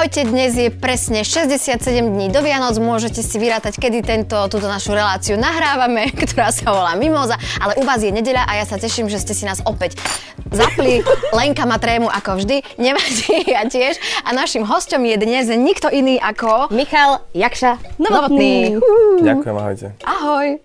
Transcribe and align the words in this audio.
Ahojte, 0.00 0.24
dnes 0.24 0.56
je 0.56 0.72
presne 0.72 1.20
67 1.28 1.76
dní 2.00 2.32
do 2.32 2.40
Vianoc. 2.40 2.72
Môžete 2.80 3.20
si 3.20 3.36
vyrátať, 3.36 3.76
kedy 3.76 4.00
tento, 4.00 4.32
túto 4.48 4.64
našu 4.64 4.96
reláciu 4.96 5.36
nahrávame, 5.36 6.08
ktorá 6.24 6.48
sa 6.56 6.72
volá 6.72 6.96
Mimoza. 6.96 7.36
Ale 7.60 7.76
u 7.76 7.84
vás 7.84 8.00
je 8.00 8.08
nedeľa 8.08 8.48
a 8.48 8.52
ja 8.56 8.64
sa 8.64 8.80
teším, 8.80 9.12
že 9.12 9.20
ste 9.20 9.36
si 9.36 9.44
nás 9.44 9.60
opäť 9.68 10.00
zapli. 10.48 11.04
Lenka 11.36 11.68
má 11.68 11.76
trému 11.76 12.08
ako 12.08 12.40
vždy, 12.40 12.64
nevadí, 12.80 13.44
ja 13.52 13.68
tiež. 13.68 14.00
A 14.24 14.32
našim 14.32 14.64
hostom 14.64 15.04
je 15.04 15.20
dnes 15.20 15.52
nikto 15.52 15.92
iný 15.92 16.16
ako... 16.16 16.72
Michal 16.72 17.20
Jakša 17.36 18.00
Novotný. 18.00 18.80
Novotný. 18.80 19.20
Ďakujem, 19.20 19.56
ahojte. 19.60 19.86
Ahoj. 20.08 20.64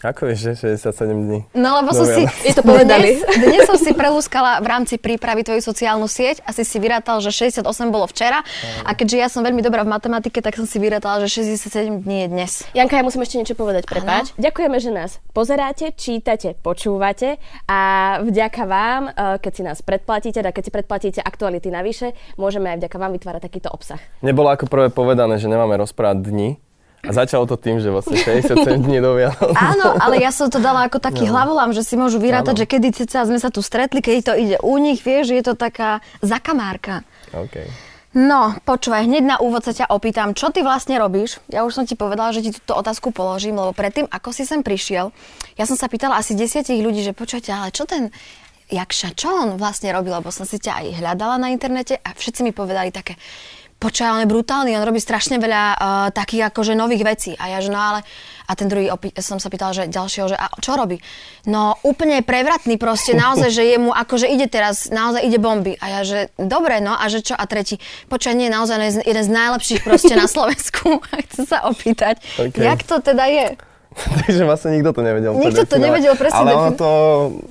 Ako 0.00 0.24
vieš, 0.24 0.56
že 0.56 0.80
67 0.80 0.96
dní? 1.12 1.44
No 1.52 1.76
lebo 1.76 1.92
som 1.92 2.02
No, 2.02 2.10
si... 2.10 2.24
ja- 2.24 2.32
Je 2.42 2.54
to 2.56 2.64
povedali. 2.64 3.20
Dnes, 3.20 3.36
dnes 3.44 3.62
som 3.62 3.76
si 3.76 3.92
prelúskala 3.92 4.56
v 4.58 4.66
rámci 4.66 4.96
prípravy 4.96 5.44
tvoju 5.44 5.60
sociálnu 5.60 6.06
sieť 6.06 6.40
a 6.42 6.50
si 6.50 6.64
si 6.64 6.76
vyrátal, 6.76 7.20
že 7.20 7.28
68 7.28 7.60
bolo 7.86 8.06
včera 8.06 8.40
a 8.80 8.90
keďže 8.90 9.16
ja 9.18 9.28
som 9.28 9.40
veľmi 9.40 9.60
dobrá 9.60 9.84
v 9.84 9.92
matematike, 9.92 10.40
tak 10.40 10.56
som 10.56 10.64
si 10.64 10.76
vyrátala, 10.76 11.20
že 11.22 11.44
67 11.44 12.00
dní 12.00 12.16
je 12.18 12.28
dnes. 12.28 12.52
Janka, 12.72 12.96
ja 12.96 13.04
musím 13.04 13.20
ešte 13.20 13.36
niečo 13.36 13.52
povedať, 13.52 13.84
prepáč. 13.84 14.32
Ďakujeme, 14.36 14.76
že 14.78 14.88
nás 14.88 15.10
pozeráte, 15.30 15.92
čítate, 15.92 16.56
počúvate 16.56 17.36
a 17.66 17.80
vďaka 18.20 18.62
vám, 18.64 19.02
eh, 19.06 19.36
keď 19.36 19.52
si 19.52 19.62
nás 19.62 19.78
predplatíte, 19.78 20.40
teda 20.40 20.48
keď 20.48 20.62
si 20.62 20.72
predplatíte 20.72 21.20
aktuality 21.20 21.68
navyše, 21.68 22.16
môžeme 22.34 22.72
aj 22.72 22.80
vďaka 22.80 22.96
vám 22.96 23.12
vytvárať 23.12 23.42
takýto 23.42 23.68
obsah. 23.68 24.00
Nebolo 24.20 24.48
ako 24.48 24.64
prvé 24.64 24.88
povedané, 24.88 25.36
že 25.36 25.44
nemáme 25.44 25.76
rozprávať 25.76 26.24
dni. 26.24 26.48
A 27.00 27.16
začalo 27.16 27.48
to 27.48 27.56
tým, 27.56 27.80
že 27.80 27.88
vlastne 27.88 28.12
67 28.14 28.60
dní 28.76 29.00
do 29.00 29.16
Vianoc. 29.16 29.56
Áno, 29.56 29.96
ale 29.96 30.20
ja 30.20 30.28
som 30.28 30.52
to 30.52 30.60
dala 30.60 30.84
ako 30.84 31.00
taký 31.00 31.24
No. 31.26 31.32
hlavolám, 31.32 31.72
že 31.72 31.80
si 31.80 31.96
môžu 31.96 32.20
vyrátať, 32.20 32.52
Áno. 32.52 32.60
že 32.60 32.66
kedy 32.68 32.88
ceca 32.92 33.24
sme 33.24 33.40
sa 33.40 33.48
tu 33.48 33.64
stretli, 33.64 34.04
keď 34.04 34.14
to 34.20 34.34
ide 34.36 34.56
u 34.60 34.76
nich, 34.76 35.00
vieš, 35.00 35.32
je 35.32 35.40
to 35.40 35.56
taká 35.56 36.04
zakamárka. 36.20 37.00
OK. 37.32 37.64
No, 38.10 38.58
počúvaj, 38.66 39.06
hneď 39.06 39.22
na 39.22 39.36
úvod 39.38 39.62
sa 39.62 39.70
ťa 39.70 39.86
opýtam, 39.88 40.34
čo 40.34 40.50
ty 40.50 40.66
vlastne 40.66 40.98
robíš? 40.98 41.38
Ja 41.46 41.62
už 41.62 41.78
som 41.78 41.84
ti 41.86 41.94
povedala, 41.94 42.34
že 42.34 42.42
ti 42.42 42.50
túto 42.50 42.74
otázku 42.74 43.14
položím, 43.14 43.54
lebo 43.54 43.70
predtým, 43.70 44.10
ako 44.10 44.34
si 44.34 44.42
sem 44.42 44.60
prišiel, 44.60 45.14
ja 45.54 45.64
som 45.64 45.78
sa 45.78 45.86
pýtala 45.86 46.18
asi 46.18 46.34
desiatich 46.34 46.82
ľudí, 46.82 47.06
že 47.06 47.14
počujete, 47.14 47.48
ale 47.48 47.70
čo 47.70 47.86
ten 47.86 48.10
Jakša, 48.66 49.14
čo 49.14 49.30
on 49.30 49.48
vlastne 49.54 49.90
robil, 49.90 50.14
lebo 50.14 50.30
som 50.30 50.42
si 50.42 50.58
ťa 50.58 50.72
aj 50.78 50.86
hľadala 51.02 51.38
na 51.38 51.48
internete 51.50 51.98
a 51.98 52.10
všetci 52.10 52.42
mi 52.42 52.50
povedali 52.50 52.90
také, 52.90 53.14
počúvaj, 53.80 54.20
on 54.20 54.22
je 54.22 54.28
brutálny, 54.28 54.76
on 54.76 54.84
robí 54.84 55.00
strašne 55.00 55.40
veľa 55.40 55.62
uh, 55.72 55.76
takých 56.12 56.52
akože 56.52 56.76
nových 56.76 57.02
vecí. 57.02 57.32
A 57.40 57.56
ja, 57.56 57.58
že 57.64 57.72
no 57.72 57.80
ale... 57.80 58.04
A 58.50 58.58
ten 58.58 58.66
druhý 58.66 58.90
opí- 58.90 59.14
som 59.14 59.38
sa 59.38 59.46
pýtala, 59.46 59.70
že 59.70 59.86
ďalšieho, 59.86 60.26
že 60.26 60.34
a 60.34 60.50
čo 60.58 60.74
robí? 60.74 60.98
No 61.46 61.78
úplne 61.86 62.18
je 62.18 62.24
prevratný 62.26 62.82
proste, 62.82 63.14
naozaj, 63.14 63.46
že 63.46 63.62
jemu 63.62 63.94
akože 63.94 64.26
ide 64.26 64.50
teraz, 64.50 64.90
naozaj 64.90 65.22
ide 65.22 65.38
bomby. 65.38 65.78
A 65.78 65.86
ja, 65.86 66.00
že 66.02 66.34
dobre, 66.34 66.82
no 66.82 66.90
a 66.98 67.06
že 67.06 67.22
čo? 67.22 67.38
A 67.38 67.46
tretí, 67.46 67.78
počkaj, 68.10 68.34
nie, 68.34 68.50
naozaj 68.50 69.06
jeden 69.06 69.22
z 69.22 69.30
najlepších 69.30 69.86
proste 69.86 70.18
na 70.18 70.26
Slovensku. 70.26 70.98
A 71.14 71.22
chcem 71.30 71.46
sa 71.46 71.62
opýtať, 71.70 72.18
OK. 72.42 72.58
jak 72.58 72.82
to 72.82 72.98
teda 72.98 73.30
je? 73.30 73.54
Takže 74.26 74.42
vlastne 74.42 74.74
nikto 74.74 74.98
to 74.98 75.02
nevedel. 75.06 75.30
Nikto 75.38 75.66
to 75.70 75.76
nevedel 75.78 76.14
presne 76.18 76.42
Ale 76.42 76.50
ono 76.50 76.70
to, 76.74 76.90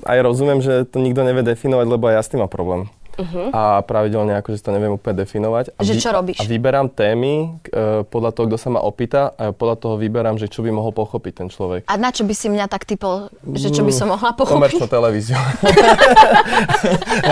aj 0.04 0.18
rozumiem, 0.20 0.60
že 0.60 0.84
to 0.84 1.00
nikto 1.00 1.24
nevie 1.24 1.40
definovať, 1.48 1.86
lebo 1.88 2.12
aj 2.12 2.14
ja 2.20 2.22
s 2.24 2.28
tým 2.28 2.44
mám 2.44 2.52
problém. 2.52 2.92
Mhm. 3.20 3.52
A 3.52 3.80
pravidelne 3.80 4.34
akože 4.34 4.58
to 4.58 4.70
neviem 4.70 4.90
úplne 4.90 5.18
definovať. 5.18 5.72
A 5.76 5.80
Že 5.80 5.92
čo 5.96 6.10
robíš? 6.10 6.36
A 6.36 6.44
vyberám 6.44 6.88
témy 6.88 7.60
e, 7.62 8.02
podľa 8.02 8.30
toho, 8.32 8.44
kto 8.48 8.56
sa 8.56 8.68
ma 8.68 8.80
opýta 8.80 9.30
a 9.30 9.50
podľa 9.50 9.76
toho 9.76 9.94
vyberám, 9.94 10.36
že 10.36 10.46
čo 10.46 10.60
by 10.60 10.70
mohol 10.70 10.90
pochopiť 10.90 11.32
ten 11.36 11.46
človek. 11.46 11.84
A 11.84 11.94
na 11.94 12.08
čo 12.08 12.24
by 12.24 12.32
si 12.32 12.48
mňa 12.48 12.66
tak 12.66 12.84
typol, 12.84 13.28
že 13.52 13.68
čo 13.68 13.82
by 13.82 13.90
som 13.90 14.08
mohla 14.08 14.32
Komerčnú 14.32 14.80
pochopiť? 14.80 14.88
televíziu. 14.88 15.36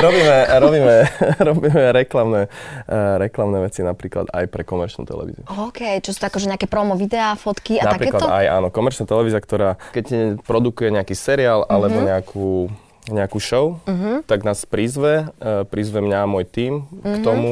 robíme, 0.05 0.37
robíme, 0.59 0.95
robíme 1.49 1.83
reklamné, 1.93 2.41
uh, 2.47 3.17
reklamné 3.17 3.59
veci 3.63 3.81
napríklad 3.81 4.29
aj 4.29 4.45
pre 4.47 4.63
komerčnú 4.63 5.05
televíziu. 5.05 5.43
OK, 5.49 6.01
čo 6.01 6.11
sú 6.13 6.19
to 6.21 6.27
akože 6.29 6.47
nejaké 6.47 6.67
promo 6.67 6.95
videá, 6.95 7.35
fotky 7.35 7.79
a 7.79 7.89
Napríklad 7.89 8.21
takéto? 8.21 8.29
aj 8.29 8.45
áno, 8.51 8.67
komerčná 8.69 9.05
televízia, 9.05 9.41
ktorá 9.41 9.71
keď 9.91 10.39
produkuje 10.45 10.91
nejaký 10.91 11.15
seriál 11.15 11.65
alebo 11.65 11.99
nejakú, 11.99 12.69
nejakú 13.09 13.39
show, 13.39 13.81
tak 14.25 14.43
nás 14.43 14.63
prizve, 14.63 15.29
uh, 15.35 15.65
prizve 15.65 15.99
mňa 15.99 16.19
a 16.19 16.27
môj 16.27 16.45
tím 16.45 16.73
Mhm. 16.85 17.03
k 17.03 17.17
tomu 17.21 17.51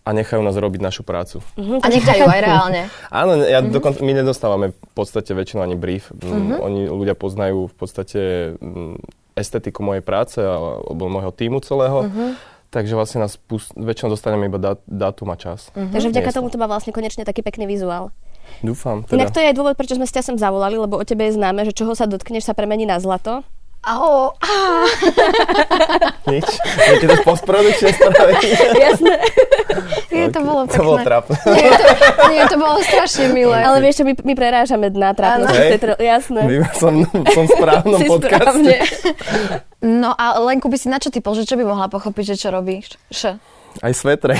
a 0.00 0.10
nechajú 0.10 0.40
nás 0.40 0.54
robiť 0.54 0.80
našu 0.80 1.02
prácu. 1.02 1.44
A 1.56 1.86
nechajú 1.86 2.24
aj 2.24 2.40
reálne. 2.40 2.80
Áno, 3.10 3.36
ja 3.38 3.60
Mhm. 3.60 3.68
dokonca, 3.70 4.00
my 4.00 4.12
nedostávame 4.14 4.66
v 4.70 4.92
podstate 4.92 5.30
väčšinou 5.30 5.60
ani 5.62 5.74
brief. 5.74 6.08
Mm, 6.10 6.56
Oni 6.58 6.80
ľudia 6.86 7.12
poznajú 7.12 7.66
v 7.66 7.74
podstate 7.74 8.20
estetiku 9.32 9.80
mojej 9.80 10.00
práce 10.00 10.38
alebo 10.38 11.06
môjho 11.06 11.30
týmu 11.30 11.60
celého. 11.60 12.04
Mhm. 12.04 12.26
Takže 12.70 12.94
vlastne 12.94 13.18
nás 13.20 13.34
pust- 13.34 13.74
väčšinou 13.74 14.10
dostaneme 14.10 14.46
iba 14.46 14.54
dát, 14.56 14.78
dátum 14.84 15.26
a 15.26 15.36
čas. 15.36 15.74
Takže 15.74 16.06
vďaka 16.08 16.30
tomu 16.32 16.48
to 16.48 16.56
má 16.56 16.64
vlastne 16.64 16.92
konečne 16.92 17.24
taký 17.24 17.42
pekný 17.42 17.66
vizuál. 17.66 18.14
Dúfam. 18.60 19.02
Inak 19.08 19.30
Teda. 19.30 19.32
to 19.32 19.40
je 19.40 19.48
aj 19.48 19.56
dôvod, 19.56 19.74
prečo 19.74 19.94
sme 19.94 20.04
ťa 20.04 20.22
sem 20.24 20.36
zavolali, 20.36 20.74
lebo 20.76 20.94
o 20.94 21.04
tebe 21.04 21.22
je 21.24 21.34
známe, 21.34 21.62
že 21.62 21.72
čoho 21.72 21.92
sa 21.92 22.04
dotkneš, 22.04 22.42
sa 22.42 22.54
premení 22.54 22.82
na 22.82 22.98
zlato. 22.98 23.42
Aho, 23.80 24.36
Nič. 26.30 26.44
Viete 26.84 27.06
to 27.08 27.16
z 27.16 27.22
postprodukčnej 27.24 27.96
spravy? 27.96 28.36
Jasné. 28.84 29.14
je, 30.20 30.28
to 30.28 30.40
bolo 30.44 30.68
pekné. 30.68 30.76
To 30.76 30.82
bolo 30.84 30.98
trápne. 31.00 31.36
Nie, 31.48 31.70
to, 31.72 31.84
nie, 32.28 32.42
to 32.44 32.56
bolo 32.60 32.76
strašne 32.84 33.32
milé. 33.32 33.56
Ale 33.56 33.80
vieš 33.80 34.00
čo, 34.00 34.04
my, 34.04 34.12
my 34.20 34.34
prerážame 34.36 34.92
na 34.92 35.16
trápnosti. 35.16 35.56
Áno. 35.56 35.64
v 35.64 35.72
tejto- 35.72 35.96
Jasné. 35.96 36.40
Vyber 36.44 36.72
som, 36.76 36.92
som 37.32 37.42
v 37.48 37.50
správnom 37.56 38.00
podcaste. 38.04 38.74
No 39.80 40.12
a 40.12 40.36
Lenku 40.44 40.68
by 40.68 40.76
si 40.76 40.92
na 40.92 41.00
čo 41.00 41.08
typol, 41.08 41.32
že 41.32 41.48
čo 41.48 41.56
by 41.56 41.64
mohla 41.64 41.88
pochopiť, 41.88 42.36
že 42.36 42.36
čo 42.36 42.52
robíš? 42.52 43.00
Š. 43.08 43.40
Aj 43.80 43.92
svetre. 43.96 44.36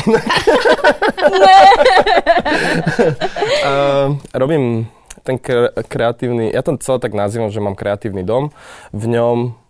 uh, 3.64 4.12
robím 4.36 4.84
ten 5.22 5.36
kre- 5.36 5.72
kreatívny, 5.86 6.50
ja 6.52 6.62
to 6.64 6.76
celé 6.80 6.98
tak 6.98 7.12
nazývam, 7.12 7.52
že 7.52 7.60
mám 7.60 7.76
kreatívny 7.76 8.24
dom. 8.24 8.50
V 8.90 9.04
ňom 9.08 9.60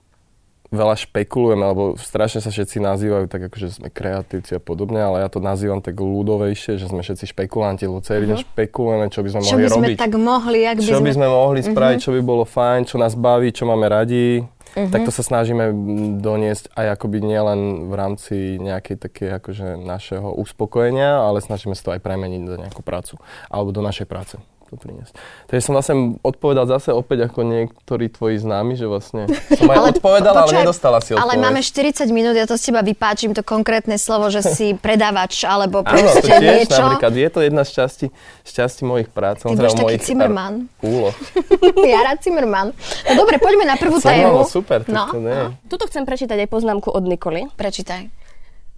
veľa 0.71 0.95
špekulujeme, 1.03 1.67
lebo 1.67 1.99
strašne 1.99 2.39
sa 2.39 2.55
všetci 2.55 2.79
nazývajú 2.79 3.27
tak, 3.27 3.51
ako, 3.51 3.57
že 3.59 3.69
sme 3.75 3.91
kreatívci 3.91 4.55
a 4.55 4.63
podobne, 4.63 5.03
ale 5.03 5.27
ja 5.27 5.29
to 5.29 5.43
nazývam 5.43 5.83
tak 5.83 5.99
ľudovejšie, 5.99 6.79
že 6.79 6.87
sme 6.87 7.03
všetci 7.03 7.35
špekulanti, 7.35 7.91
lebo 7.91 7.99
celý 8.07 8.31
deň 8.31 8.39
špekulujeme, 8.47 9.11
čo 9.11 9.27
by 9.27 9.29
sme 9.35 9.41
Čo 9.43 9.47
mohli 9.51 9.67
by 9.67 9.71
sme 9.71 9.87
robiť. 9.91 9.99
tak 9.99 10.15
mohli, 10.15 10.59
jak 10.63 10.77
by 10.79 10.87
čo 10.87 10.99
sme... 11.03 11.07
by 11.11 11.13
sme 11.19 11.27
mohli 11.27 11.61
spraviť, 11.67 11.99
čo 11.99 12.11
by 12.15 12.21
bolo 12.23 12.45
fajn, 12.47 12.81
čo 12.87 12.97
nás 13.03 13.19
baví, 13.19 13.51
čo 13.51 13.67
máme 13.67 13.91
radi. 13.91 14.47
Tak 14.71 15.03
to 15.03 15.11
sa 15.11 15.27
snažíme 15.27 15.75
doniesť 16.23 16.71
aj 16.79 16.95
akoby 16.95 17.19
nielen 17.27 17.91
v 17.91 17.95
rámci 17.99 18.37
nejakej 18.63 18.97
také 19.03 19.27
akože 19.35 19.75
našeho 19.75 20.31
uspokojenia, 20.39 21.27
ale 21.27 21.43
snažíme 21.43 21.75
sa 21.75 21.91
to 21.91 21.95
aj 21.99 22.01
premeniť 22.07 22.43
do 22.47 22.55
nejakú 22.55 22.79
prácu 22.87 23.19
alebo 23.51 23.75
do 23.75 23.83
našej 23.83 24.07
práce 24.07 24.39
to 24.71 24.79
priniesť. 24.79 25.13
Takže 25.45 25.63
som 25.63 25.75
vlastne 25.75 25.95
odpovedal 26.21 26.65
zase 26.65 26.91
opäť 26.91 27.27
ako 27.27 27.43
niektorí 27.43 28.07
tvoji 28.07 28.39
známi, 28.39 28.73
že 28.73 28.87
vlastne 28.87 29.27
som 29.51 29.67
aj 29.67 29.79
odpovedal, 29.93 30.31
ale 30.33 30.47
počkaj, 30.47 30.63
nedostala 30.63 30.99
si 30.99 31.11
odpoveď. 31.11 31.27
Ale 31.27 31.35
máme 31.37 31.59
40 31.59 32.07
minút, 32.09 32.33
ja 32.33 32.47
to 32.47 32.55
z 32.55 32.71
teba 32.71 32.81
vypáčim, 32.81 33.35
to 33.35 33.43
konkrétne 33.43 33.99
slovo, 33.99 34.29
že 34.29 34.41
si 34.41 34.73
predávač, 34.85 35.43
alebo 35.43 35.83
Áno, 35.83 35.91
to 35.91 35.99
proste 35.99 36.31
tiež 36.31 36.71
niečo. 36.71 36.79
napríklad, 36.79 37.13
je 37.13 37.29
to 37.29 37.41
jedna 37.43 37.63
z 37.63 37.71
časti, 37.75 38.07
z 38.41 38.51
časti 38.53 38.83
mojich 38.83 39.11
prác. 39.11 39.43
Ty 39.43 39.53
budeš 39.53 39.75
taký 39.75 39.99
Zimmerman. 39.99 40.71
Úloh. 40.81 41.15
ja 41.91 42.07
rád 42.07 42.23
Zimmerman. 42.23 42.71
No 43.05 43.13
dobre, 43.19 43.43
poďme 43.43 43.67
na 43.67 43.75
prvú 43.75 43.99
tému. 43.99 44.31
no, 44.33 44.47
super, 44.47 44.87
to, 44.87 44.95
No, 44.95 45.11
to 45.11 45.19
nie. 45.19 45.35
no. 45.35 45.59
Tuto 45.67 45.91
chcem 45.91 46.07
prečítať 46.07 46.39
aj 46.39 46.49
poznámku 46.49 46.87
od 46.87 47.03
Nikoly. 47.03 47.51
Prečítaj. 47.53 48.20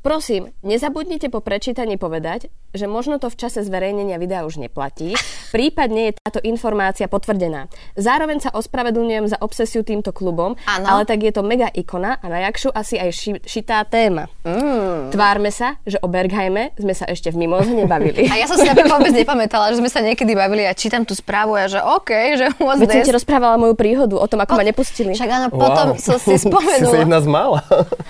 Prosím, 0.02 0.50
nezabudnite 0.66 1.30
po 1.30 1.38
prečítaní 1.38 1.94
povedať, 1.94 2.50
že 2.74 2.90
možno 2.90 3.22
to 3.22 3.30
v 3.30 3.38
čase 3.38 3.62
zverejnenia 3.62 4.18
videa 4.18 4.42
už 4.42 4.58
neplatí, 4.58 5.14
prípadne 5.54 6.10
je 6.10 6.18
táto 6.18 6.42
informácia 6.42 7.06
potvrdená. 7.06 7.70
Zároveň 7.94 8.42
sa 8.42 8.50
ospravedlňujem 8.50 9.30
za 9.30 9.38
obsesiu 9.38 9.86
týmto 9.86 10.10
klubom, 10.10 10.58
Áno. 10.66 10.86
ale 10.90 11.06
tak 11.06 11.22
je 11.22 11.30
to 11.30 11.46
mega 11.46 11.70
ikona 11.70 12.18
a 12.18 12.26
na 12.26 12.42
Jakšu 12.50 12.74
asi 12.74 12.98
aj 12.98 13.14
ši, 13.14 13.30
šitá 13.46 13.86
téma. 13.86 14.26
Mm. 14.42 15.14
Tvárme 15.14 15.54
sa, 15.54 15.78
že 15.86 16.02
o 16.02 16.10
Bergheime 16.10 16.74
sme 16.74 16.98
sa 16.98 17.06
ešte 17.06 17.30
v 17.30 17.46
mimoze 17.46 17.70
nebavili. 17.70 18.26
A 18.32 18.42
ja 18.42 18.50
som 18.50 18.58
si 18.58 18.66
napríklad 18.66 18.98
vôbec 18.98 19.14
nepamätala, 19.14 19.70
že 19.70 19.78
sme 19.78 19.86
sa 19.86 20.02
niekedy 20.02 20.34
bavili 20.34 20.66
a 20.66 20.74
čítam 20.74 21.06
tú 21.06 21.14
správu 21.14 21.54
a 21.54 21.70
že 21.70 21.78
OK, 21.78 22.10
že 22.34 22.50
Veď 22.58 22.90
som 22.90 23.06
ti 23.06 23.14
rozprávala 23.14 23.54
moju 23.54 23.78
príhodu 23.78 24.18
o 24.18 24.26
tom, 24.26 24.42
ako 24.42 24.58
ma 24.58 24.66
nepustili. 24.66 25.14
Však 25.14 25.30
áno, 25.30 25.46
potom 25.54 25.94
som 25.94 26.18
si 26.18 26.34
Si 26.34 26.42
si 26.42 26.50
spomenula. 26.50 27.06
jedna 27.06 27.20
z 27.22 27.28
mála. 27.30 27.60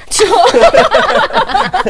Čo? 0.08 0.24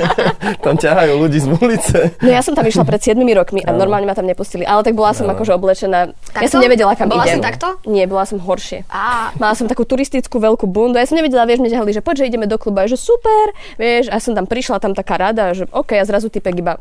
Tam 0.59 0.75
ťahajú 0.75 1.13
ľudí 1.17 1.39
z 1.39 1.49
ulice. 1.51 1.99
No 2.19 2.29
ja 2.29 2.41
som 2.41 2.53
tam 2.53 2.65
išla 2.65 2.83
pred 2.83 2.99
7 2.99 3.19
rokmi 3.19 3.61
a 3.61 3.71
normálne 3.71 4.05
ma 4.05 4.13
tam 4.13 4.25
nepustili, 4.25 4.63
ale 4.63 4.81
tak 4.81 4.93
bola 4.93 5.13
som 5.13 5.27
akože 5.27 5.53
oblečená. 5.53 5.99
Ja 6.09 6.15
Takto? 6.35 6.51
som 6.51 6.61
nevedela, 6.61 6.93
kam 6.93 7.09
Bola 7.09 7.25
idem. 7.25 7.39
si 7.39 7.43
takto? 7.43 7.77
Nie, 7.85 8.05
bola 8.05 8.23
som 8.23 8.39
horšie. 8.39 8.85
Á. 8.87 9.33
Mala 9.37 9.53
som 9.53 9.67
takú 9.67 9.83
turistickú 9.83 10.37
veľkú 10.37 10.65
bundu. 10.65 10.97
Ja 10.97 11.05
som 11.05 11.15
nevedela, 11.15 11.45
vieš, 11.45 11.61
mne 11.61 11.71
ťahali, 11.71 11.91
že 11.91 12.01
poď, 12.01 12.25
že 12.25 12.29
ideme 12.29 12.47
do 12.47 12.57
klubu. 12.57 12.79
A 12.79 12.85
ja, 12.85 12.91
že 12.91 12.99
super, 12.99 13.51
vieš, 13.77 14.09
a 14.09 14.17
som 14.17 14.33
tam 14.33 14.45
prišla, 14.45 14.79
tam 14.79 14.93
taká 14.93 15.17
rada, 15.17 15.53
že 15.53 15.69
OK, 15.69 15.93
a 15.93 16.05
zrazu 16.05 16.29
typek 16.29 16.57
iba 16.57 16.81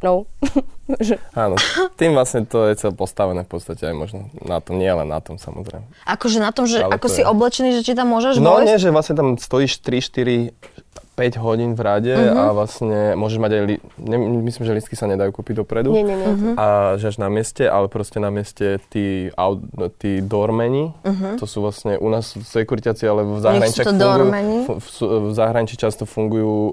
no. 0.00 0.24
že... 0.98 1.20
Áno, 1.36 1.60
tým 1.94 2.16
vlastne 2.16 2.42
to 2.42 2.64
je 2.64 2.74
celé 2.74 2.88
postavené 2.90 3.44
v 3.44 3.50
podstate 3.52 3.84
aj 3.84 3.92
možno 3.92 4.18
na 4.40 4.56
tom, 4.56 4.80
nie 4.80 4.88
len 4.88 5.04
na 5.04 5.20
tom 5.20 5.36
samozrejme. 5.36 5.84
Akože 6.08 6.40
na 6.40 6.50
tom, 6.50 6.64
že 6.64 6.80
Ale 6.80 6.96
ako 6.96 7.04
to 7.04 7.12
si 7.12 7.20
je- 7.20 7.28
oblečený, 7.28 7.70
že 7.76 7.82
či 7.84 7.92
tam 7.92 8.08
môžeš 8.08 8.40
No 8.40 8.56
vojsť? 8.56 8.64
nie, 8.64 8.76
že 8.80 8.88
vlastne 8.88 9.14
tam 9.14 9.28
stojíš 9.36 9.76
3, 9.76 10.00
4, 10.00 10.79
5 11.12 11.36
hodín 11.38 11.72
v 11.72 11.80
rade 11.80 12.10
Mhm. 12.10 12.32
a 12.32 12.44
vlastne 12.50 12.98
môžeš 13.12 13.38
mať 13.38 13.50
aj, 13.52 13.62
li- 13.66 13.82
ne, 13.98 14.16
myslím, 14.40 14.62
že 14.62 14.72
listky 14.72 14.94
sa 14.94 15.04
nedajú 15.04 15.30
kúpiť 15.30 15.54
dopredu. 15.58 15.90
Nie, 15.90 16.00
nie, 16.00 16.14
nie. 16.14 16.28
Mhm. 16.28 16.50
A 16.54 16.66
že 16.96 17.08
až 17.08 17.18
na 17.18 17.28
mieste, 17.28 17.62
ale 17.62 17.86
proste 17.86 18.16
na 18.16 18.28
mieste 18.28 18.80
tí, 18.88 19.06
out, 19.34 19.60
no, 19.70 19.88
tí 19.88 20.18
dormeni, 20.18 20.94
to 21.36 21.44
sú 21.44 21.60
vlastne 21.60 21.94
u 21.94 22.08
nás 22.08 22.32
sekuritiaci, 22.32 23.04
ale 23.04 23.22
v 23.22 23.36
zahraničí 23.38 23.82
fungujú, 23.82 24.24
fu- 24.64 24.76
v, 24.76 24.86
sú- 24.86 25.10
v 25.22 25.32
zahraničí 25.32 25.76
často 25.76 26.02
fungujú 26.04 26.48
uh, 26.48 26.72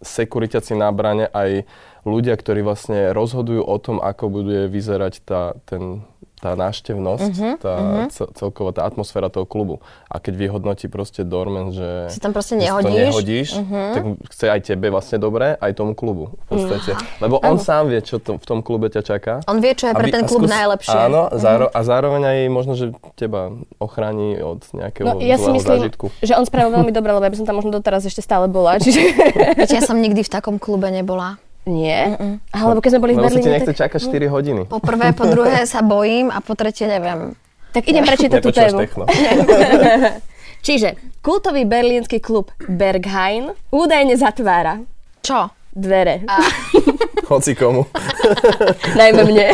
sekuritiaci 0.00 0.72
na 0.72 0.88
brane 0.88 1.26
aj 1.26 1.64
ľudia, 2.02 2.32
ktorí 2.32 2.60
vlastne 2.60 3.10
rozhodujú 3.10 3.60
o 3.60 3.76
tom, 3.76 3.98
ako 3.98 4.30
bude 4.30 4.66
vyzerať 4.66 5.14
tá, 5.22 5.42
ten, 5.64 6.06
tá 6.36 6.52
návštevnosť, 6.52 7.32
Mhm, 7.32 7.50
tá 7.58 7.74
ce- 8.08 8.28
celková 8.34 8.70
tá 8.70 8.84
atmosféra 8.84 9.26
toho 9.26 9.42
klubu. 9.42 9.80
A 10.04 10.16
keď 10.16 10.36
vyhodnotí 10.38 10.86
proste 10.86 11.22
dormen, 11.22 11.70
že 11.70 12.08
Si 12.08 12.18
tam 12.18 12.30
proste 12.30 12.54
si 12.54 12.60
to 12.60 12.68
nehodíš. 12.68 12.92
Mhm. 12.92 13.00
nehodíš, 13.02 13.48
tak 13.90 14.02
chce 14.28 14.44
aj 14.46 14.60
tebe 14.62 14.86
vlastne 14.88 15.16
dobre, 15.16 15.54
aj 15.54 15.72
tomu 15.72 15.92
klubu 15.92 16.36
v 16.44 16.46
podstate. 16.46 16.92
Lebo 17.18 17.40
on 17.40 17.56
sám 17.56 17.88
vie, 17.88 17.98
čo 17.98 18.16
to, 18.16 18.36
v 18.36 18.44
tom 18.44 18.60
klube 18.60 18.86
ťa 18.86 19.02
čaká. 19.02 19.40
On 19.46 19.56
vie, 19.56 19.72
čo 19.72 19.86
je 19.86 19.94
pre 19.94 20.08
ten 20.08 20.22
klub 20.22 20.44
skús- 20.44 20.52
najlepšie. 20.52 20.92
Áno, 20.94 21.32
záro- 21.34 21.68
a 21.68 21.80
zároveň 21.80 22.22
aj 22.22 22.38
možno, 22.48 22.72
že 22.74 22.86
teba 23.14 23.50
ochráni 23.78 24.36
od 24.36 24.60
nejakého 24.70 25.06
No, 25.06 25.18
ja 25.18 25.36
si 25.36 25.48
myslím, 25.48 25.78
zážitku. 25.80 26.12
že 26.18 26.32
on 26.32 26.44
spravil 26.44 26.68
veľmi 26.70 26.90
dobre, 26.90 27.10
lebo 27.10 27.22
ja 27.22 27.30
by 27.30 27.38
som 27.38 27.46
tam 27.46 27.56
možno 27.56 27.72
doteraz 27.72 28.02
ešte 28.02 28.20
stále 28.20 28.44
bola. 28.46 28.76
Čiže 28.76 29.00
ja 29.66 29.80
som 29.80 29.96
nikdy 29.96 30.20
v 30.20 30.30
takom 30.30 30.56
klube 30.56 30.86
nebola. 30.86 31.40
Nie. 31.66 31.98
Alebo 32.54 32.78
keď 32.80 32.90
sme 32.96 33.00
boli 33.02 33.12
v 33.14 33.20
Lebo 33.20 33.28
Berlíne, 33.28 33.50
nechce 33.58 33.74
tak, 33.74 33.90
čakať 33.90 34.00
4 34.06 34.30
hodiny. 34.30 34.62
Po 34.70 34.78
prvé, 34.78 35.10
po 35.12 35.26
druhé 35.26 35.66
sa 35.66 35.82
bojím 35.82 36.30
a 36.30 36.38
po 36.38 36.54
tretie 36.54 36.86
neviem. 36.86 37.34
tak 37.74 37.84
idem 37.90 38.06
prečítať 38.06 38.40
tú 38.40 38.50
tému. 38.54 38.86
Čiže 40.66 40.98
kultový 41.20 41.68
berlínsky 41.68 42.18
klub 42.18 42.50
Berghain 42.64 43.52
údajne 43.70 44.16
zatvára 44.16 44.82
Čo? 45.20 45.52
dvere. 45.76 46.24
Hoci 47.30 47.52
komu. 47.52 47.84
Najmä 48.98 49.22
mne. 49.28 49.46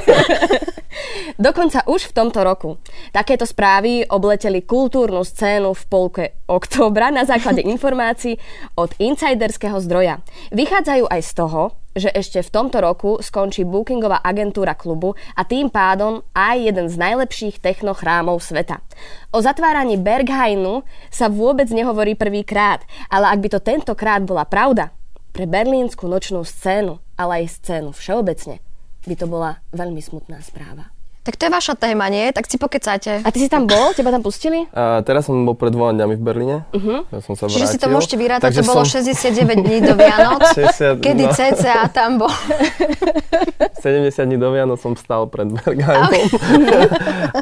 Dokonca 1.34 1.82
už 1.90 2.12
v 2.12 2.14
tomto 2.14 2.46
roku. 2.46 2.78
Takéto 3.10 3.42
správy 3.42 4.06
obleteli 4.06 4.62
kultúrnu 4.62 5.26
scénu 5.26 5.74
v 5.74 5.82
polke 5.90 6.24
októbra 6.46 7.10
na 7.10 7.26
základe 7.26 7.64
informácií 7.66 8.38
od 8.78 8.94
insiderského 9.02 9.82
zdroja. 9.82 10.22
Vychádzajú 10.54 11.10
aj 11.10 11.20
z 11.26 11.32
toho, 11.34 11.62
že 11.92 12.08
ešte 12.12 12.40
v 12.40 12.52
tomto 12.52 12.80
roku 12.80 13.20
skončí 13.20 13.64
bookingová 13.68 14.24
agentúra 14.24 14.72
klubu 14.72 15.12
a 15.36 15.44
tým 15.44 15.68
pádom 15.68 16.24
aj 16.32 16.56
jeden 16.72 16.86
z 16.88 16.96
najlepších 16.96 17.60
technochrámov 17.60 18.40
sveta. 18.40 18.80
O 19.32 19.44
zatváraní 19.44 20.00
Berghainu 20.00 20.84
sa 21.12 21.28
vôbec 21.28 21.68
nehovorí 21.68 22.16
prvýkrát, 22.16 22.84
ale 23.12 23.28
ak 23.28 23.38
by 23.40 23.48
to 23.52 23.60
tentokrát 23.60 24.24
bola 24.24 24.48
pravda, 24.48 24.92
pre 25.32 25.48
berlínsku 25.48 26.04
nočnú 26.04 26.44
scénu, 26.44 27.00
ale 27.16 27.44
aj 27.44 27.56
scénu 27.60 27.96
všeobecne, 27.96 28.60
by 29.08 29.14
to 29.16 29.24
bola 29.24 29.64
veľmi 29.72 30.00
smutná 30.04 30.44
správa. 30.44 30.92
Tak 31.22 31.38
to 31.38 31.46
je 31.46 31.50
vaša 31.50 31.78
téma, 31.78 32.10
nie? 32.10 32.34
Tak 32.34 32.50
si 32.50 32.58
pokecáte. 32.58 33.22
A 33.22 33.28
ty 33.30 33.38
si 33.38 33.46
tam 33.46 33.70
bol? 33.70 33.94
Teba 33.94 34.10
tam 34.10 34.26
pustili? 34.26 34.66
A 34.74 35.06
teraz 35.06 35.30
som 35.30 35.38
bol 35.42 35.54
pred 35.54 35.70
dvoma 35.70 35.94
dňami 35.94 36.18
v 36.18 36.22
Berlíne. 36.22 36.56
Uh-huh. 36.70 37.06
Ja 37.08 37.22
som 37.22 37.38
sa 37.38 37.46
Mhm. 37.46 37.54
Čiže 37.54 37.66
si 37.68 37.78
to 37.78 37.86
vrátil. 37.86 37.94
môžete 37.94 38.16
vyrátať, 38.18 38.50
to 38.52 38.64
bolo 38.66 38.82
som 38.82 38.98
69 38.98 39.62
dní 39.62 39.78
do 39.80 39.94
Vianoc. 39.94 40.42
60 40.58 40.98
Kedy 40.98 41.24
no. 41.24 41.30
cca 41.30 41.86
tam 41.88 42.10
bol. 42.18 42.32
70 43.86 44.10
dní 44.24 44.36
do 44.36 44.50
Vianoc 44.50 44.78
som 44.78 44.94
stál 44.94 45.26
pred 45.26 45.46
Bergheinom. 45.46 46.10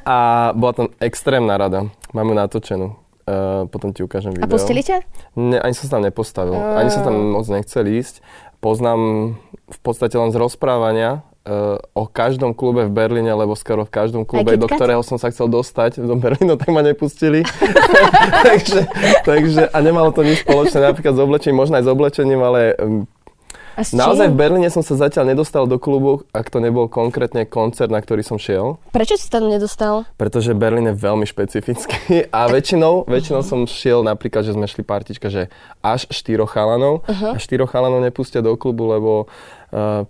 a 0.03 0.17
bola 0.53 0.73
tam 0.75 0.87
extrémna 1.01 1.57
rada. 1.57 1.89
Mám 2.13 2.27
ju 2.27 2.35
natočenú. 2.37 2.87
Uh, 3.23 3.65
potom 3.65 3.95
ti 3.95 4.03
ukážem 4.03 4.35
video. 4.35 4.45
A 4.45 4.51
pustili 4.51 4.83
ťa? 4.83 5.07
Ne, 5.39 5.57
ani 5.57 5.71
som 5.71 5.87
sa 5.87 5.97
tam 5.97 6.05
nepostavil. 6.05 6.53
Ani 6.53 6.91
som 6.91 7.01
tam 7.01 7.15
moc 7.33 7.47
nechcel 7.47 7.87
ísť. 7.87 8.21
Poznám 8.59 9.33
v 9.71 9.79
podstate 9.81 10.19
len 10.19 10.29
z 10.29 10.37
rozprávania 10.37 11.23
uh, 11.47 11.81
o 11.97 12.05
každom 12.09 12.53
klube 12.53 12.85
v 12.89 12.93
Berlíne, 12.93 13.33
lebo 13.33 13.57
skoro 13.57 13.87
v 13.87 13.93
každom 13.93 14.23
klube, 14.29 14.57
do 14.57 14.69
ktorého 14.69 15.01
som 15.01 15.17
sa 15.17 15.33
chcel 15.33 15.49
dostať 15.49 16.03
do 16.03 16.17
Berlínu, 16.17 16.57
tak 16.61 16.69
ma 16.73 16.85
nepustili. 16.85 17.45
takže, 18.49 18.81
takže, 19.25 19.63
a 19.71 19.79
nemalo 19.81 20.13
to 20.13 20.27
nič 20.27 20.45
spoločné 20.45 20.81
napríklad 20.85 21.15
s 21.17 21.21
oblečením, 21.21 21.59
možno 21.61 21.81
aj 21.81 21.85
s 21.87 21.91
oblečením, 21.91 22.41
ale 22.45 22.61
um, 22.77 23.09
naozaj 23.81 24.29
v 24.29 24.37
Berlíne 24.37 24.69
som 24.69 24.85
sa 24.85 24.99
zatiaľ 24.99 25.33
nedostal 25.33 25.65
do 25.65 25.81
klubu, 25.81 26.29
ak 26.37 26.53
to 26.53 26.61
nebol 26.61 26.85
konkrétne 26.91 27.49
koncert, 27.49 27.89
na 27.89 28.05
ktorý 28.05 28.21
som 28.21 28.37
šiel. 28.37 28.77
Prečo 28.93 29.17
si 29.17 29.33
tam 29.33 29.49
nedostal? 29.49 30.05
Pretože 30.21 30.53
Berlín 30.53 30.93
je 30.93 30.97
veľmi 30.97 31.25
špecifický 31.25 32.25
a 32.37 32.51
väčšinou, 32.53 33.09
väčšinou 33.09 33.41
som 33.41 33.65
šiel 33.65 34.05
napríklad, 34.05 34.45
že 34.45 34.53
sme 34.53 34.69
šli 34.69 34.85
partička, 34.85 35.33
že 35.33 35.49
až 35.81 36.05
štyroch 36.13 36.53
chalanov 36.53 37.09
a 37.09 37.41
štyroch 37.41 37.73
chalanov 37.73 38.05
nepustia 38.05 38.45
do 38.45 38.53
klubu, 38.61 38.93
lebo 38.93 39.25
uh, 39.25 39.60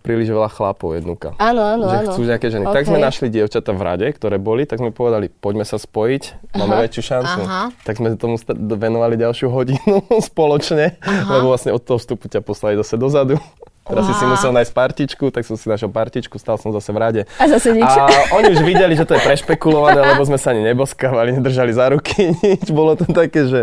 príliš 0.01 0.33
veľa 0.33 0.49
chlapov 0.49 0.97
jednúka. 0.97 1.37
Áno, 1.37 1.61
áno, 1.61 1.93
že 1.93 1.97
áno. 2.01 2.11
chcú 2.17 2.23
nejaké 2.25 2.49
ženy. 2.49 2.65
Tak 2.73 2.85
OK. 2.85 2.89
sme 2.89 2.99
našli 2.99 3.29
dievčata 3.29 3.77
v 3.77 3.83
rade, 3.85 4.07
ktoré 4.09 4.41
boli, 4.41 4.65
tak 4.65 4.81
sme 4.81 4.89
povedali, 4.89 5.29
poďme 5.29 5.69
sa 5.69 5.77
spojiť, 5.77 6.53
máme 6.57 6.81
väčšiu 6.89 7.03
šancu. 7.05 7.41
Aha. 7.45 7.63
Tak 7.85 8.01
sme 8.01 8.17
tomu 8.17 8.41
venovali 8.57 9.21
ďalšiu 9.21 9.53
hodinu 9.53 10.01
spoločne, 10.33 10.97
lebo 11.05 11.53
vlastne 11.53 11.77
od 11.77 11.83
toho 11.85 12.01
vstupu 12.01 12.33
ťa 12.33 12.41
poslali 12.41 12.81
zase 12.81 12.97
dozadu. 12.97 13.37
Teraz 13.91 14.07
si 14.07 14.15
si 14.17 14.25
Aha. 14.25 14.33
musel 14.33 14.51
nájsť 14.55 14.73
partičku, 14.73 15.25
tak 15.35 15.43
som 15.43 15.59
si 15.59 15.67
našiel 15.67 15.91
partičku, 15.91 16.39
stal 16.39 16.57
som 16.57 16.71
zase 16.71 16.95
v 16.95 16.99
rade. 17.01 17.23
A 17.43 17.45
zase 17.51 17.75
nič. 17.75 17.85
A 17.85 18.07
oni 18.39 18.55
už 18.55 18.63
videli, 18.63 18.95
že 18.95 19.03
to 19.03 19.19
je 19.19 19.23
prešpekulované, 19.25 20.15
lebo 20.15 20.23
sme 20.23 20.39
sa 20.39 20.55
ani 20.55 20.63
neboskávali, 20.63 21.37
nedržali 21.37 21.73
za 21.75 21.91
ruky, 21.91 22.33
nič. 22.45 22.71
Bolo 22.71 22.95
to 22.95 23.09
také, 23.11 23.45
že 23.51 23.61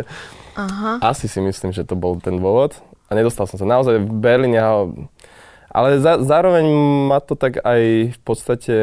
Aha. 0.53 0.99
asi 1.01 1.31
si 1.31 1.39
myslím, 1.39 1.71
že 1.71 1.87
to 1.87 1.95
bol 1.95 2.19
ten 2.21 2.37
dôvod. 2.37 2.75
A 3.07 3.15
nedostal 3.15 3.47
som 3.47 3.55
sa. 3.55 3.63
Naozaj 3.63 4.03
v 4.03 4.19
Berlíne, 4.19 4.59
ale 5.67 5.99
za, 5.99 6.19
zároveň 6.23 6.65
ma 7.11 7.19
to 7.19 7.35
tak 7.35 7.59
aj 7.61 8.13
v 8.15 8.19
podstate 8.23 8.75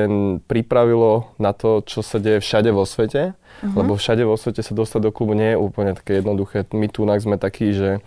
pripravilo 0.45 1.33
na 1.41 1.57
to, 1.57 1.81
čo 1.83 2.05
sa 2.05 2.21
deje 2.21 2.45
všade 2.45 2.71
vo 2.71 2.85
svete. 2.85 3.37
Lebo 3.65 3.97
všade 3.97 4.27
vo 4.27 4.37
svete 4.37 4.61
sa 4.61 4.77
dostať 4.77 5.09
do 5.09 5.11
klubu 5.15 5.33
nie 5.33 5.55
je 5.55 5.63
úplne 5.63 5.97
také 5.97 6.21
jednoduché. 6.21 6.69
My 6.75 6.91
tu 6.91 7.07
sme 7.07 7.41
takí, 7.41 7.73
že 7.73 8.05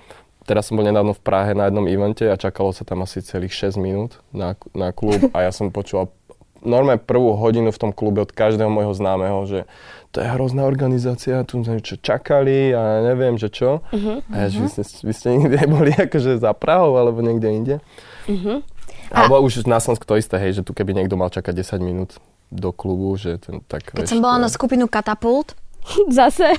Teraz 0.47 0.71
som 0.71 0.79
bol 0.79 0.88
nedávno 0.88 1.12
v 1.12 1.19
Prahe 1.19 1.51
na 1.51 1.68
jednom 1.68 1.83
evente 1.91 2.24
a 2.24 2.39
čakalo 2.39 2.71
sa 2.71 2.88
tam 2.88 3.03
asi 3.03 3.19
celých 3.19 3.51
6 3.75 3.83
minút 3.83 4.24
na, 4.31 4.56
na 4.71 4.95
klub 4.95 5.19
a 5.35 5.44
ja 5.44 5.52
som 5.52 5.75
počúval 5.75 6.07
normálne 6.63 7.04
prvú 7.04 7.35
hodinu 7.35 7.68
v 7.68 7.81
tom 7.83 7.92
klube 7.92 8.23
od 8.23 8.31
každého 8.31 8.71
môjho 8.71 8.95
známeho, 8.95 9.44
že 9.44 9.68
to 10.18 10.26
je 10.26 10.33
hrozná 10.33 10.66
organizácia, 10.66 11.45
tu 11.45 11.62
sme 11.62 11.78
čo 11.78 12.02
čakali 12.02 12.74
a 12.74 13.06
neviem, 13.06 13.38
že 13.38 13.54
čo. 13.54 13.86
Uh-huh, 13.94 14.18
a 14.33 14.36
ja, 14.42 14.45
že 14.50 14.66
vy 14.66 14.69
ste, 14.74 14.81
vy 15.06 15.14
ste 15.14 15.28
nikdy 15.38 15.56
neboli 15.62 15.94
akože 15.94 16.42
za 16.42 16.57
Prahou 16.57 16.97
alebo 16.97 17.21
niekde 17.21 17.54
inde. 17.54 17.76
Uh-huh. 18.26 18.66
Alebo 19.14 19.45
už 19.45 19.69
na 19.69 19.78
Slovensku 19.78 20.09
to 20.09 20.18
isté, 20.18 20.42
hej, 20.42 20.57
že 20.57 20.66
tu 20.66 20.74
keby 20.74 20.97
niekto 20.97 21.14
mal 21.21 21.30
čakať 21.30 21.54
10 21.54 21.86
minút 21.86 22.18
do 22.50 22.74
klubu, 22.74 23.14
že 23.14 23.38
ten 23.38 23.62
tak... 23.69 23.94
Keď 23.94 24.09
som 24.09 24.18
bola 24.18 24.42
na 24.42 24.50
skupinu 24.50 24.90
Katapult, 24.90 25.54
Zase? 26.12 26.52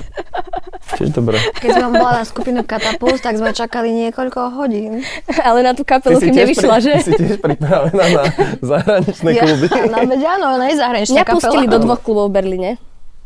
Tiež 0.96 1.12
dobre. 1.12 1.36
keď 1.60 1.84
som 1.84 1.92
bola 1.92 2.22
na 2.22 2.24
skupinu 2.24 2.64
Katapult, 2.64 3.20
tak 3.20 3.36
sme 3.36 3.52
čakali 3.52 3.92
niekoľko 3.92 4.56
hodín. 4.56 5.04
Ale 5.44 5.60
na 5.60 5.76
tú 5.76 5.84
kapelu 5.84 6.16
kým 6.16 6.32
nevyšla, 6.32 6.80
pri, 6.80 6.84
že? 6.86 6.92
ty 6.96 7.02
si 7.04 7.12
tiež 7.12 7.36
pripravená 7.42 8.04
na 8.08 8.24
zahraničné 8.64 9.28
Ja, 9.36 9.44
kluby. 9.44 9.66
no, 9.68 9.96
veď 10.00 10.22
áno, 10.40 10.46
je 10.64 10.76
zahraničná 10.80 11.12
Mňa 11.12 11.24
pustili 11.28 11.66
do 11.68 11.76
dvoch 11.82 12.00
klubov 12.00 12.32
v 12.32 12.40
Berlíne. 12.40 12.70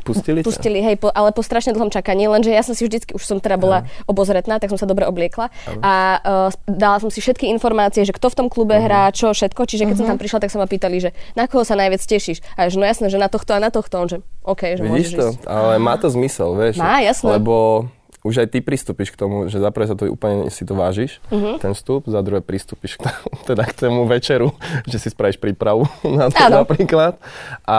Pustili? 0.03 0.39
Pustili, 0.41 0.79
hej, 0.79 0.95
po, 0.95 1.09
ale 1.09 1.31
po 1.31 1.39
strašne 1.39 1.71
dlhom 1.71 1.87
čakaní, 1.87 2.27
lenže 2.27 2.49
ja 2.49 2.59
som 2.59 2.71
si 2.71 2.83
vždycky, 2.83 3.11
už 3.11 3.23
som 3.23 3.37
teda 3.37 3.55
bola 3.55 3.83
obozretná, 4.03 4.55
tak 4.55 4.67
som 4.67 4.75
sa 4.75 4.83
dobre 4.83 5.03
obliekla 5.03 5.47
a 5.79 5.93
uh, 6.17 6.49
dala 6.65 6.97
som 6.97 7.07
si 7.07 7.17
všetky 7.17 7.47
informácie, 7.47 8.01
že 8.01 8.11
kto 8.11 8.27
v 8.27 8.35
tom 8.35 8.47
klube 8.47 8.73
Mhm. 8.73 8.83
hrá, 8.83 9.01
čo, 9.09 9.29
všetko, 9.29 9.61
čiže 9.63 9.83
keď 9.85 9.95
som 9.95 10.05
tam 10.05 10.17
prišla, 10.17 10.39
tak 10.39 10.49
sa 10.49 10.57
ma 10.57 10.65
pýtali, 10.65 10.99
že 10.99 11.09
na 11.33 11.45
koho 11.45 11.63
sa 11.63 11.73
najviac 11.73 12.01
tešíš. 12.01 12.43
A 12.53 12.67
že 12.67 12.75
no 12.75 12.83
jasné, 12.83 13.07
že 13.07 13.15
na 13.15 13.27
tohto 13.27 13.51
a 13.51 13.59
na 13.59 13.69
tohto, 13.69 13.95
on 13.95 14.07
že 14.07 14.17
OK, 14.41 14.75
že 14.75 14.81
Vidíš 14.81 14.91
môžeš 14.91 15.11
to? 15.13 15.25
ísť. 15.31 15.41
Ale 15.45 15.73
má 15.77 15.95
to 15.95 16.07
zmysel, 16.09 16.49
vieš. 16.53 16.75
Má, 16.75 16.99
jasné. 16.99 17.29
Lebo 17.33 17.87
už 18.23 18.39
aj 18.39 18.47
ty 18.49 18.59
pristúpiš 18.59 19.09
k 19.09 19.17
tomu, 19.17 19.45
že 19.45 19.55
za 19.55 19.67
prvé 19.67 19.85
sa 19.85 19.93
to 19.93 20.07
úplne 20.07 20.47
si 20.47 20.63
to 20.63 20.73
vážiš, 20.73 21.19
Mhm. 21.27 21.59
ten 21.59 21.71
vstup, 21.71 22.03
za 22.05 22.19
druhé 22.19 22.39
pristúpiš 22.39 22.95
k 22.95 23.05
tomu, 23.05 23.19
teda 23.49 23.63
k 23.63 23.73
tomu 23.77 24.01
večeru, 24.03 24.55
že 24.83 24.97
si 24.97 25.07
spravíš 25.07 25.37
prípravu 25.37 25.83
na 26.09 26.27
to 26.27 26.39
Áno. 26.41 26.63
napríklad. 26.63 27.19
A 27.63 27.77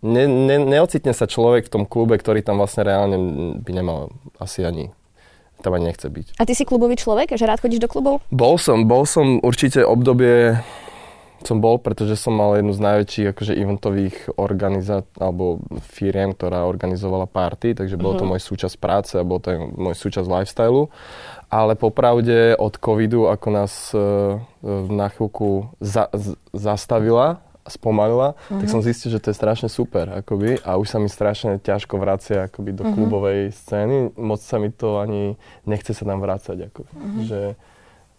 ne, 0.00 0.24
ne, 0.24 0.56
neocitne 0.58 1.10
sa 1.10 1.24
človek 1.24 1.66
v 1.66 1.72
tom 1.72 1.84
klube, 1.84 2.14
ktorý 2.14 2.40
tam 2.40 2.56
vlastne 2.56 2.82
reálne 2.82 3.16
by 3.56 3.70
nemal 3.70 4.08
asi 4.36 4.60
ani 4.60 4.88
tam 5.60 5.72
ani 5.72 5.88
nechce 5.88 6.04
byť. 6.04 6.36
A 6.36 6.44
ty 6.44 6.52
si 6.52 6.60
klubový 6.62 6.92
človek, 6.92 7.32
že 7.32 7.44
rád 7.44 7.56
chodíš 7.56 7.80
do 7.80 7.88
klubov? 7.88 8.20
Bol 8.28 8.56
som, 8.56 8.84
bol 8.84 9.04
som 9.04 9.40
určite 9.40 9.80
obdobie 9.80 10.60
som 11.46 11.58
bol, 11.60 11.78
pretože 11.78 12.16
som 12.16 12.34
mal 12.34 12.56
jednu 12.58 12.72
z 12.72 12.80
najväčších 12.80 13.26
akože 13.36 13.52
eventových 13.54 14.16
organizá- 14.36 15.06
alebo 15.20 15.60
firiem, 15.94 16.32
ktorá 16.32 16.66
organizovala 16.66 17.28
party, 17.28 17.76
takže 17.76 18.00
bolo 18.00 18.18
to 18.18 18.24
môj 18.24 18.40
súčasť 18.42 18.76
práce 18.80 19.12
a 19.16 19.24
bol 19.24 19.38
to 19.38 19.54
aj 19.54 19.58
môj 19.76 19.94
súčasť 19.96 20.26
lifestylu. 20.28 20.88
Ale 21.48 21.78
popravde 21.78 22.58
od 22.58 22.74
covidu, 22.80 23.30
ako 23.30 23.48
nás 23.52 23.94
e, 23.94 23.98
na 24.90 25.06
chvíľku 25.12 25.70
za- 25.78 26.10
z- 26.10 26.36
zastavila 26.50 27.44
spomalila, 27.64 28.36
uh-huh. 28.36 28.60
tak 28.60 28.68
som 28.68 28.84
zistil, 28.84 29.08
že 29.08 29.20
to 29.24 29.32
je 29.32 29.40
strašne 29.40 29.72
super, 29.72 30.20
akoby, 30.20 30.60
a 30.60 30.76
už 30.76 30.84
sa 30.84 30.98
mi 31.00 31.08
strašne 31.08 31.56
ťažko 31.56 31.96
vracia 31.96 32.52
akoby 32.52 32.76
do 32.76 32.84
uh-huh. 32.84 32.92
klubovej 32.92 33.56
scény, 33.56 34.12
moc 34.20 34.44
sa 34.44 34.60
mi 34.60 34.68
to 34.68 35.00
ani 35.00 35.40
nechce 35.64 35.96
sa 35.96 36.04
tam 36.04 36.20
vrácať, 36.20 36.68
ako, 36.68 36.84
uh-huh. 36.84 37.24
že 37.24 37.40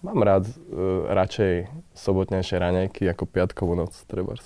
mám 0.05 0.21
rád 0.21 0.45
uh, 0.45 1.09
radšej 1.09 1.65
sobotnejšie 1.97 2.61
raňajky 2.61 3.09
ako 3.09 3.25
piatkovú 3.25 3.73
noc, 3.73 3.97
trebárs. 4.05 4.45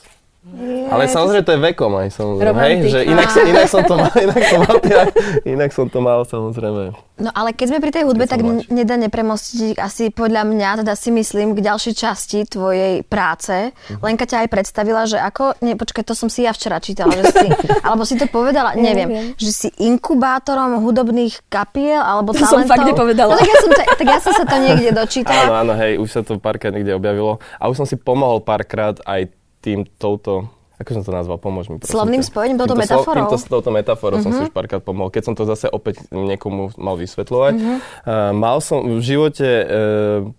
Ale 0.90 1.12
samozrejme 1.12 1.44
to 1.44 1.52
je 1.52 1.62
vekom 1.62 1.92
aj 2.00 2.16
samozrejme, 2.16 2.60
hej, 2.64 2.76
že 2.88 3.00
inak, 3.04 3.28
inak, 3.52 3.68
som 3.68 3.84
to 3.84 4.00
mal, 4.00 4.08
inak 4.16 4.42
som 4.48 4.60
mal, 4.64 4.76
inak, 4.80 5.10
inak 5.44 5.70
som 5.76 5.86
to 5.92 6.00
mal 6.00 6.20
samozrejme. 6.24 6.96
No 7.20 7.30
ale 7.36 7.52
keď 7.52 7.66
sme 7.76 7.80
pri 7.84 7.92
tej 7.92 8.04
hudbe, 8.08 8.24
tak 8.24 8.40
n- 8.40 8.64
nedá 8.72 8.96
nepremostiť 8.96 9.76
asi 9.76 10.08
podľa 10.16 10.48
mňa, 10.48 10.88
teda 10.88 10.96
si 10.96 11.12
myslím, 11.12 11.60
k 11.60 11.68
ďalšej 11.68 11.94
časti 11.94 12.48
tvojej 12.48 13.04
práce. 13.04 13.76
Uh-huh. 13.76 14.00
Lenka 14.00 14.24
ťa 14.24 14.48
aj 14.48 14.50
predstavila, 14.50 15.04
že 15.04 15.20
ako, 15.20 15.60
nie, 15.60 15.76
počkaj, 15.76 16.08
to 16.08 16.16
som 16.16 16.32
si 16.32 16.48
ja 16.48 16.56
včera 16.56 16.80
čítala, 16.80 17.20
že 17.20 17.36
si, 17.36 17.48
alebo 17.88 18.08
si 18.08 18.16
to 18.16 18.24
povedala, 18.32 18.80
neviem, 18.80 19.12
neviem, 19.12 19.26
že 19.36 19.52
si 19.52 19.68
inkubátorom 19.76 20.80
hudobných 20.80 21.52
kapiel, 21.52 22.00
alebo 22.00 22.32
to 22.32 22.48
talentov. 22.48 22.64
som 22.64 22.72
fakt 22.72 22.88
nepovedala. 22.88 23.36
No, 23.36 23.44
tak, 23.44 23.52
ja 23.52 23.58
som 23.60 23.72
to, 23.76 23.82
tak 23.84 24.08
ja 24.08 24.20
som 24.24 24.34
sa 24.34 24.44
to 24.48 24.56
niekde 24.64 24.90
dočítala. 25.04 25.44
Áno, 25.52 25.54
áno, 25.68 25.74
hej, 25.76 26.00
už 26.00 26.10
sa 26.10 26.22
to 26.24 26.40
párkrát 26.40 26.72
niekde 26.72 26.96
objavilo. 26.96 27.44
A 27.60 27.68
už 27.68 27.84
som 27.84 27.88
si 27.88 28.00
pomohol 28.00 28.40
párkrát 28.40 28.96
aj 29.04 29.28
tým 29.60 29.86
touto 29.98 30.60
ako 30.80 30.96
som 30.96 31.04
to 31.04 31.12
nazval, 31.12 31.36
pomôž 31.36 31.68
mi. 31.68 31.76
Slovným 31.84 32.24
spojením, 32.24 32.56
touto 32.56 32.80
metaforou? 32.80 33.28
Týmto, 33.28 33.36
touto 33.52 33.68
metaforou 33.68 34.16
uh-huh. 34.16 34.24
som 34.24 34.32
si 34.32 34.40
mhm. 34.40 34.48
už 34.48 34.52
párkrát 34.56 34.80
pomohol. 34.80 35.12
Keď 35.12 35.24
som 35.28 35.36
to 35.36 35.44
zase 35.44 35.68
opäť 35.68 36.08
niekomu 36.08 36.72
mal 36.80 36.96
vysvetľovať. 36.96 37.54
Uh-huh. 37.60 37.78
Uh, 38.08 38.32
mal 38.32 38.64
som 38.64 38.88
v 38.88 39.04
živote 39.04 39.44
uh, 39.44 39.68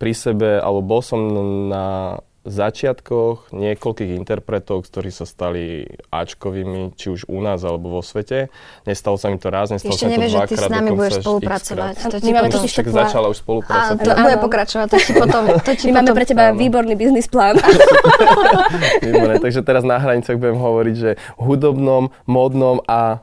pri 0.01 0.13
sebe, 0.17 0.57
alebo 0.57 0.81
bol 0.81 1.05
som 1.05 1.21
na 1.69 2.17
začiatkoch 2.41 3.53
niekoľkých 3.53 4.17
interpretov, 4.17 4.89
ktorí 4.89 5.13
sa 5.13 5.29
stali 5.29 5.85
Ačkovými, 6.09 6.97
či 6.97 7.13
už 7.13 7.29
u 7.29 7.37
nás 7.45 7.61
alebo 7.61 7.93
vo 7.93 8.03
svete. 8.03 8.49
Nestalo 8.89 9.21
sa 9.21 9.29
mi 9.29 9.37
to 9.37 9.53
raz, 9.53 9.69
nestalo 9.69 9.93
Ešte 9.93 10.09
sa 10.09 10.09
mi 10.09 10.17
to 10.17 10.29
dvakrát. 10.33 10.49
Ešte 10.49 10.65
s 10.65 10.73
nami 10.73 10.91
budeš 10.97 11.15
spolupracovať. 11.21 11.95
To 12.01 12.17
ti 12.17 12.31
potom... 12.33 12.61
Tak 12.65 12.89
začala 12.89 13.27
už 13.29 13.39
spolupracovať. 13.45 14.01
A 14.01 14.15
to 14.17 14.23
bude 14.25 14.39
pokračovať, 14.41 14.87
to 14.89 14.99
ti 15.05 15.13
potom... 15.23 15.43
To 15.53 15.73
ti 15.77 15.85
My 15.93 16.01
potom... 16.01 16.05
máme 16.09 16.11
pre 16.17 16.25
teba 16.25 16.45
áno. 16.49 16.57
výborný 16.57 16.95
biznis 16.97 17.29
plán. 17.29 17.61
Výborné, 19.05 19.37
takže 19.37 19.61
teraz 19.61 19.85
na 19.85 20.01
hranicách 20.01 20.41
budem 20.41 20.57
hovoriť, 20.57 20.95
že 20.97 21.11
hudobnom, 21.37 22.09
modnom 22.25 22.81
a 22.89 23.21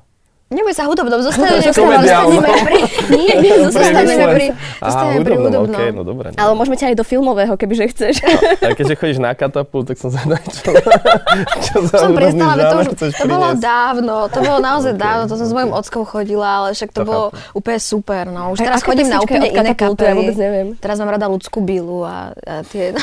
Neboj 0.48 0.72
sa 0.72 0.88
hudobnom, 0.88 1.20
zostaneme, 1.28 1.60
zostaneme 1.60 2.52
pri... 2.64 2.80
Nie, 3.20 3.34
nie, 3.44 3.54
zostaneme 3.68 4.26
pri, 4.32 4.48
zostaneme 4.80 5.22
pri 5.28 5.36
hudobnom. 5.44 5.76
Okay, 5.76 5.92
no 5.92 6.08
dobre. 6.08 6.32
Ale 6.40 6.52
môžeme 6.56 6.80
ťa 6.80 6.96
aj 6.96 6.96
do 6.96 7.04
filmového, 7.04 7.54
kebyže 7.60 7.86
chceš. 7.92 8.16
A 8.64 8.72
keďže 8.72 8.96
chodíš 8.96 9.20
na 9.20 9.36
katapult, 9.36 9.92
tak 9.92 10.00
som 10.00 10.08
sa 10.08 10.24
čo, 10.64 10.72
čo 11.68 11.76
za 11.84 11.96
Som 12.00 12.16
prestala, 12.16 12.64
to, 12.64 12.76
už, 12.80 12.88
to 12.96 13.26
bolo 13.28 13.50
dávno, 13.60 14.16
to 14.32 14.40
bolo 14.40 14.60
naozaj 14.64 14.96
okay. 14.96 15.04
dávno, 15.04 15.24
to 15.28 15.36
som 15.36 15.48
s 15.52 15.54
mojim 15.54 15.72
ockom 15.76 16.08
chodila, 16.08 16.64
ale 16.64 16.68
však 16.72 16.96
to, 16.96 17.04
to 17.04 17.08
bolo 17.12 17.26
chápu. 17.36 17.60
úplne 17.60 17.80
super. 17.84 18.24
No. 18.32 18.56
Už 18.56 18.64
teraz 18.64 18.88
chodím 18.88 19.12
na 19.12 19.20
úplne 19.20 19.52
iné 19.52 19.76
kapely. 19.76 20.08
Ja 20.08 20.16
vôbec 20.16 20.38
neviem. 20.40 20.68
Teraz 20.80 20.96
mám 21.04 21.12
rada 21.12 21.28
ľudskú 21.28 21.60
bílu 21.60 22.08
a, 22.08 22.32
a 22.48 22.64
tie... 22.64 22.96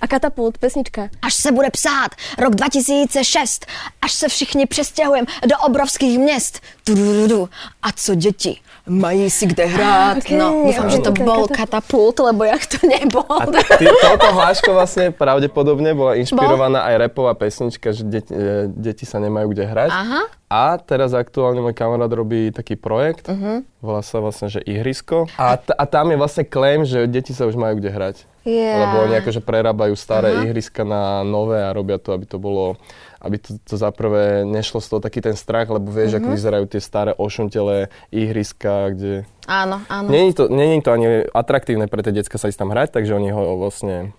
A 0.00 0.06
katapult, 0.06 0.58
pesnička. 0.58 1.08
Až 1.22 1.34
se 1.34 1.52
bude 1.52 1.70
psát 1.70 2.08
rok 2.38 2.54
2006, 2.54 3.66
až 4.02 4.12
se 4.12 4.28
všichni 4.28 4.66
přestěhujeme 4.66 5.26
do 5.46 5.58
obrovských 5.58 6.18
měst. 6.18 6.60
A 7.82 7.92
co 7.92 8.14
děti? 8.14 8.60
Mají 8.82 9.30
si 9.30 9.46
kde 9.46 9.62
hrát. 9.62 10.18
Okay, 10.18 10.34
no, 10.34 10.66
dúfam, 10.66 10.90
že 10.90 10.98
to 10.98 11.14
bol 11.14 11.46
katapult, 11.46 12.18
lebo 12.18 12.42
jak 12.42 12.66
to 12.66 12.82
nebol. 12.82 13.22
A 13.30 13.46
ty, 13.78 13.86
toto 13.86 14.28
hláško 14.34 14.74
vlastne 14.74 15.14
pravdepodobne 15.14 15.94
bola 15.94 16.18
inšpirovaná 16.18 16.82
bol? 16.82 16.88
aj 16.90 16.94
repová 16.98 17.32
pesnička, 17.38 17.94
že 17.94 18.02
deti, 18.02 18.34
e, 18.34 18.66
deti 18.74 19.06
sa 19.06 19.22
nemajú 19.22 19.54
kde 19.54 19.70
hrať. 19.70 19.90
Aha. 19.94 20.22
A 20.50 20.82
teraz 20.82 21.14
aktuálne 21.14 21.62
môj 21.62 21.78
kamarát 21.78 22.10
robí 22.10 22.50
taký 22.50 22.74
projekt, 22.74 23.30
uh-huh. 23.30 23.62
volá 23.78 24.02
sa 24.02 24.18
vlastne, 24.18 24.50
že 24.50 24.58
Ihrisko. 24.66 25.30
A, 25.38 25.56
t- 25.56 25.72
a 25.72 25.84
tam 25.86 26.10
je 26.12 26.18
vlastne 26.18 26.44
claim, 26.44 26.82
že 26.82 27.06
deti 27.06 27.30
sa 27.32 27.46
už 27.46 27.54
majú 27.54 27.78
kde 27.78 27.88
hrať. 27.88 28.16
Yeah. 28.42 28.82
Lebo 28.82 29.06
oni 29.06 29.14
akože 29.22 29.38
prerábajú 29.46 29.94
staré 29.94 30.34
uh-huh. 30.34 30.50
ihriska 30.50 30.82
na 30.82 31.22
nové 31.22 31.62
a 31.62 31.70
robia 31.70 32.02
to, 32.02 32.10
aby 32.10 32.26
to 32.26 32.42
bolo 32.42 32.74
aby 33.22 33.38
to, 33.38 33.56
to 33.62 33.74
zaprvé 33.78 34.42
nešlo 34.42 34.82
z 34.82 34.88
toho 34.90 35.00
taký 35.00 35.22
ten 35.22 35.38
strach, 35.38 35.70
lebo 35.70 35.88
vieš, 35.94 36.18
uh-huh. 36.18 36.26
ako 36.26 36.28
vyzerajú 36.34 36.64
tie 36.66 36.82
staré 36.82 37.12
ošuntelé 37.14 37.88
ihriska, 38.10 38.90
kde... 38.90 39.12
Áno, 39.46 39.78
áno. 39.86 40.08
Není 40.10 40.34
to, 40.34 40.50
není 40.50 40.82
to 40.82 40.90
ani 40.90 41.26
atraktívne 41.30 41.86
pre 41.86 42.02
tie 42.02 42.10
decka 42.10 42.34
sa 42.36 42.50
ísť 42.50 42.58
tam 42.66 42.74
hrať, 42.74 42.98
takže 42.98 43.14
oni 43.14 43.30
ho 43.30 43.56
vlastne 43.62 44.10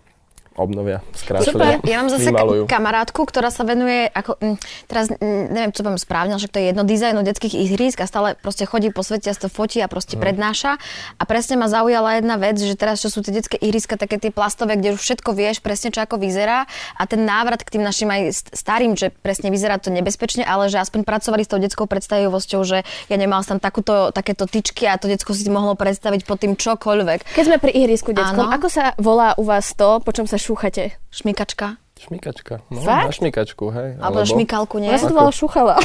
obnovia, 0.53 1.01
Super, 1.17 1.81
ja 1.81 2.01
mám 2.01 2.10
zase 2.13 2.29
vymalujú. 2.29 2.63
kamarátku, 2.69 3.25
ktorá 3.25 3.50
sa 3.50 3.65
venuje, 3.65 4.05
ako, 4.13 4.38
m, 4.38 4.55
teraz 4.86 5.10
neviem, 5.19 5.74
čo 5.74 5.81
poviem 5.81 5.98
správne, 5.98 6.38
že 6.38 6.45
to 6.45 6.62
je 6.62 6.69
jedno 6.69 6.86
dizajnu 6.86 7.25
detských 7.25 7.57
ihrísk 7.57 8.00
a 8.01 8.07
stále 8.07 8.38
proste 8.38 8.69
chodí 8.69 8.93
po 8.93 9.01
svete 9.01 9.33
a 9.33 9.36
to 9.36 9.50
fotí 9.50 9.81
a 9.81 9.89
proste 9.89 10.15
hmm. 10.15 10.24
prednáša. 10.24 10.77
A 11.17 11.24
presne 11.25 11.57
ma 11.57 11.65
zaujala 11.65 12.22
jedna 12.22 12.38
vec, 12.38 12.62
že 12.62 12.77
teraz, 12.77 13.01
čo 13.01 13.10
sú 13.10 13.25
tie 13.25 13.33
detské 13.33 13.57
ihriska, 13.57 13.98
také 13.98 14.22
tie 14.22 14.29
plastové, 14.29 14.77
kde 14.77 14.93
už 14.93 15.01
všetko 15.01 15.33
vieš 15.33 15.60
presne, 15.65 15.89
čo 15.89 16.05
ako 16.05 16.22
vyzerá 16.22 16.69
a 16.98 17.03
ten 17.10 17.25
návrat 17.25 17.65
k 17.65 17.79
tým 17.79 17.83
našim 17.83 18.13
aj 18.13 18.53
starým, 18.53 18.93
že 18.93 19.10
presne 19.10 19.50
vyzerá 19.50 19.81
to 19.81 19.89
nebezpečne, 19.89 20.45
ale 20.45 20.69
že 20.69 20.77
aspoň 20.77 21.01
pracovali 21.01 21.41
s 21.41 21.50
tou 21.50 21.57
detskou 21.57 21.89
predstavivosťou, 21.89 22.62
že 22.62 22.86
ja 23.10 23.17
nemal 23.17 23.41
tam 23.41 23.57
takúto, 23.57 24.13
takéto 24.13 24.45
tyčky 24.45 24.86
a 24.86 25.01
to 25.01 25.10
detsko 25.10 25.33
si 25.33 25.50
mohlo 25.50 25.74
predstaviť 25.74 26.29
pod 26.29 26.38
tým 26.45 26.53
čokoľvek. 26.53 27.33
Keď 27.33 27.43
sme 27.43 27.57
pri 27.57 27.72
ihrisku 27.74 28.13
detskom, 28.13 28.53
ako 28.53 28.67
sa 28.69 28.93
volá 29.01 29.33
u 29.36 29.43
vás 29.43 29.74
to, 29.74 30.00
po 30.03 30.13
čom 30.13 30.29
sa 30.29 30.38
šúchate? 30.44 31.00
Šmikačka. 31.08 31.80
Šmikačka. 31.96 32.60
No, 32.68 32.84
Fakt? 32.84 33.08
na 33.08 33.12
šmikačku, 33.16 33.66
hej. 33.72 33.90
Alebo, 33.96 34.20
alebo... 34.20 34.28
šmikalku, 34.28 34.76
nie? 34.84 34.92
Ja 34.92 35.00
som 35.00 35.14
to 35.14 35.16
bola 35.16 35.32
šuchala. 35.32 35.76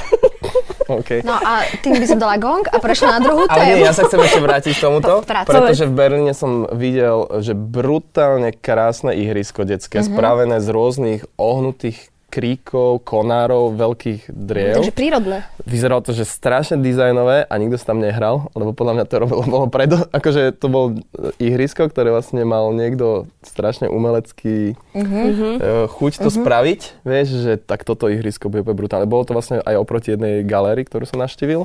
okay. 0.99 1.23
No 1.23 1.39
a 1.39 1.63
tým 1.85 1.95
by 2.01 2.07
som 2.11 2.19
dala 2.19 2.41
gong 2.43 2.67
a 2.67 2.77
prešla 2.83 3.19
na 3.19 3.21
druhú 3.23 3.47
tému. 3.47 3.55
Ale 3.55 3.79
nie, 3.79 3.87
ja 3.87 3.95
sa 3.95 4.03
chcem 4.09 4.19
ešte 4.19 4.41
vrátiť 4.43 4.73
k 4.75 4.81
tomuto, 4.83 5.23
pretože 5.51 5.87
v 5.87 5.95
Berlíne 5.95 6.35
som 6.35 6.67
videl, 6.75 7.29
že 7.39 7.55
brutálne 7.55 8.51
krásne 8.51 9.15
ihrisko 9.15 9.63
detské, 9.63 10.03
mm-hmm. 10.03 10.17
spravené 10.17 10.57
z 10.59 10.69
rôznych 10.75 11.23
ohnutých 11.39 12.11
kríkov, 12.29 13.09
konárov, 13.09 13.73
veľkých 13.73 14.29
driev. 14.29 14.85
Takže 14.85 14.93
prírodné. 14.93 15.49
Vyzeralo 15.65 16.05
to, 16.05 16.13
že 16.13 16.29
strašne 16.29 16.77
dizajnové 16.85 17.49
a 17.49 17.55
nikto 17.57 17.81
sa 17.81 17.97
tam 17.97 18.05
nehral, 18.05 18.53
lebo 18.53 18.77
podľa 18.77 19.01
mňa 19.01 19.05
to 19.09 19.15
robilo, 19.17 19.43
bolo 19.49 19.67
predo, 19.73 20.05
akože 20.13 20.53
to 20.61 20.67
bol 20.69 20.93
ihrisko, 21.41 21.89
ktoré 21.89 22.13
vlastne 22.13 22.45
mal 22.45 22.69
niekto 22.77 23.33
strašne 23.41 23.89
umelecký 23.89 24.77
uh-huh. 24.93 25.89
chuť 25.89 26.13
to 26.21 26.29
uh-huh. 26.29 26.39
spraviť, 26.45 26.81
vieš, 27.09 27.29
že 27.41 27.53
tak 27.57 27.89
toto 27.89 28.13
ihrisko 28.13 28.53
bude 28.53 28.61
brutálne. 28.63 29.09
Bolo 29.09 29.25
to 29.25 29.33
vlastne 29.33 29.65
aj 29.65 29.75
oproti 29.81 30.13
jednej 30.13 30.45
galérii, 30.45 30.85
ktorú 30.85 31.09
som 31.09 31.25
naštívil. 31.25 31.65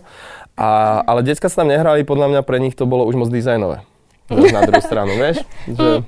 A, 0.55 1.03
ale 1.03 1.27
decka 1.27 1.51
sa 1.51 1.67
tam 1.67 1.75
nehrali, 1.75 2.07
podľa 2.07 2.31
mňa 2.31 2.41
pre 2.47 2.63
nich 2.63 2.79
to 2.79 2.87
bolo 2.87 3.03
už 3.03 3.19
moc 3.19 3.27
dizajnové. 3.27 3.83
na 4.31 4.63
druhú 4.63 4.79
stranu, 4.79 5.11
vieš? 5.19 5.43
Že 5.77 6.07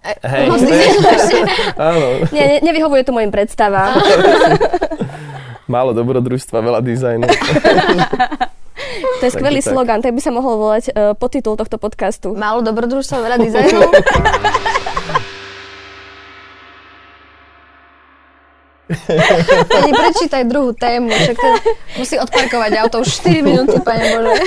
Hej, 0.00 0.48
áno. 1.76 2.24
Nie, 2.32 2.44
ne, 2.48 2.56
nevyhovuje 2.64 3.04
to 3.04 3.12
mojim 3.12 3.28
predstavám. 3.28 4.00
Málo 5.72 5.92
dobrodružstva, 5.92 6.56
veľa 6.64 6.80
dizajnu. 6.80 7.26
To 9.20 9.28
je 9.28 9.32
skvelý 9.36 9.60
tak. 9.60 9.70
slogan, 9.76 10.00
tak 10.00 10.16
by 10.16 10.20
sa 10.24 10.32
mohol 10.32 10.56
volať 10.56 10.84
uh, 10.90 11.12
podtitul 11.12 11.52
tohto 11.52 11.76
podcastu. 11.76 12.32
Málo 12.32 12.64
dobrodružstva, 12.64 13.20
veľa 13.20 13.38
dizajnu. 13.38 13.80
Pani, 19.70 19.90
prečítaj 19.94 20.42
druhú 20.50 20.74
tému, 20.74 21.14
však 21.14 21.36
ten 21.38 21.52
musí 21.98 22.18
odparkovať 22.18 22.72
auto 22.82 23.06
už 23.06 23.08
4 23.22 23.46
minúty, 23.46 23.78
pane 23.78 24.02
Bože. 24.02 24.42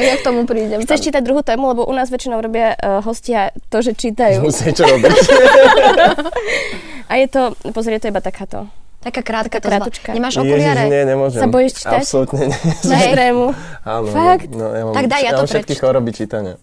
ja 0.00 0.14
k 0.16 0.22
tomu 0.24 0.48
prídem. 0.48 0.80
Chceš 0.84 1.00
tam. 1.00 1.06
čítať 1.12 1.22
druhú 1.24 1.44
tému, 1.44 1.76
lebo 1.76 1.84
u 1.84 1.92
nás 1.92 2.08
väčšinou 2.08 2.40
robia 2.40 2.72
uh, 2.80 3.04
hostia 3.04 3.52
to, 3.68 3.84
že 3.84 3.92
čítajú. 3.92 4.40
Musí 4.40 4.72
čo 4.72 4.88
robiť. 4.88 5.12
A 7.10 7.18
je 7.18 7.26
to, 7.26 7.52
pozri, 7.74 7.98
je 7.98 8.06
to 8.06 8.10
iba 8.14 8.22
takáto. 8.22 8.70
Taká 9.00 9.22
krátka 9.22 9.56
to 9.56 9.64
krátučka. 9.64 10.12
Nemáš 10.12 10.36
Ježiš, 10.36 10.44
okuliare? 10.44 10.86
nie, 10.86 11.02
nemôžem. 11.02 11.40
Sa 11.40 11.46
bojíš 11.46 11.72
čítať? 11.74 12.02
Absolútne 12.04 12.46
nie. 12.46 12.58
Na 12.84 12.96
extrému. 13.00 13.54
Áno, 13.80 14.06
Fakt? 14.06 14.50
No, 14.50 14.64
ja 14.68 14.82
mám, 14.84 14.92
Tak 14.92 15.04
daj, 15.08 15.16
ja 15.16 15.24
ja 15.24 15.30
to 15.30 15.38
mám 15.38 15.46
všetky 15.48 15.72
prečítam. 15.72 15.88
choroby 15.88 16.10
čítania. 16.12 16.54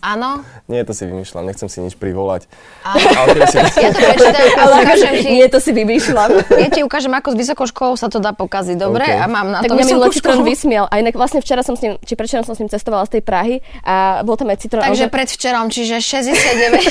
Áno. 0.00 0.28
Nie, 0.70 0.82
to 0.82 0.90
si 0.90 1.02
vymýšľam, 1.02 1.44
nechcem 1.44 1.66
si 1.66 1.78
nič 1.80 1.94
privolať. 1.94 2.46
Áno. 2.86 3.06
Ale 3.20 3.44
si... 3.44 3.56
Ja 3.80 3.90
to 3.90 3.98
prečítam 3.98 4.46
a 4.54 4.62
ukážem 4.72 5.12
ti. 5.18 5.28
Nie, 5.34 5.46
to 5.46 5.58
si 5.58 5.70
vymýšľam. 5.72 6.28
Ja 6.52 6.68
ti 6.70 6.80
ukážem, 6.80 7.10
ako 7.10 7.30
s 7.30 7.34
vysokou 7.36 7.64
školou 7.66 7.94
sa 7.94 8.06
to 8.06 8.16
dá 8.16 8.30
pokaziť, 8.30 8.78
dobre? 8.78 9.02
OK. 9.02 9.10
A 9.10 9.24
mám 9.26 9.50
na 9.50 9.58
tak 9.58 9.66
to 9.66 9.74
mňa 9.74 9.82
vysokú 9.82 10.08
Citron 10.14 10.38
školu. 10.38 10.46
vysmiel. 10.46 10.84
A 10.86 10.96
inak 10.96 11.12
vlastne 11.12 11.38
včera 11.38 11.60
som 11.60 11.74
s 11.74 11.80
ním, 11.80 11.98
či 11.98 12.14
predvčerom 12.14 12.44
som 12.44 12.54
s 12.54 12.58
ním 12.60 12.68
cestovala 12.68 13.02
z 13.04 13.18
tej 13.18 13.22
Prahy 13.26 13.54
a 13.82 14.22
bol 14.22 14.34
tam 14.34 14.46
aj 14.46 14.62
on 14.62 14.86
Takže 14.86 15.04
že- 15.04 15.10
predvčerom, 15.10 15.64
čiže 15.66 15.94
69. 15.98 16.86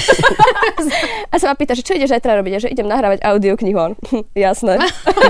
A 1.29 1.33
sa 1.35 1.45
ma 1.47 1.53
pýta, 1.55 1.71
že 1.71 1.81
čo 1.81 1.93
ideš 1.93 2.11
zajtra 2.11 2.35
robiť? 2.35 2.51
A 2.51 2.57
že 2.59 2.67
idem 2.67 2.83
nahrávať 2.83 3.23
audioknihu. 3.23 3.95
Jasné. 4.35 4.75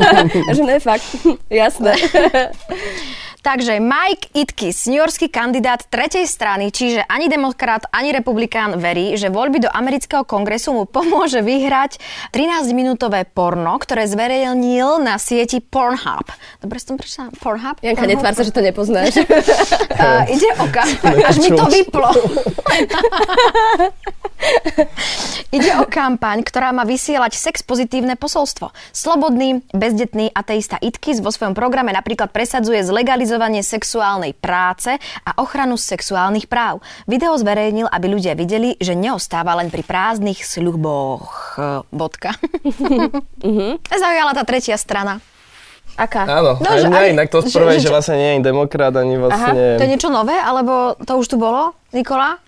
že 0.56 0.64
ne, 0.64 0.78
fakt. 0.80 1.06
Jasné. 1.50 1.94
Takže 3.40 3.80
Mike 3.80 4.36
Itkis, 4.36 4.84
Yorkský 4.84 5.32
kandidát 5.32 5.80
tretej 5.88 6.28
strany, 6.28 6.76
čiže 6.76 7.08
ani 7.08 7.32
demokrat, 7.32 7.88
ani 7.88 8.12
republikán 8.12 8.76
verí, 8.76 9.16
že 9.16 9.32
voľby 9.32 9.64
do 9.64 9.72
amerického 9.72 10.28
kongresu 10.28 10.76
mu 10.76 10.84
pomôže 10.84 11.40
vyhrať 11.40 12.04
13-minútové 12.36 13.24
porno, 13.24 13.80
ktoré 13.80 14.12
zverejnil 14.12 15.00
na 15.00 15.16
sieti 15.16 15.64
Pornhub. 15.64 16.28
Dobre 16.60 16.84
som 16.84 17.00
prečítala? 17.00 17.32
Pornhub? 17.40 17.80
Janka, 17.80 18.04
Pornhub? 18.04 18.12
netvár 18.12 18.34
sa, 18.36 18.44
že 18.44 18.52
to 18.52 18.60
nepoznáš. 18.60 19.16
Uh, 20.00 20.24
ide 20.32 20.48
o 20.64 20.66
kampaň, 20.72 21.28
až 21.28 21.44
mi 21.44 21.52
to 21.52 21.66
vyplo. 21.68 22.08
ide 25.52 25.72
o 25.76 25.86
kampaň, 25.86 26.42
ktorá 26.42 26.72
má 26.72 26.84
vysielať 26.84 27.34
sex 27.34 27.60
pozitívne 27.60 28.16
posolstvo. 28.16 28.72
Slobodný, 28.90 29.62
bezdetný 29.70 30.30
ateista 30.30 30.78
Itkis 30.78 31.20
vo 31.20 31.30
svojom 31.30 31.52
programe 31.52 31.92
napríklad 31.92 32.30
presadzuje 32.30 32.80
zlegalizovanie 32.82 33.60
sexuálnej 33.60 34.32
práce 34.34 34.96
a 35.22 35.32
ochranu 35.38 35.76
sexuálnych 35.76 36.46
práv. 36.46 36.80
Video 37.06 37.34
zverejnil, 37.34 37.86
aby 37.86 38.08
ľudia 38.10 38.34
videli, 38.34 38.76
že 38.76 38.94
neostáva 38.94 39.56
len 39.56 39.68
pri 39.68 39.82
prázdnych 39.82 40.40
sľuboch. 40.40 41.60
Bodka. 41.90 42.34
Zaujala 43.92 44.32
tá 44.32 44.44
tretia 44.44 44.76
strana. 44.76 45.20
Aká? 45.96 46.24
Áno, 46.24 46.56
No, 46.56 46.68
aj 46.70 46.80
že 46.80 46.88
mňa 46.88 47.02
ani- 47.02 47.12
inak 47.12 47.28
to 47.28 47.44
že- 47.44 47.52
sprvé, 47.52 47.76
že 47.76 47.78
že, 47.78 47.86
čo- 47.86 47.92
vlastne 47.92 48.16
nie 48.16 48.32
je 48.34 48.42
demokrat, 48.42 48.96
ani 48.96 49.20
vlastne... 49.20 49.76
To 49.76 49.84
je 49.84 49.92
niečo 49.92 50.08
nové, 50.08 50.32
alebo 50.34 50.96
to 50.98 51.12
už 51.14 51.28
tu 51.28 51.36
bolo, 51.36 51.76
Nikola? 51.92 52.40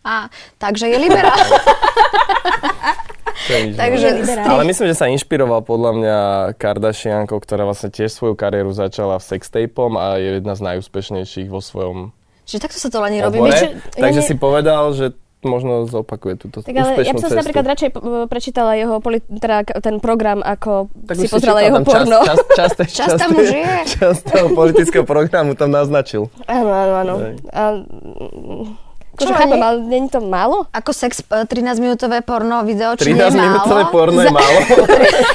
A, 0.00 0.28
takže 0.56 0.88
je 0.88 0.98
liberál. 0.98 1.36
Takže 3.50 4.08
strich. 4.22 4.46
Ale 4.46 4.62
myslím, 4.64 4.86
že 4.86 4.96
sa 4.96 5.06
inšpiroval 5.08 5.60
podľa 5.60 5.90
mňa 5.92 6.18
Kardashiankou, 6.56 7.36
ktorá 7.36 7.64
vlastne 7.64 7.88
tiež 7.88 8.10
svoju 8.10 8.34
kariéru 8.34 8.70
začala 8.70 9.16
v 9.16 9.24
sextapom 9.26 9.96
a 9.96 10.16
je 10.16 10.38
jedna 10.38 10.54
z 10.54 10.62
najúspešnejších 10.62 11.48
vo 11.48 11.58
svojom 11.58 12.12
Čiže 12.44 12.60
takto 12.60 12.78
sa 12.78 12.88
to 12.88 12.98
len 13.00 13.14
robí. 13.18 13.38
ja 13.40 13.78
Takže 13.94 14.20
ne- 14.20 14.26
si 14.26 14.34
povedal, 14.34 14.90
že 14.90 15.14
možno 15.40 15.88
zopakuje 15.88 16.36
túto 16.36 16.60
Tak 16.60 16.74
ale 16.74 17.00
ja 17.00 17.14
by 17.14 17.20
som 17.22 17.30
si 17.30 17.38
napríklad 17.38 17.64
radšej 17.64 17.90
p- 17.90 18.02
prečítala 18.28 18.76
jeho 18.76 19.00
poli- 19.00 19.24
teda 19.24 19.64
ten 19.80 19.96
program, 19.96 20.44
ako 20.44 20.92
Tak 21.06 21.16
si 21.16 21.28
pozrela 21.30 21.64
jeho 21.64 21.80
porno. 21.80 22.20
Časť, 22.20 22.44
časť, 22.50 22.76
časť, 22.76 22.92
Časť 22.92 23.16
tam 23.16 23.30
už 23.32 23.48
je. 23.48 23.64
Časť 23.96 24.22
toho 24.26 24.46
politického 24.52 25.04
programu 25.04 25.56
tam 25.56 25.72
naznačil. 25.72 26.28
Áno, 26.44 26.68
áno, 26.68 26.92
áno. 26.98 27.14
A, 27.48 27.62
Čo, 29.20 29.28
akože 29.28 29.34
chápem, 29.36 29.60
ale 29.60 29.76
není 29.84 30.08
to 30.08 30.24
málo? 30.24 30.64
Ako 30.72 30.96
sex 30.96 31.20
e, 31.28 31.44
13-minútové 31.44 32.24
porno 32.24 32.64
video, 32.64 32.96
či 32.96 33.12
13 33.12 33.12
nie 33.12 33.20
je 33.20 33.28
málo? 33.28 33.44
minútové 33.44 33.82
porno 33.92 34.20
je 34.24 34.32
málo. 34.32 34.58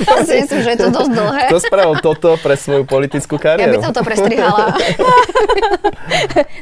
Ja 0.06 0.22
si 0.26 0.34
myslím, 0.42 0.60
že 0.66 0.70
je 0.74 0.80
to 0.82 0.88
dosť 0.90 1.12
dlhé. 1.14 1.44
Kto 1.54 1.60
spravil 1.62 1.96
toto 2.02 2.30
pre 2.42 2.56
svoju 2.58 2.84
politickú 2.90 3.38
Ja 3.38 3.54
by 3.54 3.78
kariéru? 3.78 3.82
som 3.86 3.94
to 3.94 4.02
prestrihala. 4.02 4.74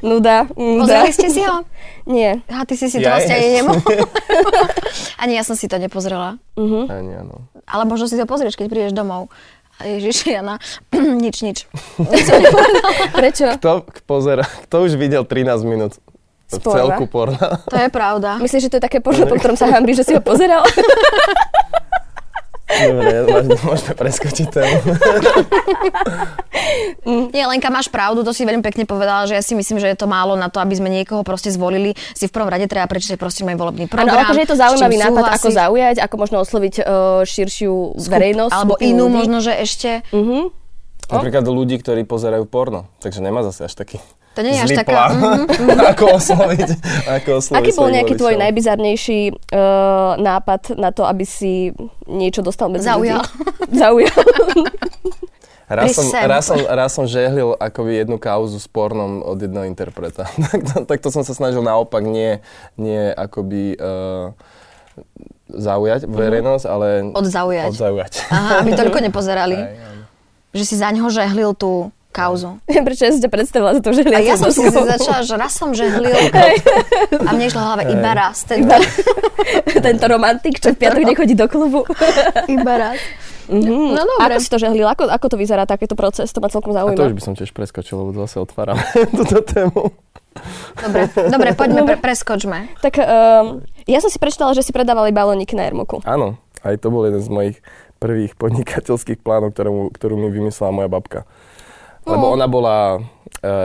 Nuda. 0.04 0.52
nuda. 0.54 0.84
Pozreli 0.84 1.12
ste 1.16 1.28
si 1.32 1.42
ho? 1.48 1.64
Nie. 2.04 2.44
Aha, 2.52 2.68
ty 2.68 2.76
si 2.76 2.92
si 2.92 3.00
to 3.00 3.08
Ja 3.08 3.16
vlastne 3.16 3.36
ani 3.40 3.50
nemohol. 3.64 3.80
Ani 5.24 5.40
ja 5.40 5.44
som 5.48 5.56
si 5.56 5.72
to 5.72 5.80
nepozrela. 5.80 6.36
Ani 6.60 7.12
áno. 7.16 7.48
Ale 7.64 7.88
možno 7.88 8.12
si 8.12 8.20
to 8.20 8.28
pozrieš, 8.28 8.60
keď 8.60 8.68
prídeš 8.68 8.92
domov. 8.92 9.32
A 9.80 9.88
Ježiši, 9.90 10.36
Jana, 10.38 10.60
nič, 11.24 11.42
nič. 11.42 11.58
Prečo? 13.16 13.58
Kto, 13.58 13.88
pozera, 14.06 14.44
kto 14.68 14.86
už 14.86 15.00
videl 15.00 15.24
13 15.26 15.64
minút 15.66 15.98
v 16.52 16.56
celku 16.60 17.06
porna? 17.08 17.64
To 17.70 17.78
je 17.78 17.90
pravda. 17.90 18.38
Myslíš, 18.42 18.68
že 18.68 18.72
to 18.74 18.78
je 18.82 18.84
také 18.84 19.00
porno, 19.00 19.24
po 19.26 19.36
ktorom 19.40 19.56
sa 19.56 19.70
hambí, 19.72 19.94
že 19.94 20.04
si 20.04 20.14
ho 20.14 20.22
pozeral? 20.22 20.64
Dobre, 22.74 23.30
môžeme, 23.30 23.58
môžeme 23.62 23.94
preskočiť 23.94 24.48
tému. 24.50 24.78
Nie, 27.30 27.46
Lenka, 27.46 27.70
máš 27.70 27.86
pravdu, 27.92 28.26
to 28.26 28.34
si 28.34 28.48
veľmi 28.48 28.66
pekne 28.66 28.90
povedala, 28.90 29.30
že 29.30 29.38
ja 29.38 29.44
si 29.46 29.54
myslím, 29.54 29.78
že 29.78 29.94
je 29.94 29.98
to 30.00 30.10
málo 30.10 30.34
na 30.34 30.50
to, 30.50 30.58
aby 30.58 30.74
sme 30.74 30.90
niekoho 30.90 31.22
proste 31.22 31.54
zvolili. 31.54 31.94
Si 32.18 32.26
v 32.26 32.34
prvom 32.34 32.50
rade 32.50 32.66
treba 32.66 32.90
prečítať 32.90 33.20
proste 33.20 33.46
môj 33.46 33.60
volebný 33.60 33.86
Áno, 33.86 33.94
program. 33.94 34.26
akože 34.26 34.42
je 34.42 34.50
to 34.50 34.58
zaujímavý 34.58 34.98
nápad, 34.98 35.26
ako 35.38 35.48
zaujať, 35.54 35.96
ako 36.02 36.16
možno 36.18 36.38
osloviť 36.42 36.74
uh, 36.82 36.86
širšiu 37.22 38.00
verejnosť. 38.00 38.54
Alebo 38.58 38.74
inú 38.82 39.06
ľudí. 39.06 39.16
možno, 39.22 39.38
že 39.44 39.54
ešte. 39.54 40.02
Mhm. 40.10 40.50
Napríklad 41.14 41.46
ľudí, 41.46 41.78
ktorí 41.78 42.08
pozerajú 42.10 42.48
porno. 42.50 42.90
Takže 43.04 43.22
nemá 43.22 43.46
zase 43.46 43.70
až 43.70 43.76
taký 43.76 44.00
To 44.34 44.42
nie 44.42 44.58
je 44.58 44.62
až 44.66 44.70
taká- 44.82 45.14
plán, 45.14 45.46
ako 45.94 46.18
osloviť. 46.18 46.70
Ako 47.22 47.30
osloviť 47.38 47.62
Aký 47.62 47.72
bol 47.78 47.90
nejaký 47.94 48.14
tvoj 48.18 48.36
najbizarnejší 48.42 49.20
uh, 49.30 50.18
nápad 50.18 50.74
na 50.74 50.90
to, 50.90 51.06
aby 51.06 51.22
si 51.22 51.70
niečo 52.10 52.42
dostal 52.42 52.74
medzi 52.74 52.90
Zaujal. 52.90 53.22
ľudí? 53.22 53.78
Zaujal. 53.82 54.22
Raz 55.70 55.96
som, 55.96 56.06
raz, 56.12 56.44
som, 56.46 56.60
raz 56.60 56.92
som 56.94 57.06
žehlil 57.08 57.56
akoby 57.58 58.04
jednu 58.04 58.18
kauzu 58.18 58.58
s 58.58 58.68
pornom 58.68 59.22
od 59.22 59.38
jedného 59.38 59.66
interpreta. 59.66 60.26
tak, 60.52 60.60
to, 60.66 60.76
tak 60.86 60.98
to 61.02 61.10
som 61.14 61.22
sa 61.22 61.34
snažil 61.34 61.62
naopak 61.62 62.02
nie, 62.02 62.42
nie 62.76 63.14
akoby 63.14 63.78
uh, 63.78 64.34
zaujať 65.50 66.10
verejnosť, 66.10 66.66
ale 66.66 66.88
Odzaujať. 67.14 67.70
odzaujať. 67.70 68.14
Aha, 68.30 68.66
aby 68.66 68.74
toľko 68.74 68.98
nepozerali. 69.02 69.58
Aj, 69.62 69.74
áno. 69.78 70.04
Že 70.54 70.64
si 70.66 70.76
za 70.78 70.90
ňoho 70.90 71.10
žehlil 71.10 71.54
tú 71.58 71.90
kauzu. 72.14 72.62
Prečo 72.88 73.10
ja 73.10 73.12
som 73.12 73.22
ťa 73.26 73.32
predstavila 73.34 73.72
za 73.74 73.82
to, 73.82 73.90
že 73.98 74.06
A 74.14 74.22
ja 74.22 74.38
som 74.38 74.54
si 74.54 74.62
začala, 74.70 75.26
že 75.26 75.34
raz 75.34 75.58
som 75.58 75.74
žehlil 75.74 76.14
a 77.28 77.30
mne 77.34 77.46
išla 77.50 77.62
hlava 77.66 77.84
iba 77.90 78.12
raz. 78.14 78.46
Tento, 78.46 78.70
Tento 79.90 80.06
romantik, 80.06 80.62
čo 80.62 80.72
v 80.72 80.78
piatok 80.78 81.02
nechodí 81.02 81.34
do 81.34 81.50
klubu. 81.50 81.82
iba 82.46 82.74
raz. 82.78 83.02
Mm. 83.50 83.98
No 83.98 84.02
dobre. 84.08 84.38
Ako 84.38 84.40
si 84.40 84.50
to 84.54 84.58
žehlil? 84.62 84.88
Ako, 84.88 85.10
ako 85.10 85.26
to 85.34 85.36
vyzerá 85.36 85.68
takýto 85.68 86.00
proces? 86.00 86.32
To 86.32 86.40
ma 86.40 86.48
celkom 86.48 86.72
A 86.72 86.88
to 86.88 86.96
už 86.96 87.12
zaujíma. 87.12 87.18
by 87.18 87.24
som 87.26 87.36
tiež 87.36 87.52
preskočil, 87.52 88.00
lebo 88.00 88.16
zase 88.16 88.40
otváram 88.40 88.80
túto 89.18 89.44
tému. 89.44 89.92
Dobre, 90.80 91.12
dobre 91.30 91.50
poďme, 91.54 91.86
pre, 91.86 91.98
preskočme. 92.00 92.80
Tak 92.82 92.94
um, 92.98 93.62
ja 93.86 94.00
som 94.02 94.10
si 94.10 94.18
prečítala, 94.18 94.56
že 94.56 94.66
si 94.66 94.72
predávali 94.74 95.14
balóniky 95.14 95.54
na 95.54 95.68
Ermoku. 95.70 96.02
Áno, 96.08 96.42
aj 96.66 96.82
to 96.82 96.90
bol 96.90 97.06
jeden 97.06 97.22
z 97.22 97.30
mojich 97.30 97.58
prvých 98.02 98.34
podnikateľských 98.36 99.22
plánov, 99.22 99.56
ktorú, 99.56 99.94
ktorú 99.94 100.16
mi 100.20 100.28
vymyslela 100.34 100.76
moja 100.76 100.90
babka. 100.90 101.20
Lebo 102.04 102.26
ona 102.30 102.46
bola 102.46 103.00
uh, 103.00 103.04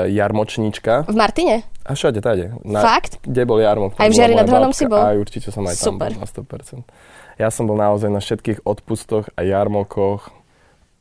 jarmočníčka 0.06 1.06
V 1.06 1.16
Martine? 1.16 1.66
a 1.88 1.96
všade 1.96 2.20
tade. 2.20 2.52
Fakt? 2.68 3.16
Kde 3.24 3.42
bol 3.48 3.58
jarmok? 3.58 3.96
tam 3.96 4.04
Aj 4.04 4.08
v 4.08 4.14
Žiari 4.14 4.36
nad 4.36 4.44
Hronom 4.44 4.76
si 4.76 4.84
bol? 4.84 5.00
Aj 5.00 5.16
určite 5.16 5.48
som 5.48 5.64
aj 5.64 5.76
tam 5.80 5.96
Super. 5.96 6.12
bol 6.12 6.20
na 6.20 6.28
100%. 6.28 6.84
Ja 7.40 7.48
som 7.48 7.64
bol 7.64 7.80
naozaj 7.80 8.12
na 8.12 8.20
všetkých 8.20 8.68
odpustoch 8.68 9.32
a 9.32 9.40
jarmokoch 9.40 10.28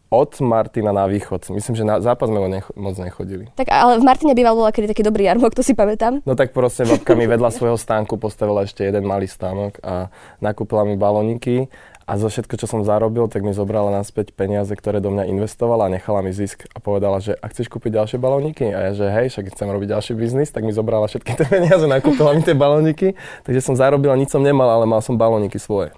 od 0.08 0.32
Martina 0.40 0.96
na 0.96 1.04
východ. 1.04 1.52
Myslím, 1.52 1.76
že 1.76 1.84
na 1.84 2.00
zápas 2.00 2.32
sme 2.32 2.40
necho- 2.48 2.72
moc 2.80 2.96
nechodili. 2.96 3.52
Tak 3.60 3.68
ale 3.68 4.00
v 4.00 4.08
Martine 4.08 4.32
býval 4.32 4.56
bola 4.56 4.72
kedy 4.72 4.88
taký 4.88 5.04
dobrý 5.04 5.28
jarmok, 5.28 5.52
to 5.52 5.60
si 5.60 5.76
pamätám. 5.76 6.24
No 6.24 6.32
tak 6.32 6.56
proste 6.56 6.88
babka 6.88 7.12
mi 7.12 7.28
vedľa 7.28 7.52
svojho 7.52 7.76
stánku 7.76 8.16
postavila 8.16 8.64
ešte 8.64 8.88
jeden 8.88 9.04
malý 9.04 9.28
stánok 9.28 9.84
a 9.84 10.08
nakúpila 10.40 10.88
mi 10.88 10.96
baloniky 10.96 11.68
a 12.08 12.16
zo 12.16 12.32
všetko, 12.32 12.56
čo 12.56 12.72
som 12.72 12.88
zarobil, 12.88 13.28
tak 13.28 13.44
mi 13.44 13.52
zobrala 13.52 13.92
naspäť 13.92 14.32
peniaze, 14.32 14.72
ktoré 14.72 15.04
do 15.04 15.12
mňa 15.12 15.28
investovala 15.28 15.92
a 15.92 15.94
nechala 15.94 16.24
mi 16.24 16.32
zisk 16.32 16.64
a 16.72 16.80
povedala, 16.80 17.20
že 17.20 17.36
ak 17.36 17.52
chceš 17.52 17.68
kúpiť 17.68 18.00
ďalšie 18.00 18.18
balóniky 18.18 18.72
a 18.72 18.90
ja, 18.90 18.92
že 18.96 19.06
hej, 19.12 19.28
však 19.36 19.52
chcem 19.52 19.68
robiť 19.68 19.92
ďalší 19.92 20.16
biznis, 20.16 20.48
tak 20.48 20.64
mi 20.64 20.72
zobrala 20.72 21.12
všetky 21.12 21.36
tie 21.36 21.44
peniaze, 21.44 21.84
nakúpila 21.84 22.32
mi 22.32 22.48
tie 22.48 22.56
balóniky, 22.56 23.20
takže 23.44 23.60
som 23.60 23.76
zarobil 23.76 24.08
a 24.08 24.16
nič 24.16 24.32
som 24.32 24.40
nemal, 24.40 24.72
ale 24.72 24.88
mal 24.88 25.04
som 25.04 25.20
balóniky 25.20 25.60
svoje. 25.60 25.92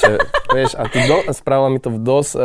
Čiže, 0.00 0.16
vieš, 0.56 0.72
a 0.80 0.88
do, 0.88 1.28
spravila 1.36 1.68
mi 1.68 1.78
to 1.78 1.92
v 1.92 1.98
dosť 2.00 2.32
e, 2.34 2.40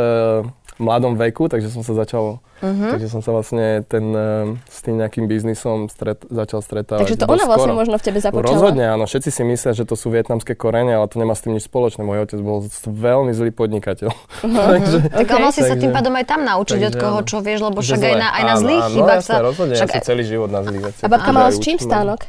mladom 0.76 1.16
veku, 1.16 1.48
takže 1.48 1.72
som 1.72 1.88
sa 1.88 1.96
začal, 1.96 2.44
uh-huh. 2.60 2.92
takže 2.92 3.08
som 3.08 3.24
sa 3.24 3.32
vlastne 3.32 3.80
ten, 3.88 4.12
e, 4.12 4.60
s 4.68 4.84
tým 4.84 5.00
nejakým 5.00 5.24
biznisom 5.24 5.88
stret, 5.88 6.28
začal 6.28 6.60
stretávať 6.60 7.08
Takže 7.08 7.16
to 7.16 7.26
ona 7.32 7.46
vlastne 7.48 7.72
skoro. 7.72 7.80
možno 7.80 7.96
v 7.96 8.04
tebe 8.04 8.20
započala. 8.20 8.52
Rozhodne, 8.52 8.86
áno. 8.92 9.08
Všetci 9.08 9.30
si 9.32 9.42
myslia, 9.48 9.72
že 9.72 9.88
to 9.88 9.96
sú 9.96 10.12
vietnamské 10.12 10.52
korene, 10.52 10.92
ale 10.92 11.08
to 11.08 11.16
nemá 11.16 11.32
s 11.32 11.48
tým 11.48 11.56
nič 11.56 11.64
spoločné. 11.72 12.04
Môj 12.04 12.28
otec 12.28 12.40
bol 12.44 12.68
veľmi 12.84 13.32
zlý 13.32 13.56
podnikateľ. 13.56 14.12
takže, 14.44 14.98
Tak 15.16 15.28
okay. 15.32 15.52
si 15.56 15.62
sa 15.64 15.74
Takže- 15.76 15.80
tým 15.80 15.92
pádom 15.96 16.14
aj 16.16 16.26
tam 16.28 16.42
naučiť 16.44 16.80
od 16.80 16.84
takže 16.92 17.00
koho, 17.00 17.20
áno. 17.24 17.28
čo 17.28 17.38
vieš, 17.40 17.60
lebo 17.64 17.80
však 17.80 18.02
aj 18.04 18.16
na, 18.20 18.28
aj 18.36 18.44
na 18.44 18.54
Áno, 18.56 18.62
zlých 18.64 18.84
áno, 18.84 18.94
chybách 19.00 19.20
jasné, 19.24 19.32
sa... 19.32 19.44
rozhodne, 19.44 19.74
však 19.80 19.90
ja 19.90 19.96
som 19.96 20.08
celý 20.12 20.24
život 20.28 20.50
na 20.52 20.62
zlých 20.64 20.84
veciach. 20.92 21.06
A 21.06 21.10
babka 21.12 21.32
Áno, 21.32 21.38
mala 21.40 21.50
s 21.56 21.60
čím 21.64 21.78
učím. 21.80 21.88
stánok? 21.88 22.20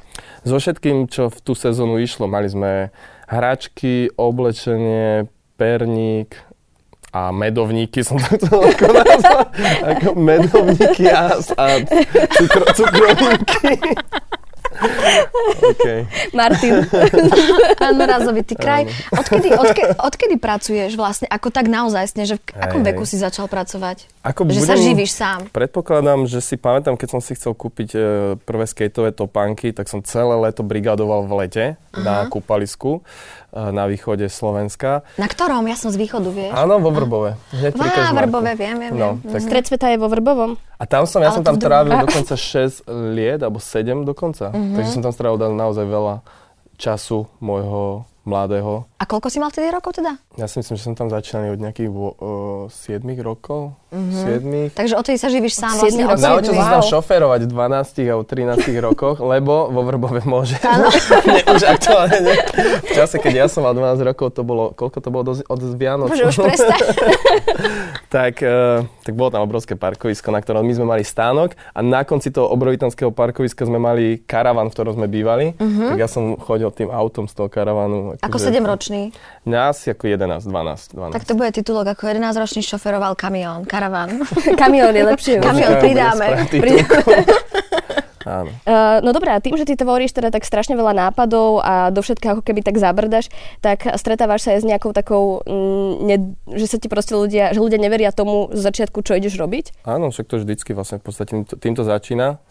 So 0.46 0.56
všetkým, 0.62 0.96
čo 1.10 1.26
v 1.26 1.38
tú 1.42 1.52
sezónu 1.58 1.98
išlo. 1.98 2.30
Mali 2.30 2.46
sme 2.46 2.94
hračky, 3.26 4.14
oblečenie, 4.14 5.26
perník 5.58 6.38
a 7.16 7.32
medovníky 7.32 8.04
som 8.04 8.20
to 8.20 8.36
chcel 8.36 8.60
ako 8.60 8.86
nazvať. 8.92 9.48
Ako 9.96 10.08
medovníky 10.20 11.08
a, 11.08 11.32
a 11.40 11.64
cukro, 12.36 12.64
cukrovinky. 12.76 13.72
okay. 15.72 16.04
Martin. 16.36 16.84
Razovitý 18.12 18.54
kraj. 18.56 18.88
Odkedy, 19.12 19.48
odkedy, 19.52 19.92
odkedy 19.96 20.36
pracuješ 20.36 20.96
vlastne 20.96 21.26
ako 21.30 21.48
tak 21.48 21.66
naozaj, 21.70 22.12
že 22.12 22.36
v 22.36 22.42
akom 22.56 22.84
Hej, 22.84 22.88
veku 22.92 23.04
hej. 23.04 23.10
si 23.10 23.16
začal 23.16 23.48
pracovať? 23.48 24.08
Ako 24.26 24.48
že 24.50 24.62
sa 24.66 24.76
živíš 24.76 25.16
sám. 25.16 25.48
Predpokladám, 25.54 26.26
že 26.26 26.42
si 26.42 26.58
pamätám, 26.58 26.98
keď 26.98 27.08
som 27.18 27.20
si 27.22 27.38
chcel 27.38 27.54
kúpiť 27.54 27.90
e, 27.94 27.98
prvé 28.42 28.64
skateové 28.66 29.14
topánky, 29.14 29.70
tak 29.72 29.86
som 29.86 30.02
celé 30.02 30.34
leto 30.34 30.66
brigadoval 30.66 31.24
v 31.24 31.32
lete 31.46 31.64
na 31.94 32.26
kúpalisku 32.26 33.00
e, 33.00 33.45
na 33.56 33.88
východe 33.88 34.28
Slovenska. 34.28 35.00
Na 35.16 35.24
ktorom? 35.24 35.64
Ja 35.64 35.74
som 35.74 35.88
z 35.88 35.96
východu, 35.96 36.28
vieš? 36.28 36.52
Áno, 36.52 36.76
vo 36.76 36.92
Vrbove. 36.92 37.40
Hneď 37.50 37.72
Vá. 37.72 38.12
Vrbové, 38.12 38.52
viem, 38.52 38.76
viem, 38.76 38.92
No, 38.92 39.16
viem. 39.16 39.32
tak, 39.32 39.40
Stred 39.40 39.64
sveta 39.64 39.86
je 39.88 39.96
vo 39.96 40.06
Vrbovom. 40.06 40.60
a 40.76 40.84
tam 40.84 41.08
som, 41.08 41.24
ja 41.24 41.32
Ale 41.32 41.40
som 41.40 41.44
tam 41.44 41.56
trávil 41.56 41.96
dokonca 41.96 42.36
6 42.36 42.84
liet, 43.10 43.40
alebo 43.40 43.56
7 43.56 44.04
dokonca. 44.04 44.52
Takže 44.52 44.90
som 44.90 45.00
tam 45.00 45.10
strávil 45.10 45.40
naozaj 45.50 45.82
veľa 45.82 46.20
času 46.76 47.24
môjho 47.38 48.04
mladého. 48.22 48.84
A 48.98 49.06
koľko 49.06 49.30
si 49.30 49.38
mal 49.38 49.48
vtedy 49.48 49.70
rokov 49.70 49.96
teda? 49.96 50.18
Ja 50.36 50.44
si 50.44 50.60
myslím, 50.60 50.76
že 50.76 50.84
som 50.84 50.92
tam 50.92 51.08
začínal 51.08 51.56
od 51.56 51.60
nejakých 51.64 51.88
uh, 51.88 52.68
7 52.68 53.00
rokov. 53.24 53.72
7. 53.88 54.68
Takže 54.76 54.92
odtedy 54.92 55.16
sa 55.16 55.32
živíš 55.32 55.56
sám 55.56 55.80
vlastne 55.80 56.04
od 56.04 56.12
rokov? 56.12 56.20
Naučil 56.20 56.52
som 56.52 56.68
sa 56.68 56.80
šoferovať 56.84 57.40
v 57.44 57.50
12 57.56 58.12
alebo 58.12 58.24
13 58.28 58.84
rokoch, 58.84 59.16
lebo 59.24 59.72
vo 59.72 59.80
Vrbove 59.80 60.20
môže. 60.28 60.60
nie, 61.24 61.40
už 61.56 61.62
aktuálne 61.64 62.20
nie. 62.20 62.36
V 62.84 62.92
čase, 62.92 63.16
keď 63.16 63.32
ja 63.32 63.46
som 63.48 63.64
mal 63.64 63.72
12 63.72 63.96
rokov, 64.04 64.36
to 64.36 64.44
bolo, 64.44 64.76
koľko 64.76 64.98
to 65.00 65.08
bolo 65.08 65.24
do, 65.24 65.32
od 65.40 65.60
Vianoc? 65.72 66.12
Bože, 66.12 66.28
už 66.28 66.36
prestaň. 66.44 66.80
tak, 68.16 68.44
uh, 68.44 68.84
tak 69.08 69.12
bolo 69.16 69.32
tam 69.32 69.40
obrovské 69.40 69.72
parkovisko, 69.72 70.28
na 70.28 70.44
ktorom 70.44 70.68
my 70.68 70.72
sme 70.76 70.86
mali 70.92 71.04
stánok 71.06 71.56
a 71.72 71.80
na 71.80 72.04
konci 72.04 72.28
toho 72.28 72.52
obrovitanského 72.52 73.08
parkoviska 73.08 73.64
sme 73.64 73.80
mali 73.80 74.20
karavan, 74.20 74.68
v 74.68 74.74
ktorom 74.76 75.00
sme 75.00 75.08
bývali. 75.08 75.56
Tak 75.56 75.96
ja 75.96 76.10
som 76.10 76.36
chodil 76.36 76.68
tým 76.76 76.92
autom 76.92 77.24
z 77.24 77.32
toho 77.32 77.48
karavanu. 77.48 78.20
Ako 78.20 78.36
akože- 78.36 78.52
7-ročný. 78.52 79.02
Mňa 79.46 79.60
asi 79.70 79.94
ako 79.94 80.04
11, 80.10 80.25
12. 80.26 80.94
12. 80.94 81.14
Tak 81.14 81.24
to 81.24 81.32
bude 81.38 81.50
titulok 81.54 81.86
ako 81.94 82.10
11-ročný 82.10 82.62
šoferoval 82.66 83.14
kamión, 83.14 83.62
karavan. 83.64 84.22
Kamión 84.60 84.92
je 84.92 85.04
lepšie. 85.06 85.34
Kamión 85.38 85.78
pridáme. 85.78 86.26
Áno. 88.26 88.50
Uh, 88.66 88.98
no 89.06 89.14
dobré, 89.14 89.30
a 89.30 89.38
tým, 89.38 89.54
že 89.54 89.62
ty 89.62 89.78
tvoríš 89.78 90.10
teda 90.10 90.34
tak 90.34 90.42
strašne 90.42 90.74
veľa 90.74 90.92
nápadov 90.92 91.62
a 91.62 91.94
do 91.94 92.02
všetkého 92.02 92.36
ako 92.36 92.42
keby 92.42 92.60
tak 92.66 92.76
zabrdaš, 92.76 93.30
tak 93.62 93.86
stretávaš 93.86 94.50
sa 94.50 94.58
aj 94.58 94.60
s 94.60 94.66
nejakou 94.66 94.90
takou, 94.90 95.46
mm, 95.46 95.92
ne, 96.02 96.16
že 96.58 96.66
sa 96.66 96.76
ti 96.82 96.90
proste 96.90 97.14
ľudia, 97.14 97.54
že 97.54 97.62
ľudia 97.62 97.78
neveria 97.78 98.10
tomu 98.10 98.50
z 98.50 98.60
začiatku, 98.66 98.98
čo 99.06 99.14
ideš 99.14 99.38
robiť? 99.38 99.86
Áno, 99.86 100.10
však 100.10 100.26
to 100.26 100.42
vždycky 100.42 100.74
vlastne 100.74 100.98
v 100.98 101.04
podstate 101.06 101.30
týmto, 101.38 101.54
týmto 101.54 101.82
začína, 101.86 102.42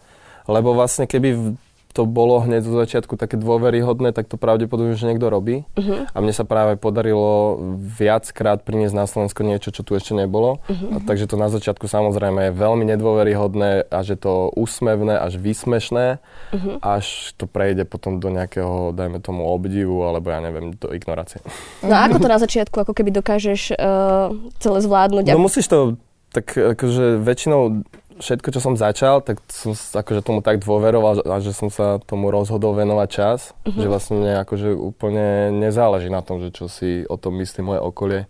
lebo 0.48 0.72
vlastne 0.72 1.04
keby 1.04 1.60
to 1.96 2.04
bolo 2.04 2.44
hneď 2.44 2.68
zo 2.68 2.76
začiatku 2.76 3.16
také 3.16 3.40
dôveryhodné, 3.40 4.12
tak 4.12 4.28
to 4.28 4.36
pravdepodobne, 4.36 4.92
že 5.00 5.08
niekto 5.08 5.32
robí. 5.32 5.64
Uh-huh. 5.80 6.04
A 6.12 6.16
mne 6.20 6.36
sa 6.36 6.44
práve 6.44 6.76
podarilo 6.76 7.56
viackrát 7.80 8.60
priniesť 8.60 8.92
na 8.92 9.08
Slovensko 9.08 9.40
niečo, 9.40 9.72
čo 9.72 9.80
tu 9.80 9.96
ešte 9.96 10.12
nebolo. 10.12 10.60
Uh-huh. 10.68 10.92
A 10.92 10.96
takže 11.00 11.24
to 11.24 11.40
na 11.40 11.48
začiatku 11.48 11.88
samozrejme 11.88 12.52
je 12.52 12.52
veľmi 12.52 12.84
nedôveryhodné 12.92 13.88
a 13.88 13.98
že 14.04 14.20
to 14.20 14.52
úsmevné 14.52 15.16
až 15.16 15.40
výsmešné, 15.40 16.20
uh-huh. 16.20 16.76
až 16.84 17.32
to 17.40 17.48
prejde 17.48 17.88
potom 17.88 18.20
do 18.20 18.28
nejakého, 18.28 18.92
dajme 18.92 19.24
tomu, 19.24 19.48
obdivu, 19.48 20.04
alebo 20.04 20.28
ja 20.28 20.44
neviem, 20.44 20.76
do 20.76 20.92
ignorácie. 20.92 21.40
No 21.80 21.96
a 21.96 22.04
ako 22.12 22.20
to 22.20 22.28
na 22.28 22.36
začiatku 22.36 22.76
ako 22.76 22.92
keby 22.92 23.08
dokážeš 23.16 23.72
uh, 23.72 24.36
celé 24.60 24.78
zvládnuť? 24.84 25.32
No 25.32 25.40
musíš 25.40 25.72
to, 25.72 25.96
tak 26.28 26.52
akože 26.52 27.24
väčšinou 27.24 27.88
všetko, 28.20 28.48
čo 28.52 28.60
som 28.60 28.74
začal, 28.76 29.20
tak 29.20 29.40
som 29.52 29.76
akože 29.76 30.20
tomu 30.24 30.40
tak 30.40 30.64
dôveroval 30.64 31.24
a 31.24 31.36
že 31.40 31.52
som 31.52 31.68
sa 31.68 32.00
tomu 32.02 32.32
rozhodol 32.32 32.76
venovať 32.76 33.08
čas, 33.08 33.52
uh-huh. 33.64 33.76
že 33.76 33.86
vlastne 33.88 34.20
mne 34.20 34.32
akože 34.44 34.72
úplne 34.72 35.52
nezáleží 35.52 36.08
na 36.08 36.24
tom, 36.24 36.40
že 36.40 36.52
čo 36.52 36.68
si 36.68 37.04
o 37.06 37.16
tom 37.20 37.36
myslí 37.40 37.60
moje 37.64 37.80
okolie. 37.80 38.20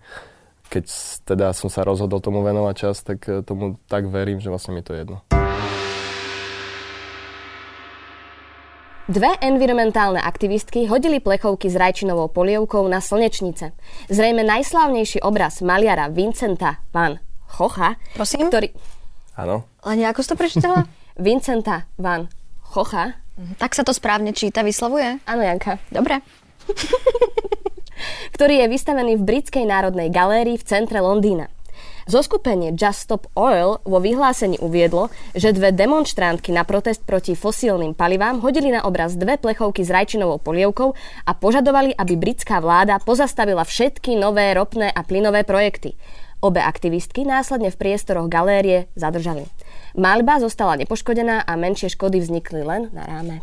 Keď 0.67 0.85
teda 1.23 1.55
som 1.55 1.71
sa 1.71 1.87
rozhodol 1.87 2.19
tomu 2.19 2.43
venovať 2.43 2.75
čas, 2.75 2.97
tak 3.07 3.23
eh, 3.31 3.43
tomu 3.47 3.79
tak 3.87 4.11
verím, 4.11 4.43
že 4.43 4.51
vlastne 4.51 4.75
mi 4.75 4.83
to 4.83 4.95
je 4.95 5.07
jedno. 5.07 5.23
Dve 9.07 9.39
environmentálne 9.39 10.19
aktivistky 10.19 10.91
hodili 10.91 11.23
plechovky 11.23 11.71
s 11.71 11.79
rajčinovou 11.79 12.27
polievkou 12.27 12.83
na 12.91 12.99
slnečnice. 12.99 13.71
Zrejme 14.11 14.43
najslávnejší 14.43 15.23
obraz 15.23 15.63
maliara 15.63 16.11
Vincenta 16.11 16.83
van 16.91 17.23
Chocha, 17.47 17.95
Prosím? 18.19 18.51
ktorý... 18.51 18.75
Áno. 19.37 19.69
Len 19.85 20.05
ako 20.09 20.21
si 20.25 20.29
to 20.33 20.37
prečítala? 20.37 20.89
Vincenta 21.27 21.89
van 21.97 22.29
Chocha. 22.61 23.21
tak 23.57 23.73
sa 23.73 23.85
to 23.85 23.93
správne 23.93 24.33
číta, 24.37 24.61
vyslovuje? 24.61 25.23
Áno, 25.25 25.43
Janka. 25.45 25.81
Dobre. 25.89 26.21
ktorý 28.37 28.65
je 28.65 28.73
vystavený 28.73 29.17
v 29.17 29.27
Britskej 29.27 29.65
národnej 29.65 30.13
galérii 30.13 30.61
v 30.61 30.67
centre 30.69 31.01
Londýna. 31.01 31.49
Zoskupenie 32.07 32.71
Just 32.79 33.11
Stop 33.11 33.27
Oil 33.35 33.83
vo 33.83 33.99
vyhlásení 33.99 34.63
uviedlo, 34.63 35.11
že 35.35 35.51
dve 35.51 35.75
demonstrantky 35.75 36.55
na 36.55 36.63
protest 36.63 37.03
proti 37.03 37.35
fosílnym 37.35 37.99
palivám 37.99 38.39
hodili 38.39 38.71
na 38.71 38.87
obraz 38.87 39.19
dve 39.19 39.35
plechovky 39.35 39.83
s 39.83 39.91
rajčinovou 39.91 40.39
polievkou 40.39 40.95
a 41.27 41.33
požadovali, 41.35 41.99
aby 41.99 42.15
britská 42.15 42.63
vláda 42.63 43.03
pozastavila 43.03 43.67
všetky 43.67 44.15
nové 44.15 44.55
ropné 44.55 44.87
a 44.87 45.03
plynové 45.03 45.43
projekty. 45.43 45.99
Obe 46.47 46.63
aktivistky 46.63 47.27
následne 47.27 47.75
v 47.75 47.81
priestoroch 47.83 48.31
galérie 48.31 48.87
zadržali. 48.95 49.51
Malba 49.99 50.39
zostala 50.39 50.79
nepoškodená 50.79 51.43
a 51.43 51.53
menšie 51.59 51.91
škody 51.91 52.23
vznikli 52.23 52.63
len 52.63 52.87
na 52.95 53.03
ráme. 53.03 53.43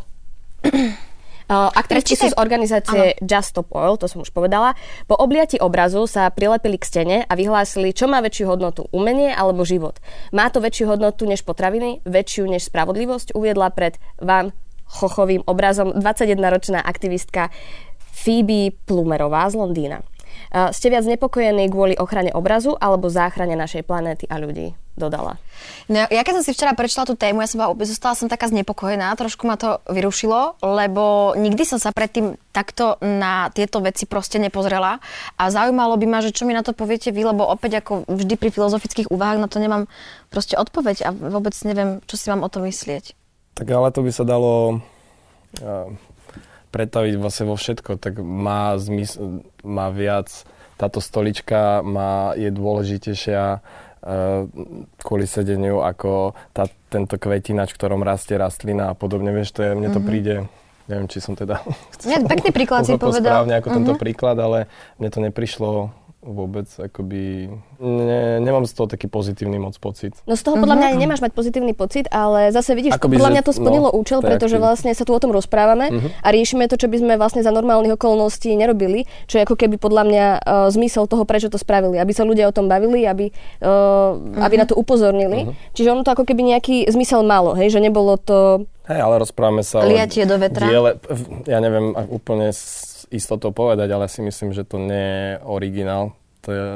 Uh, 1.44 1.68
aktivistky 1.76 2.16
sú 2.16 2.32
z 2.32 2.40
organizácie 2.40 3.20
Just 3.20 3.52
Stop 3.52 3.68
Oil, 3.76 4.00
to 4.00 4.08
som 4.08 4.24
už 4.24 4.32
povedala. 4.32 4.72
Po 5.04 5.12
obliati 5.12 5.60
obrazu 5.60 6.08
sa 6.08 6.32
prilepili 6.32 6.80
k 6.80 6.88
stene 6.88 7.18
a 7.28 7.32
vyhlásili, 7.36 7.92
čo 7.92 8.08
má 8.08 8.24
väčšiu 8.24 8.48
hodnotu, 8.48 8.88
umenie 8.96 9.28
alebo 9.28 9.60
život. 9.60 10.00
Má 10.32 10.48
to 10.48 10.64
väčšiu 10.64 10.96
hodnotu 10.96 11.28
než 11.28 11.44
potraviny, 11.44 12.00
väčšiu 12.08 12.48
než 12.48 12.72
spravodlivosť, 12.72 13.36
uviedla 13.36 13.76
pred 13.76 14.00
Van 14.24 14.56
Chochovým 14.88 15.44
obrazom 15.44 15.92
21-ročná 15.92 16.80
aktivistka 16.80 17.52
Phoebe 18.16 18.72
Plumerová 18.88 19.44
z 19.52 19.60
Londýna. 19.60 20.00
Ste 20.50 20.86
viac 20.92 21.04
nepokojení 21.06 21.66
kvôli 21.66 21.98
ochrane 21.98 22.30
obrazu 22.30 22.78
alebo 22.78 23.10
záchrane 23.10 23.58
našej 23.58 23.82
planéty 23.82 24.24
a 24.30 24.38
ľudí, 24.38 24.74
dodala. 24.94 25.42
No, 25.90 26.06
ja 26.06 26.22
keď 26.22 26.40
som 26.40 26.44
si 26.46 26.54
včera 26.54 26.72
prečítala 26.78 27.10
tú 27.10 27.18
tému, 27.18 27.42
ja 27.42 27.50
som 27.50 27.58
bola, 27.58 27.74
zostala 27.82 28.14
som 28.14 28.30
taká 28.30 28.46
znepokojená, 28.46 29.10
trošku 29.18 29.50
ma 29.50 29.58
to 29.58 29.82
vyrušilo, 29.90 30.62
lebo 30.62 31.34
nikdy 31.34 31.66
som 31.66 31.82
sa 31.82 31.90
predtým 31.90 32.38
takto 32.54 33.02
na 33.02 33.50
tieto 33.50 33.82
veci 33.82 34.06
proste 34.06 34.38
nepozrela 34.38 35.02
a 35.34 35.42
zaujímalo 35.50 35.98
by 35.98 36.06
ma, 36.06 36.18
že 36.22 36.30
čo 36.30 36.46
mi 36.46 36.54
na 36.54 36.62
to 36.62 36.70
poviete 36.70 37.10
vy, 37.10 37.26
lebo 37.26 37.42
opäť 37.42 37.82
ako 37.82 38.06
vždy 38.06 38.34
pri 38.38 38.54
filozofických 38.54 39.10
úvahách 39.10 39.42
na 39.42 39.50
to 39.50 39.58
nemám 39.58 39.90
proste 40.30 40.54
odpoveď 40.54 40.96
a 41.06 41.10
vôbec 41.10 41.52
neviem, 41.66 41.98
čo 42.06 42.14
si 42.14 42.30
mám 42.30 42.46
o 42.46 42.48
tom 42.48 42.62
myslieť. 42.64 43.18
Tak 43.58 43.66
ale 43.70 43.90
to 43.90 44.06
by 44.06 44.10
sa 44.14 44.22
dalo 44.22 44.78
pretaviť 46.74 47.14
vlastne 47.22 47.46
vo 47.46 47.54
všetko, 47.54 48.02
tak 48.02 48.18
má 48.18 48.74
zmysl, 48.74 49.46
má 49.62 49.94
viac, 49.94 50.26
táto 50.74 50.98
stolička 50.98 51.86
má, 51.86 52.34
je 52.34 52.50
dôležitejšia 52.50 53.62
uh, 53.62 54.50
kvôli 54.98 55.30
sedeniu 55.30 55.86
ako 55.86 56.34
tá, 56.50 56.66
tento 56.90 57.14
kvetinač, 57.14 57.70
v 57.70 57.78
ktorom 57.78 58.02
rastie 58.02 58.34
rastlina 58.34 58.90
a 58.90 58.98
podobne, 58.98 59.30
vieš, 59.30 59.54
to 59.54 59.62
je, 59.62 59.70
mne 59.78 59.94
to 59.94 60.02
mm-hmm. 60.02 60.10
príde, 60.10 60.34
neviem, 60.90 61.06
či 61.06 61.22
som 61.22 61.38
teda 61.38 61.62
Nie, 62.10 62.18
pekný 62.26 62.50
príklad 62.50 62.82
si 62.82 62.98
povedal. 62.98 63.46
správne 63.46 63.54
ako 63.62 63.68
mm-hmm. 63.70 63.86
tento 63.86 63.94
príklad, 63.94 64.36
ale 64.42 64.66
mne 64.98 65.08
to 65.14 65.22
neprišlo 65.22 65.94
vôbec, 66.24 66.64
akoby, 66.80 67.52
ne, 67.78 68.40
nemám 68.40 68.64
z 68.64 68.72
toho 68.72 68.88
taký 68.88 69.06
pozitívny 69.12 69.60
moc 69.60 69.76
pocit. 69.76 70.16
No 70.24 70.34
z 70.34 70.42
toho 70.42 70.56
podľa 70.56 70.80
mňa 70.80 70.86
ani 70.90 70.98
nemáš 71.04 71.20
mať 71.20 71.36
pozitívny 71.36 71.76
pocit, 71.76 72.08
ale 72.08 72.48
zase 72.48 72.72
vidíš, 72.72 72.96
Akoby, 72.96 73.20
podľa 73.20 73.30
že- 73.30 73.34
mňa 73.36 73.44
to 73.44 73.52
splnilo 73.52 73.88
no, 73.92 73.96
účel, 74.00 74.24
pretože 74.24 74.56
vlastne 74.56 74.90
sa 74.96 75.04
tu 75.04 75.12
o 75.12 75.20
tom 75.20 75.36
rozprávame 75.36 75.92
a 76.24 76.28
riešime 76.32 76.64
to, 76.66 76.80
čo 76.80 76.88
by 76.88 76.96
sme 76.96 77.14
vlastne 77.20 77.44
za 77.44 77.52
normálnych 77.52 78.00
okolností 78.00 78.56
nerobili, 78.56 79.04
čo 79.28 79.38
je 79.38 79.44
ako 79.44 79.54
keby 79.60 79.76
podľa 79.76 80.02
mňa 80.08 80.26
uh, 80.40 80.72
zmysel 80.72 81.04
toho, 81.04 81.28
prečo 81.28 81.52
to 81.52 81.60
spravili. 81.60 82.00
Aby 82.00 82.16
sa 82.16 82.24
ľudia 82.24 82.48
o 82.48 82.56
tom 82.56 82.72
bavili, 82.72 83.04
aby, 83.04 83.28
uh, 83.60 84.16
aby 84.40 84.54
na 84.56 84.64
to 84.64 84.72
upozornili. 84.74 85.52
Čiže 85.76 85.92
ono 85.92 86.02
to 86.02 86.16
ako 86.16 86.24
keby 86.24 86.56
nejaký 86.56 86.88
zmysel 86.88 87.20
malo, 87.20 87.52
hej, 87.52 87.68
že 87.68 87.84
nebolo 87.84 88.16
to... 88.16 88.64
Hej, 88.88 89.00
ale 89.00 89.20
rozprávame 89.20 89.64
sa 89.64 89.80
Liatie 89.84 90.28
do 90.28 90.36
vetra. 90.36 90.68
diele, 90.68 91.00
ja 91.48 91.58
neviem 91.60 91.96
úplne 92.12 92.52
s 92.52 92.93
istotou 93.14 93.50
povedať, 93.50 93.86
ale 93.88 94.04
si 94.04 94.20
myslím, 94.20 94.50
že 94.50 94.62
to 94.62 94.76
nie 94.76 94.98
je 94.98 95.30
originál 95.40 96.12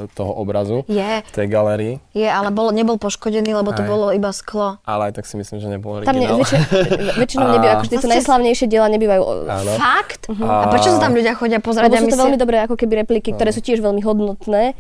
toho 0.09 0.33
obrazu 0.35 0.81
Je, 0.89 1.21
v 1.21 1.29
tej 1.31 1.45
galerii, 1.47 1.95
je, 2.11 2.25
ale 2.25 2.49
bol, 2.49 2.73
nebol 2.73 2.97
poškodený, 2.97 3.53
lebo 3.53 3.69
to 3.71 3.85
Aj. 3.85 3.87
bolo 3.87 4.09
iba 4.09 4.33
sklo. 4.33 4.81
ale 4.83 5.13
aj 5.13 5.21
tak 5.21 5.25
si 5.25 5.37
myslím, 5.37 5.61
že 5.61 5.69
nebol 5.69 6.01
Tam 6.01 6.17
ne, 6.17 6.25
originál. 6.25 6.41
väčši, 6.41 6.57
väčšinou 7.21 7.45
A- 7.45 7.53
nebývajú, 7.53 7.75
akože 7.77 7.91
tieto 7.91 8.01
Zase- 8.03 8.15
najslavnejšie 8.17 8.65
diela 8.65 8.89
nebývajú... 8.89 9.23
Áno. 9.45 9.73
Fakt? 9.77 10.33
A- 10.33 10.65
A 10.65 10.67
prečo 10.73 10.89
sa 10.89 10.99
tam 10.99 11.13
ľudia 11.13 11.37
chodia 11.37 11.61
pozerať 11.61 11.85
Lebo 11.85 11.95
a 11.95 12.01
sú 12.01 12.09
to 12.09 12.17
veľmi 12.17 12.39
dobré 12.39 12.57
ako 12.65 12.81
keby 12.81 13.05
repliky, 13.05 13.37
ktoré 13.37 13.53
sú 13.53 13.61
tiež 13.61 13.79
veľmi 13.79 14.01
hodnotné 14.01 14.73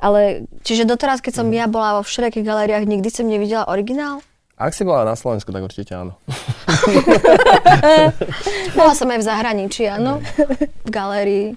Ale 0.00 0.48
Čiže 0.64 0.88
doteraz, 0.88 1.20
keď 1.20 1.32
som 1.36 1.46
ja 1.50 1.68
bola 1.68 2.00
vo 2.00 2.02
všelijakých 2.02 2.40
galériách, 2.42 2.88
nikdy 2.88 3.08
som 3.12 3.28
nevidela 3.28 3.68
originál? 3.68 4.24
Ak 4.60 4.76
si 4.76 4.84
bola 4.84 5.08
na 5.08 5.16
Slovensku, 5.16 5.48
tak 5.48 5.64
určite 5.64 5.96
áno. 5.96 6.20
Bola 8.76 8.92
som 8.92 9.08
aj 9.08 9.16
v 9.16 9.24
zahraničí, 9.24 9.88
áno. 9.88 10.20
V 10.84 10.90
galérii, 10.92 11.56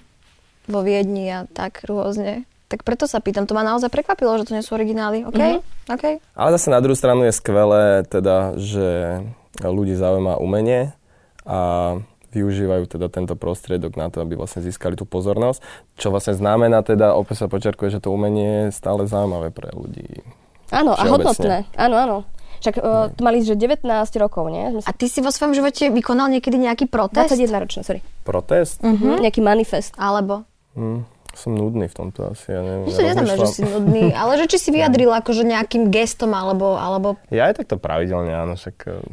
vo 0.64 0.80
Viedni 0.80 1.28
a 1.28 1.44
tak 1.44 1.84
rôzne. 1.84 2.48
Tak 2.72 2.80
preto 2.80 3.04
sa 3.04 3.20
pýtam, 3.20 3.44
to 3.44 3.52
ma 3.52 3.60
naozaj 3.60 3.92
prekvapilo, 3.92 4.40
že 4.40 4.48
to 4.48 4.56
nie 4.56 4.64
sú 4.64 4.72
originály. 4.72 5.20
OK? 5.28 5.36
Mhm. 5.36 5.60
OK? 5.92 6.04
Ale 6.32 6.48
zase 6.56 6.72
na 6.72 6.80
druhú 6.80 6.96
stranu 6.96 7.28
je 7.28 7.36
skvelé, 7.36 8.08
teda, 8.08 8.56
že 8.56 9.20
ľudí 9.60 10.00
zaujíma 10.00 10.40
umenie 10.40 10.96
a 11.44 12.00
využívajú 12.34 12.88
teda 12.88 13.12
tento 13.12 13.36
prostriedok 13.36 13.94
na 13.94 14.10
to, 14.10 14.24
aby 14.24 14.34
vlastne 14.34 14.64
získali 14.64 14.98
tú 14.98 15.06
pozornosť. 15.06 15.60
Čo 16.00 16.10
vlastne 16.10 16.34
znamená 16.34 16.80
teda, 16.80 17.14
opäť 17.14 17.44
sa 17.44 17.52
počerkuje, 17.52 17.94
že 17.94 18.02
to 18.02 18.10
umenie 18.10 18.72
je 18.72 18.74
stále 18.74 19.04
zaujímavé 19.06 19.52
pre 19.52 19.70
ľudí. 19.70 20.24
áno, 20.72 20.96
a 20.96 21.04
hodnotné. 21.04 21.68
Áno, 21.78 21.96
áno. 22.00 22.16
Však 22.64 22.74
uh, 22.74 22.82
to 23.10 23.20
mali, 23.20 23.38
že 23.40 23.52
19 23.52 23.84
rokov, 24.16 24.48
nie? 24.48 24.64
Sme 24.70 24.80
A 24.80 24.90
ty 24.90 25.04
si 25.04 25.20
vo 25.20 25.28
svojom 25.28 25.52
živote 25.52 25.92
vykonal 25.92 26.26
niekedy 26.30 26.56
nejaký 26.56 26.84
protest? 26.86 27.28
21 27.30 27.60
ročné, 27.60 27.80
sorry. 27.82 28.00
Protest? 28.22 28.80
Mm-hmm. 28.80 29.20
Nejaký 29.20 29.40
manifest. 29.40 29.92
Alebo? 29.94 30.48
Hm, 30.72 31.04
som 31.30 31.50
nudný 31.50 31.84
v 31.84 31.94
tomto 31.94 32.24
asi, 32.26 32.48
ja 32.48 32.58
neviem. 32.58 32.86
Že 32.86 32.94
to 32.94 33.02
neznamená, 33.04 33.34
že 33.36 33.48
si 33.48 33.62
nudný, 33.62 34.04
ale 34.10 34.32
že 34.36 34.46
či 34.46 34.58
si 34.58 34.70
vyjadril 34.74 35.12
akože 35.12 35.44
nejakým 35.44 35.86
gestom 35.88 36.32
alebo, 36.32 36.74
alebo 36.74 37.20
Ja 37.28 37.46
aj 37.46 37.60
takto 37.60 37.76
pravidelne, 37.76 38.32
áno, 38.32 38.54
však 38.54 38.76
eh, 38.86 39.04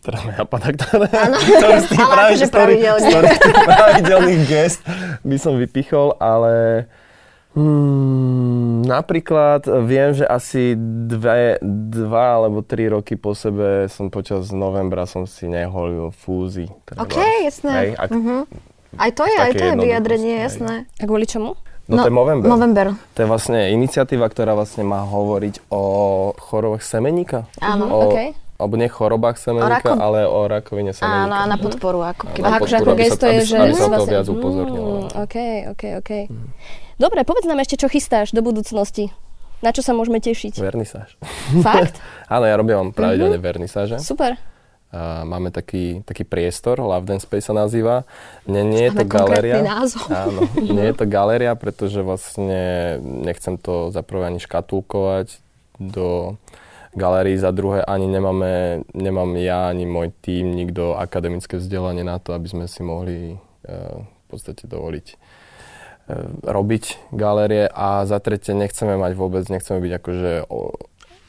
teraz 0.00 0.20
mi 0.22 0.32
napadá, 0.32 0.72
ktoré, 0.74 1.06
Áno, 1.12 1.36
ktorý 1.60 1.76
z 1.76 1.86
tých 1.86 2.00
ale 2.00 2.08
pravi- 2.10 2.34
z 2.34 2.42
ktorých- 2.42 2.48
pravidelne. 2.48 2.96
z 2.96 3.06
ktorých 3.06 3.38
tých 3.38 3.58
pravidelných 3.60 4.42
gest 4.46 4.80
by 5.20 5.36
som 5.36 5.52
vypichol, 5.54 6.16
ale 6.16 6.86
Hmm, 7.54 8.82
napríklad 8.82 9.62
viem, 9.80 10.10
že 10.12 10.22
asi 10.22 10.74
dve, 10.76 11.56
dva 11.62 12.36
alebo 12.36 12.60
tri 12.60 12.86
roky 12.86 13.14
po 13.14 13.32
sebe 13.32 13.86
som 13.86 14.08
počas 14.08 14.50
novembra 14.50 15.04
som 15.04 15.22
si 15.22 15.46
neholil 15.46 16.10
fúzy. 16.12 16.66
OK, 16.66 17.14
trebárs. 17.14 17.14
jasné. 17.44 17.72
Hej, 17.72 17.88
ak, 17.96 18.10
Mhm. 18.10 18.36
Aj 18.94 19.10
to 19.10 19.22
je, 19.24 19.34
aj 19.36 19.52
to 19.52 19.64
je 19.64 19.74
vyjadrenie, 19.76 20.34
jasné. 20.40 20.74
A 20.94 21.04
kvôli 21.04 21.24
čomu? 21.24 21.58
no, 21.84 22.00
to 22.00 22.08
je 22.08 22.14
november. 22.14 22.46
November. 22.48 22.86
To 23.12 23.18
je 23.18 23.26
vlastne 23.26 23.58
iniciatíva, 23.68 24.24
ktorá 24.24 24.52
vlastne 24.52 24.82
má 24.82 25.02
hovoriť 25.02 25.66
o 25.68 25.82
chorobách 26.32 26.80
semeníka. 26.80 27.46
Áno, 27.58 27.86
o, 27.86 27.98
okej. 28.08 28.38
Alebo 28.54 28.74
nie 28.76 28.86
chorobách 28.86 29.34
semeníka, 29.36 29.82
rakov- 29.84 29.98
ale 30.00 30.22
o 30.24 30.42
rakovine 30.44 30.90
semeníka. 30.90 31.26
Áno, 31.26 31.34
a 31.34 31.44
na 31.44 31.56
podporu 31.56 32.02
ako 32.02 32.24
keby. 32.30 32.44
Aha, 32.44 32.56
akože 32.56 32.74
ako 32.76 32.86
sa- 32.88 32.98
gesto 33.00 33.24
je, 33.24 33.32
aby- 33.32 33.44
že... 33.44 33.56
aby 33.56 33.72
sa 33.72 33.82
to 33.82 33.90
vlastne- 33.92 34.12
viac 34.12 34.26
upozornilo. 34.28 34.86
Mm, 34.86 35.06
OK, 35.20 35.36
OK, 35.68 35.82
OK. 35.98 36.12
Dobre, 36.94 37.26
povedz 37.26 37.46
nám 37.50 37.58
ešte, 37.58 37.74
čo 37.74 37.90
chystáš 37.90 38.30
do 38.30 38.40
budúcnosti. 38.44 39.10
Na 39.64 39.72
čo 39.72 39.80
sa 39.80 39.96
môžeme 39.96 40.20
tešiť? 40.20 40.60
Vernisáž. 40.60 41.16
Fakt? 41.64 41.98
Áno, 42.34 42.44
ja 42.44 42.54
robím 42.54 42.92
pravidelne 42.92 43.40
vernisáže. 43.40 43.96
Super. 43.98 44.36
A 44.94 45.26
máme 45.26 45.50
taký, 45.50 46.06
taký 46.06 46.22
priestor, 46.22 46.78
Love 46.78 47.02
Dance 47.02 47.26
Space 47.26 47.50
sa 47.50 47.54
nazýva. 47.56 48.06
Nie, 48.46 48.62
nie 48.62 48.86
je 48.86 49.02
to 49.02 49.04
galéria. 49.10 49.58
názov. 49.58 50.06
Áno, 50.06 50.46
nie 50.54 50.86
je 50.86 50.94
to 50.94 51.06
galéria, 51.10 51.50
pretože 51.58 51.98
vlastne 51.98 53.02
nechcem 53.02 53.58
to 53.58 53.90
za 53.90 54.06
prvé 54.06 54.30
ani 54.30 54.38
škatulkovať 54.38 55.42
do 55.82 56.38
galérii, 56.94 57.34
za 57.34 57.50
druhé 57.50 57.82
ani 57.82 58.06
nemáme, 58.06 58.86
nemám 58.94 59.34
ja, 59.42 59.66
ani 59.66 59.82
môj 59.82 60.14
tím, 60.22 60.54
nikto 60.54 60.94
akademické 60.94 61.58
vzdelanie 61.58 62.06
na 62.06 62.22
to, 62.22 62.30
aby 62.30 62.46
sme 62.46 62.64
si 62.70 62.86
mohli 62.86 63.34
eh, 63.66 63.98
v 63.98 64.24
podstate 64.30 64.70
dovoliť 64.70 65.06
robiť 66.42 66.84
galérie 67.10 67.64
a 67.66 68.04
za 68.04 68.20
tretie 68.20 68.52
nechceme 68.52 68.94
mať 68.94 69.12
vôbec, 69.14 69.44
nechceme 69.48 69.80
byť 69.80 69.92
akože 69.96 70.32
o, 70.46 70.76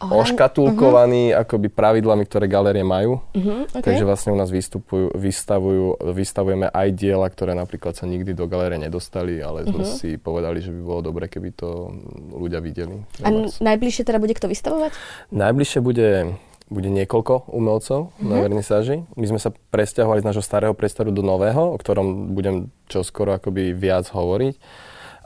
oškatulkovaní 0.06 1.32
akoby 1.32 1.72
pravidlami, 1.72 2.28
ktoré 2.28 2.46
galérie 2.46 2.84
majú. 2.84 3.24
Mhm, 3.32 3.72
OK. 3.72 3.82
Takže 3.82 4.04
vlastne 4.04 4.36
u 4.36 4.38
nás 4.38 4.52
vystupujú, 4.52 5.16
vystavujú, 5.16 5.96
vystavujeme 6.12 6.68
aj 6.68 6.88
diela, 6.92 7.28
ktoré 7.32 7.56
napríklad 7.56 7.96
sa 7.96 8.04
nikdy 8.04 8.36
do 8.36 8.46
galérie 8.46 8.76
nedostali, 8.78 9.40
ale 9.40 9.64
sme 9.64 9.84
Mhm. 9.84 9.96
si 9.96 10.10
povedali, 10.18 10.60
že 10.60 10.70
by 10.70 10.82
bolo 10.84 11.02
dobre, 11.02 11.32
keby 11.32 11.56
to 11.56 11.96
ľudia 12.36 12.60
videli. 12.60 13.00
A 13.24 13.32
najbližšie 13.64 14.04
teda 14.04 14.20
bude 14.20 14.36
kto 14.36 14.52
vystavovať? 14.52 14.92
Najbližšie 15.32 15.80
bude, 15.80 16.36
bude 16.66 16.90
niekoľko 16.90 17.50
umelcov 17.50 18.16
Mhm. 18.18 18.26
na 18.26 18.36
vernisáži. 18.42 18.98
My 19.14 19.26
sme 19.28 19.38
sa 19.38 19.54
presťahovali 19.54 20.22
z 20.22 20.28
nášho 20.28 20.42
starého 20.42 20.74
priestoru 20.74 21.14
do 21.14 21.22
nového, 21.22 21.74
o 21.74 21.78
ktorom 21.78 22.34
budem 22.34 22.70
čoskoro 22.88 23.38
akoby 23.38 23.72
viac 23.72 24.10
hovoriť. 24.10 24.56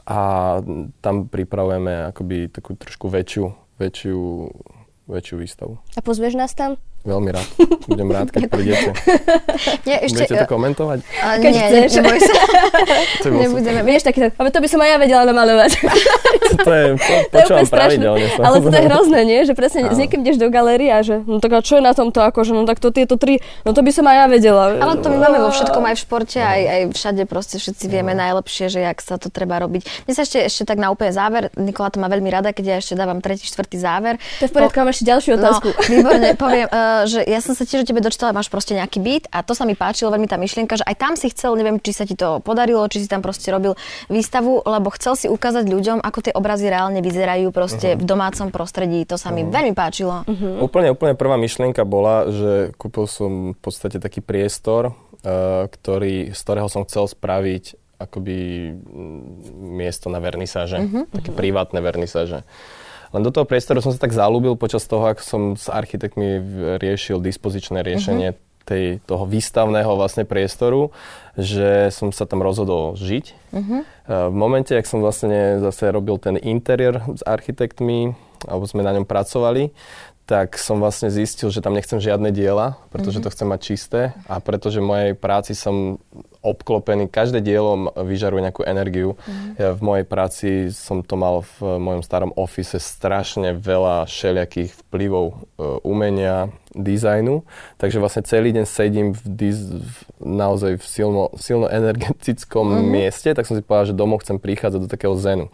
A 0.04 0.20
tam 1.00 1.30
pripravujeme 1.30 2.10
akoby 2.10 2.50
takú 2.50 2.74
trošku 2.74 3.06
väčšiu, 3.06 3.44
väčšiu, 3.78 4.18
väčšiu 5.06 5.36
výstavu. 5.38 5.78
A 5.94 6.00
pozvieš 6.02 6.34
nás 6.34 6.52
tam? 6.52 6.76
Veľmi 7.00 7.32
rád. 7.32 7.48
Budem 7.90 8.08
rád, 8.12 8.28
keď 8.28 8.42
prídete. 8.52 8.92
Nie, 9.88 10.04
ešte... 10.04 10.20
Budete 10.20 10.34
to 10.44 10.46
komentovať? 10.52 10.98
uh, 11.00 11.36
Keď 11.40 11.52
nie, 11.52 11.64
ne, 11.64 11.80
chceš. 11.88 11.90
neboj 11.96 12.18
sa. 12.20 12.34
To 13.24 13.26
Nebudeme. 13.32 13.80
Vieš, 13.84 14.02
taký, 14.04 14.18
ale 14.36 14.48
to 14.52 14.58
by 14.60 14.68
som 14.68 14.80
aj 14.84 14.88
ja 14.88 14.96
vedela 15.00 15.22
namalovať. 15.24 15.70
To 16.60 16.72
je, 16.74 16.98
po, 16.98 17.14
to 17.30 17.36
je 17.40 17.44
počúvam 17.46 17.62
úplne 17.62 17.68
strašné. 17.70 18.02
pravidelne. 18.02 18.26
Ale 18.42 18.56
to 18.58 18.74
je 18.74 18.84
hrozné, 18.90 19.20
nie? 19.22 19.38
Že 19.46 19.54
presne 19.54 19.80
Áno. 19.86 19.94
s 19.94 19.98
niekým 20.02 20.20
ideš 20.26 20.36
do 20.42 20.48
galérie 20.50 20.90
a 20.90 21.00
že 21.00 21.22
no 21.22 21.38
tak 21.38 21.56
a 21.56 21.62
čo 21.62 21.78
je 21.78 21.82
na 21.84 21.94
tomto 21.94 22.20
akože, 22.20 22.52
no 22.52 22.66
tak 22.66 22.82
to 22.82 22.90
tieto 22.90 23.14
tri, 23.16 23.38
no 23.62 23.70
to 23.70 23.80
by 23.80 23.92
som 23.94 24.04
aj 24.10 24.16
ja 24.18 24.26
vedela. 24.26 24.76
Ale 24.76 24.98
to 24.98 25.08
my 25.08 25.16
máme 25.24 25.38
vo 25.46 25.50
všetkom, 25.54 25.78
aj 25.86 25.94
v 25.96 26.00
športe, 26.02 26.38
aj, 26.42 26.60
aj 26.66 26.80
všade 26.92 27.22
proste 27.30 27.56
všetci 27.62 27.86
vieme 27.86 28.12
najlepšie, 28.18 28.66
že 28.66 28.80
jak 28.82 28.98
sa 28.98 29.16
to 29.16 29.30
treba 29.30 29.62
robiť. 29.62 30.04
Mne 30.10 30.12
sa 30.12 30.26
ešte, 30.26 30.42
ešte 30.42 30.62
tak 30.66 30.76
na 30.82 30.90
úplne 30.90 31.14
záver, 31.14 31.54
Nikola 31.54 31.88
to 31.88 32.02
má 32.02 32.10
veľmi 32.10 32.28
rada, 32.28 32.50
keď 32.50 32.64
ja 32.66 32.76
ešte 32.82 32.98
dávam 32.98 33.22
tretí, 33.22 33.46
štvrtý 33.46 33.78
záver. 33.78 34.18
To 34.42 34.42
je 34.44 34.50
v 34.50 34.52
poriadku, 34.52 34.76
mám 34.82 34.90
ešte 34.90 35.06
ďalšiu 35.06 35.30
otázku. 35.38 35.68
No, 35.70 35.80
výborne, 35.86 36.28
poviem, 36.34 36.66
uh, 36.66 36.89
že 37.06 37.20
ja 37.24 37.40
som 37.42 37.56
sa 37.56 37.64
tiež 37.66 37.82
o 37.82 37.88
tebe 37.88 38.02
dočítala, 38.04 38.36
máš 38.36 38.48
proste 38.52 38.76
nejaký 38.76 38.98
byt 39.00 39.24
a 39.32 39.42
to 39.42 39.52
sa 39.52 39.64
mi 39.64 39.74
páčilo 39.74 40.12
veľmi 40.12 40.28
tá 40.30 40.36
myšlienka, 40.36 40.80
že 40.80 40.84
aj 40.86 40.96
tam 40.96 41.12
si 41.14 41.30
chcel, 41.32 41.56
neviem, 41.56 41.80
či 41.80 41.92
sa 41.96 42.04
ti 42.04 42.14
to 42.14 42.38
podarilo, 42.40 42.84
či 42.90 43.04
si 43.04 43.08
tam 43.08 43.20
proste 43.20 43.50
robil 43.50 43.74
výstavu, 44.08 44.62
lebo 44.64 44.88
chcel 44.94 45.14
si 45.16 45.26
ukázať 45.26 45.66
ľuďom, 45.68 45.98
ako 46.00 46.18
tie 46.30 46.32
obrazy 46.34 46.70
reálne 46.70 47.00
vyzerajú 47.00 47.50
proste 47.50 47.98
v 47.98 48.04
domácom 48.04 48.52
prostredí. 48.52 49.04
To 49.08 49.16
sa 49.16 49.34
mi 49.34 49.46
veľmi 49.46 49.74
páčilo. 49.74 50.22
Úplne, 50.60 50.94
úplne 50.94 51.14
prvá 51.18 51.40
myšlienka 51.40 51.82
bola, 51.82 52.30
že 52.30 52.52
kúpil 52.76 53.06
som 53.10 53.56
v 53.56 53.60
podstate 53.60 53.98
taký 53.98 54.22
priestor, 54.22 54.92
eh, 55.24 55.66
ktorý, 55.66 56.32
z 56.32 56.40
ktorého 56.40 56.68
som 56.68 56.86
chcel 56.86 57.08
spraviť 57.08 57.80
akoby 58.00 58.38
mm, 58.72 59.22
miesto 59.76 60.08
na 60.08 60.24
vernisáže, 60.24 60.80
také 61.12 61.30
privátne 61.36 61.84
vernisáže. 61.84 62.48
Len 63.10 63.22
do 63.26 63.34
toho 63.34 63.46
priestoru 63.46 63.82
som 63.82 63.90
sa 63.90 63.98
tak 63.98 64.14
zalúbil 64.14 64.54
počas 64.54 64.86
toho, 64.86 65.10
ako 65.10 65.22
som 65.22 65.42
s 65.58 65.66
architektmi 65.66 66.38
riešil 66.78 67.18
dispozičné 67.18 67.82
riešenie 67.82 68.38
tej, 68.64 69.02
toho 69.02 69.26
výstavného 69.26 69.98
vlastne 69.98 70.22
priestoru, 70.22 70.94
že 71.34 71.90
som 71.90 72.14
sa 72.14 72.22
tam 72.28 72.44
rozhodol 72.44 72.94
žiť. 72.94 73.24
Eh, 73.50 74.28
V 74.30 74.34
momente, 74.36 74.78
ak 74.78 74.86
som 74.86 75.02
vlastne 75.02 75.58
zase 75.58 75.90
robil 75.90 76.22
ten 76.22 76.38
interiér 76.38 77.02
s 77.10 77.22
architektmi, 77.26 78.14
alebo 78.46 78.64
sme 78.64 78.86
na 78.86 78.94
ňom 78.94 79.04
pracovali, 79.04 79.74
tak 80.30 80.54
som 80.54 80.78
vlastne 80.78 81.10
zistil, 81.10 81.50
že 81.50 81.58
tam 81.58 81.74
nechcem 81.74 81.98
žiadne 81.98 82.30
diela, 82.30 82.78
pretože 82.94 83.18
to 83.18 83.34
chcem 83.34 83.50
mať 83.50 83.60
čisté 83.66 84.00
a 84.30 84.38
pretože 84.38 84.78
v 84.78 84.86
mojej 84.86 85.12
práci 85.18 85.58
som 85.58 85.98
obklopený, 86.38 87.10
každé 87.10 87.42
dielo 87.42 87.90
vyžaruje 87.98 88.46
nejakú 88.46 88.62
energiu. 88.62 89.18
Ja 89.58 89.74
v 89.74 89.82
mojej 89.82 90.06
práci 90.06 90.48
som 90.70 91.02
to 91.02 91.18
mal 91.18 91.42
v 91.58 91.82
mojom 91.82 92.06
starom 92.06 92.32
office 92.38 92.78
strašne 92.78 93.58
veľa 93.58 94.06
všelijakých 94.06 94.70
vplyvov 94.86 95.26
e, 95.26 95.36
umenia, 95.82 96.48
dizajnu, 96.70 97.42
takže 97.76 97.98
vlastne 97.98 98.22
celý 98.22 98.54
deň 98.54 98.64
sedím 98.64 99.06
v, 99.10 99.20
diz- 99.26 99.74
v 99.74 99.90
naozaj 100.20 100.78
v 100.78 100.84
silno, 100.84 101.22
silno 101.34 101.66
energetickom 101.66 102.62
mieste, 102.86 103.34
tak 103.34 103.42
som 103.44 103.58
si 103.58 103.62
povedal, 103.62 103.90
že 103.90 103.98
domov 103.98 104.22
chcem 104.22 104.38
prichádzať 104.38 104.80
do 104.80 104.88
takého 104.88 105.14
zenu. 105.18 105.50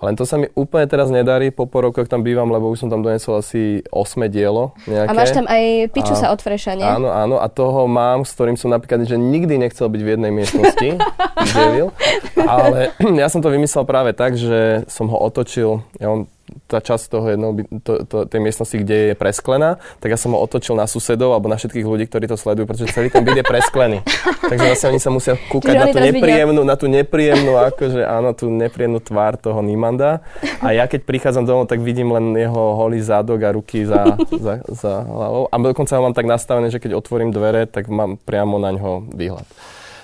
Len 0.00 0.14
to 0.18 0.26
sa 0.26 0.36
mi 0.36 0.50
úplne 0.52 0.90
teraz 0.90 1.08
nedarí, 1.08 1.54
po 1.54 1.70
pol 1.70 1.90
rokoch 1.90 2.10
tam 2.10 2.26
bývam, 2.26 2.50
lebo 2.50 2.66
už 2.66 2.82
som 2.82 2.90
tam 2.90 3.00
donesol 3.00 3.38
asi 3.38 3.86
8 3.88 4.26
dielo 4.26 4.74
nejaké. 4.84 5.10
A 5.10 5.14
máš 5.14 5.30
tam 5.30 5.46
aj 5.46 5.64
piču 5.94 6.14
A- 6.14 6.20
sa 6.20 6.26
od 6.34 6.40
freša, 6.42 6.74
nie? 6.74 6.86
Áno, 6.86 7.14
áno, 7.14 7.38
a 7.38 7.46
toho 7.46 7.86
mám, 7.86 8.26
s 8.26 8.34
ktorým 8.34 8.58
som 8.58 8.74
napríklad, 8.74 9.06
že 9.06 9.14
nikdy 9.14 9.54
nechcel 9.56 9.86
byť 9.86 10.00
v 10.02 10.10
jednej 10.10 10.32
miestnosti, 10.34 10.88
devil, 11.56 11.94
ale 12.36 12.90
ja 13.22 13.30
som 13.30 13.38
to 13.38 13.48
vymyslel 13.48 13.86
práve 13.86 14.10
tak, 14.12 14.34
že 14.34 14.82
som 14.90 15.06
ho 15.06 15.18
otočil, 15.20 15.86
ja 16.02 16.10
mám 16.10 16.26
tá 16.66 16.78
časť 16.78 17.04
toho 17.10 17.26
jednou, 17.32 17.50
to, 17.82 18.04
to, 18.06 18.16
tej 18.26 18.40
miestnosti, 18.40 18.76
kde 18.76 19.12
je 19.12 19.14
presklená, 19.18 19.80
tak 19.98 20.14
ja 20.14 20.18
som 20.18 20.34
ho 20.34 20.38
otočil 20.38 20.78
na 20.78 20.86
susedov 20.86 21.34
alebo 21.34 21.50
na 21.50 21.58
všetkých 21.58 21.86
ľudí, 21.86 22.06
ktorí 22.06 22.30
to 22.30 22.38
sledujú, 22.38 22.66
pretože 22.66 22.94
celý 22.94 23.10
ten 23.10 23.26
byt 23.26 23.42
je 23.42 23.46
presklený. 23.46 23.98
Takže 24.50 24.64
vlastne 24.66 24.88
oni 24.94 25.00
sa 25.00 25.10
musia 25.10 25.34
kúkať 25.36 25.74
Čiže 25.74 25.80
na 25.80 25.86
tú 25.86 25.96
teraz 25.96 26.06
vidia- 26.06 26.20
nepríjemnú, 26.20 26.60
na 26.62 26.76
tú 26.78 26.86
nepríjemnú, 26.86 27.52
akože 27.58 28.00
áno, 28.06 28.30
tú 28.32 28.46
nepríjemnú 28.48 29.00
tvár 29.02 29.34
toho 29.36 29.60
Nimanda. 29.60 30.22
A 30.62 30.72
ja 30.76 30.86
keď 30.86 31.04
prichádzam 31.04 31.44
domov, 31.44 31.66
tak 31.66 31.82
vidím 31.82 32.14
len 32.14 32.34
jeho 32.36 32.78
holý 32.78 33.02
zádok 33.02 33.40
a 33.44 33.50
ruky 33.50 33.84
za, 33.84 34.16
za, 34.30 34.62
za 34.68 34.92
hlavou. 35.04 35.50
A 35.50 35.54
dokonca 35.58 35.96
ho 35.98 36.02
mám 36.06 36.16
tak 36.16 36.28
nastavené, 36.28 36.70
že 36.70 36.78
keď 36.78 36.96
otvorím 36.96 37.34
dvere, 37.34 37.66
tak 37.66 37.90
mám 37.90 38.16
priamo 38.16 38.56
na 38.60 38.70
ňo 38.72 39.10
výhľad. 39.12 39.46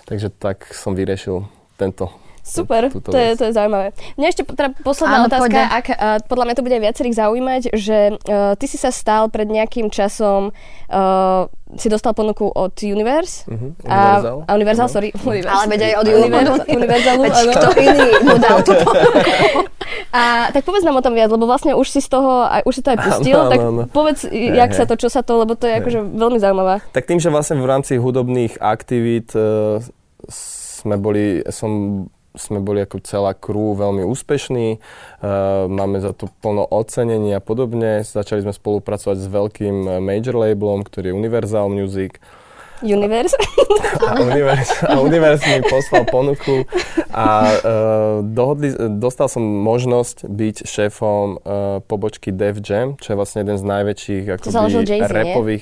Takže 0.06 0.30
tak 0.34 0.70
som 0.70 0.94
vyriešil 0.94 1.46
tento 1.76 2.25
Super, 2.46 2.94
túto 2.94 3.10
to 3.10 3.18
je, 3.18 3.34
to 3.34 3.50
je 3.50 3.52
zaujímavé. 3.52 3.90
Mňa 4.14 4.26
ešte 4.30 4.46
teda 4.46 4.70
posledná 4.86 5.18
Áno, 5.18 5.26
otázka, 5.26 5.50
poďme. 5.50 5.66
ak, 5.66 5.86
uh, 5.90 6.18
podľa 6.30 6.44
mňa 6.46 6.54
to 6.54 6.62
bude 6.62 6.78
viacerých 6.78 7.18
zaujímať, 7.18 7.62
že 7.74 7.98
uh, 8.14 8.54
ty 8.54 8.66
si 8.70 8.78
sa 8.78 8.94
stal 8.94 9.26
pred 9.26 9.50
nejakým 9.50 9.90
časom, 9.90 10.54
uh, 10.86 11.50
si 11.74 11.90
dostal 11.90 12.14
ponuku 12.14 12.46
od 12.46 12.70
Universe. 12.78 13.50
A, 13.82 14.22
Universal. 14.22 14.36
a 14.46 14.50
Universal, 14.54 14.86
Áno. 14.86 14.94
sorry. 14.94 15.08
Universe. 15.26 15.50
Ale 15.50 15.64
veď 15.66 15.80
aj 15.82 15.92
od 15.98 16.06
Universal, 16.06 16.56
Universalu, 16.78 17.20
Veď 17.26 17.34
áno. 17.34 17.50
kto 17.50 17.68
iný 17.74 18.06
mu 18.22 18.34
dal 18.38 18.58
tú 18.62 18.72
A 20.16 20.48
tak 20.54 20.62
povedz 20.64 20.86
nám 20.86 20.96
o 20.96 21.04
tom 21.04 21.12
viac, 21.12 21.28
lebo 21.28 21.44
vlastne 21.44 21.76
už 21.76 21.92
si 21.92 22.00
z 22.00 22.08
toho, 22.08 22.46
aj, 22.46 22.62
už 22.64 22.74
si 22.78 22.82
to 22.82 22.94
aj 22.94 22.98
pustil, 23.04 23.36
Áno, 23.36 23.50
tak 23.52 23.58
áno, 23.60 23.82
povedz, 23.90 24.24
jak 24.30 24.70
hej. 24.72 24.78
sa 24.78 24.84
to, 24.88 24.94
čo 24.96 25.08
sa 25.12 25.20
to, 25.20 25.44
lebo 25.44 25.58
to 25.58 25.68
je 25.68 25.76
akože 25.76 25.98
veľmi 26.14 26.38
zaujímavá. 26.40 26.80
Tak 26.94 27.04
tým, 27.04 27.20
že 27.20 27.28
vlastne 27.28 27.60
v 27.60 27.68
rámci 27.68 28.00
hudobných 28.00 28.56
aktivít 28.58 29.36
e, 29.36 29.82
sme 30.30 30.96
boli, 30.96 31.44
som, 31.52 32.06
sme 32.36 32.60
boli 32.60 32.84
ako 32.84 33.02
celá 33.02 33.32
crew 33.32 33.74
veľmi 33.74 34.04
úspešní, 34.04 34.66
e, 34.76 34.78
máme 35.66 35.98
za 35.98 36.12
to 36.12 36.28
plno 36.44 36.62
ocenení 36.68 37.32
a 37.32 37.40
podobne. 37.40 38.04
Začali 38.04 38.44
sme 38.44 38.54
spolupracovať 38.54 39.16
s 39.18 39.26
veľkým 39.26 39.76
e, 39.88 39.90
major 39.98 40.36
labelom, 40.38 40.84
ktorý 40.84 41.10
je 41.10 41.18
Universal 41.18 41.72
Music. 41.72 42.20
Universe. 42.82 43.32
A 44.02 44.20
Universe, 44.20 44.72
a 44.82 45.00
Universe 45.00 45.42
mi 45.46 45.64
poslal 45.64 46.04
ponuku 46.04 46.64
a 47.08 47.26
uh, 47.48 47.60
dohodli, 48.20 48.70
dostal 48.96 49.28
som 49.28 49.40
možnosť 49.40 50.26
byť 50.26 50.56
šéfom 50.64 51.24
uh, 51.36 51.40
pobočky 51.82 52.28
Def 52.30 52.60
Jam, 52.60 53.00
čo 53.00 53.12
je 53.12 53.16
vlastne 53.16 53.40
jeden 53.40 53.56
z 53.56 53.64
najväčších 53.64 54.24
akoby, 54.28 54.84
Jay-Z, 54.84 55.10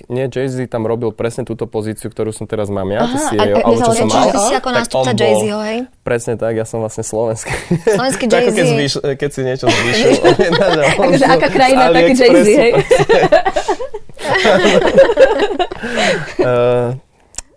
nie? 0.09 0.25
Jay-Z 0.27 0.67
tam 0.67 0.85
robil 0.85 1.15
presne 1.15 1.45
túto 1.45 1.67
pozíciu, 1.67 2.11
ktorú 2.11 2.35
som 2.35 2.47
teraz 2.47 2.67
mám 2.69 2.91
ja, 2.91 3.07
Aha, 3.07 3.13
ty 3.13 3.19
si 3.19 3.35
a- 3.39 3.45
jej, 3.47 3.55
a 3.55 3.63
alebo 3.63 3.81
čo 3.81 3.93
som 3.95 4.09
Jay-Z? 4.11 4.35
mal. 4.35 4.47
Si 4.51 4.55
ako 4.55 4.69
Tak 4.69 4.77
nástupca 4.83 5.13
Jay-Zho, 5.15 5.59
hej? 5.63 5.79
Presne 6.03 6.35
tak, 6.35 6.53
ja 6.55 6.67
som 6.67 6.79
vlastne 6.83 7.05
slovenský. 7.07 7.53
Slovenský 7.87 8.25
ako 8.29 8.51
keď, 8.51 8.55
Jay-Z. 8.57 8.71
zvýš, 8.75 8.93
keď 9.15 9.31
si 9.31 9.41
niečo 9.47 9.67
zvýšil. 9.71 10.11
z 11.15 11.23
aká 11.39 11.49
krajina, 11.49 11.85
taký 11.91 12.13
Jay-Z, 12.19 12.49
hej? 12.51 12.73
Eh, 16.41 16.89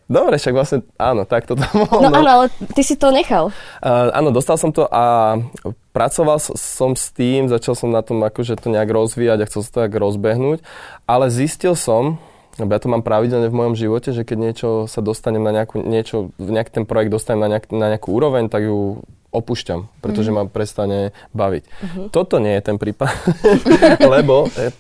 Dobre, 0.07 0.39
však 0.39 0.55
vlastne 0.55 0.87
áno, 0.95 1.27
tak 1.27 1.51
to 1.51 1.59
tam 1.59 1.83
bolo. 1.83 1.99
No 1.99 2.09
áno, 2.15 2.29
ale 2.31 2.45
ty 2.71 2.79
si 2.79 2.95
to 2.95 3.11
nechal. 3.11 3.51
Uh, 3.83 4.07
áno, 4.15 4.31
dostal 4.31 4.55
som 4.55 4.71
to 4.71 4.87
a 4.87 5.35
pracoval 5.91 6.39
som 6.39 6.95
s 6.95 7.11
tým, 7.11 7.51
začal 7.51 7.75
som 7.75 7.91
na 7.91 7.99
tom 7.99 8.23
akože 8.23 8.55
to 8.55 8.71
nejak 8.71 8.87
rozvíjať 8.87 9.43
a 9.43 9.47
chcel 9.51 9.61
sa 9.67 9.69
to 9.69 9.79
tak 9.83 9.99
rozbehnúť, 9.99 10.63
ale 11.03 11.27
zistil 11.27 11.75
som, 11.75 12.23
lebo 12.55 12.71
ja 12.71 12.79
to 12.79 12.87
mám 12.87 13.03
pravidelne 13.03 13.51
v 13.51 13.57
mojom 13.59 13.75
živote, 13.75 14.15
že 14.15 14.23
keď 14.23 14.37
niečo 14.39 14.69
sa 14.87 15.03
dostanem 15.03 15.43
na 15.43 15.51
nejakú, 15.51 15.83
niečo, 15.83 16.31
nejaký 16.39 16.71
ten 16.81 16.85
projekt 16.87 17.11
dostanem 17.11 17.43
na, 17.43 17.49
nejak, 17.59 17.67
na 17.75 17.91
nejakú 17.91 18.15
úroveň, 18.15 18.47
tak 18.47 18.63
ju 18.63 19.03
opúšťam, 19.35 19.91
pretože 19.99 20.31
ma 20.31 20.47
prestane 20.47 21.11
baviť. 21.35 21.63
Toto 22.15 22.39
nie 22.39 22.55
je 22.55 22.63
ten 22.63 22.79
prípad, 22.79 23.11
lebo 24.15 24.47
e, 24.55 24.71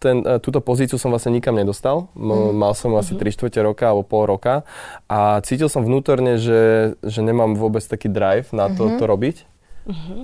ten, 0.00 0.24
e, 0.24 0.40
túto 0.40 0.64
pozíciu 0.64 0.96
som 0.96 1.12
vlastne 1.12 1.30
nikam 1.30 1.52
nedostal. 1.52 2.08
M- 2.16 2.56
Mal 2.56 2.72
som 2.72 2.96
asi 2.96 3.12
3 3.14 3.30
čtvrte 3.30 3.60
roka 3.60 3.92
alebo 3.92 4.02
pol 4.02 4.24
roka 4.24 4.64
a 5.06 5.44
cítil 5.44 5.68
som 5.68 5.84
vnútorne, 5.84 6.40
že, 6.40 6.96
že 7.04 7.20
nemám 7.20 7.52
vôbec 7.54 7.84
taký 7.84 8.08
drive 8.08 8.48
na 8.56 8.72
to, 8.72 8.96
to 8.96 9.04
robiť. 9.04 9.44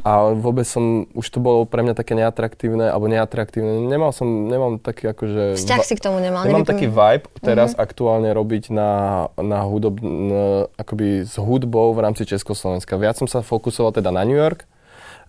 A 0.06 0.30
vôbec 0.36 0.62
som, 0.62 1.10
už 1.10 1.26
to 1.26 1.42
bolo 1.42 1.66
pre 1.66 1.82
mňa 1.82 1.98
také 1.98 2.14
neatraktívne, 2.14 2.86
alebo 2.86 3.10
neatraktívne. 3.10 3.82
Nemal 3.88 4.14
som, 4.14 4.46
nemám 4.46 4.78
taký 4.78 5.10
akože... 5.10 5.58
Vzťah 5.58 5.82
si 5.82 5.94
k 5.98 6.06
tomu 6.06 6.22
nemal. 6.22 6.46
Nemám 6.46 6.62
taký 6.68 6.86
vibe 6.86 7.26
teraz 7.42 7.74
aktuálne 7.74 8.30
robiť 8.30 8.70
na, 8.70 8.90
na 9.34 9.66
hudоб, 9.66 9.98
na, 9.98 10.70
akoby 10.78 11.26
s 11.26 11.34
hudbou 11.40 11.90
v 11.96 12.00
rámci 12.04 12.22
Československa. 12.28 12.94
Viac 12.94 13.18
som 13.18 13.26
sa 13.26 13.42
fokusoval 13.42 13.90
teda 13.90 14.14
na 14.14 14.22
New 14.22 14.38
York, 14.38 14.70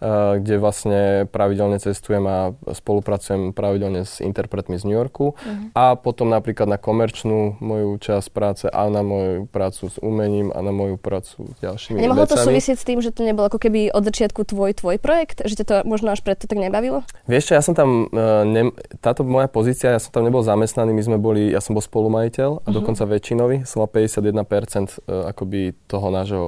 kde 0.01 0.61
vlastne 0.61 1.25
pravidelne 1.25 1.81
cestujem 1.81 2.21
a 2.29 2.37
spolupracujem 2.69 3.49
pravidelne 3.49 4.05
s 4.05 4.21
interpretmi 4.21 4.77
z 4.77 4.85
New 4.85 4.93
Yorku 4.93 5.33
a 5.73 5.97
potom 5.97 6.29
napríklad 6.29 6.69
na 6.69 6.77
komerčnú 6.77 7.57
moju 7.57 7.97
časť 7.97 8.27
práce 8.29 8.65
a 8.69 8.85
na 8.93 9.01
moju 9.01 9.49
prácu 9.49 9.89
s 9.89 9.97
umením 9.97 10.53
a 10.53 10.61
na 10.61 10.69
moju 10.69 11.01
prácu 11.01 11.49
s 11.49 11.57
ďalšími 11.65 11.97
Nemohlo 11.97 12.29
to 12.29 12.37
vecami. 12.37 12.45
súvisieť 12.53 12.77
s 12.77 12.85
tým, 12.85 12.99
že 13.01 13.09
to 13.09 13.25
nebol 13.25 13.49
ako 13.49 13.57
keby 13.57 13.89
od 13.89 14.05
začiatku 14.05 14.45
tvoj, 14.45 14.77
tvoj 14.77 15.01
projekt? 15.01 15.41
Že 15.41 15.63
ťa 15.63 15.65
to 15.65 15.75
možno 15.89 16.13
až 16.13 16.21
preto 16.21 16.45
tak 16.45 16.61
nebavilo? 16.61 17.01
Vieš 17.25 17.49
čo, 17.49 17.53
ja 17.57 17.63
som 17.65 17.73
tam, 17.73 18.05
uh, 18.13 18.45
ne, 18.45 18.69
táto 19.01 19.25
moja 19.25 19.49
pozícia, 19.49 19.97
ja 19.97 20.01
som 20.01 20.13
tam 20.13 20.29
nebol 20.29 20.45
zamestnaný, 20.45 20.93
my 20.93 21.03
sme 21.03 21.17
boli, 21.17 21.49
ja 21.49 21.57
som 21.57 21.73
bol 21.73 21.81
spolumajiteľ 21.81 22.65
a 22.65 22.69
dokonca 22.69 23.09
väčšinový, 23.09 23.65
som 23.65 23.81
mal 23.81 23.89
51% 23.89 24.45
uh, 24.45 25.33
akoby 25.33 25.73
toho 25.89 26.07
nášho, 26.13 26.45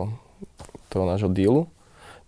toho 0.94 1.06
nášho 1.10 1.34
dealu. 1.34 1.66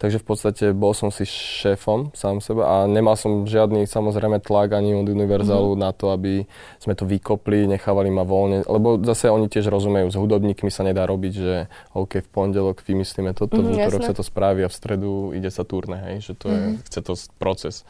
Takže 0.01 0.17
v 0.17 0.25
podstate 0.25 0.65
bol 0.73 0.97
som 0.97 1.13
si 1.13 1.29
šéfom 1.29 2.09
sám 2.17 2.41
seba 2.41 2.65
a 2.65 2.75
nemal 2.89 3.13
som 3.13 3.45
žiadny 3.45 3.85
samozrejme 3.85 4.41
tlak 4.41 4.73
ani 4.73 4.97
od 4.97 5.05
Univerzalu 5.05 5.77
na 5.77 5.93
to, 5.93 6.09
aby 6.09 6.49
sme 6.81 6.97
to 6.97 7.05
vykopli, 7.05 7.69
nechávali 7.69 8.09
ma 8.09 8.25
voľne, 8.25 8.65
lebo 8.65 8.97
zase 9.05 9.29
oni 9.29 9.45
tiež 9.45 9.69
rozumejú, 9.69 10.09
s 10.09 10.17
hudobníkmi 10.17 10.73
sa 10.73 10.81
nedá 10.81 11.05
robiť, 11.05 11.33
že 11.37 11.69
OK, 11.93 12.25
v 12.25 12.29
pondelok 12.33 12.81
vymyslíme 12.81 13.37
toto, 13.37 13.61
Mhm, 13.61 13.77
v 13.77 13.77
útorok 13.77 14.01
sa 14.01 14.17
to 14.17 14.25
spraví 14.25 14.65
a 14.65 14.73
v 14.73 14.73
stredu 14.73 15.37
ide 15.37 15.53
sa 15.53 15.61
turné, 15.61 16.01
hej, 16.09 16.17
že 16.25 16.33
to 16.33 16.49
je, 16.49 16.61
chce 16.89 16.99
to 17.05 17.13
proces. 17.37 17.85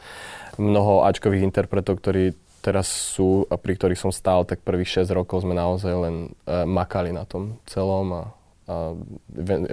Mnoho 0.60 1.08
Ačkových 1.08 1.48
interpretov, 1.48 2.04
ktorí 2.04 2.36
teraz 2.60 2.92
sú 2.92 3.48
a 3.48 3.56
pri 3.56 3.74
ktorých 3.74 3.98
som 3.98 4.12
stál, 4.12 4.44
tak 4.44 4.60
prvých 4.60 5.02
6 5.02 5.16
rokov 5.16 5.42
sme 5.42 5.56
naozaj 5.56 5.92
len 5.96 6.14
uh, 6.44 6.68
makali 6.68 7.10
na 7.10 7.24
tom 7.24 7.58
celom 7.66 8.06
a, 8.12 8.22
a 8.68 8.94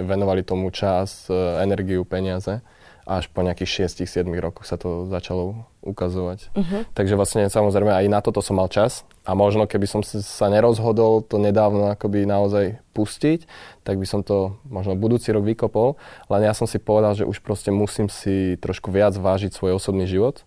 venovali 0.02 0.42
tomu 0.42 0.70
čas, 0.74 1.30
uh, 1.30 1.62
energiu, 1.62 2.02
peniaze. 2.02 2.62
Až 3.08 3.26
po 3.32 3.42
nejakých 3.42 3.90
6-7 3.90 4.28
rokoch 4.38 4.68
sa 4.68 4.78
to 4.78 5.08
začalo 5.10 5.66
ukazovať. 5.82 6.52
Mhm. 6.54 6.78
Takže 6.92 7.14
vlastne 7.16 7.48
samozrejme 7.48 7.90
aj 7.90 8.06
na 8.06 8.20
toto 8.20 8.44
som 8.44 8.60
mal 8.60 8.68
čas 8.68 9.02
a 9.24 9.32
možno 9.32 9.64
keby 9.64 9.86
som 9.88 10.00
sa 10.04 10.46
nerozhodol 10.52 11.24
to 11.24 11.40
nedávno 11.40 11.90
akoby 11.96 12.28
naozaj 12.28 12.78
pustiť, 12.92 13.48
tak 13.82 13.96
by 13.96 14.06
som 14.06 14.20
to 14.20 14.60
možno 14.68 14.94
budúci 14.94 15.32
rok 15.32 15.48
vykopol, 15.48 15.96
len 16.28 16.44
ja 16.44 16.52
som 16.52 16.68
si 16.68 16.76
povedal, 16.76 17.16
že 17.16 17.24
už 17.24 17.40
proste 17.40 17.72
musím 17.72 18.12
si 18.12 18.60
trošku 18.60 18.92
viac 18.92 19.16
vážiť 19.16 19.56
svoj 19.56 19.80
osobný 19.80 20.04
život. 20.04 20.44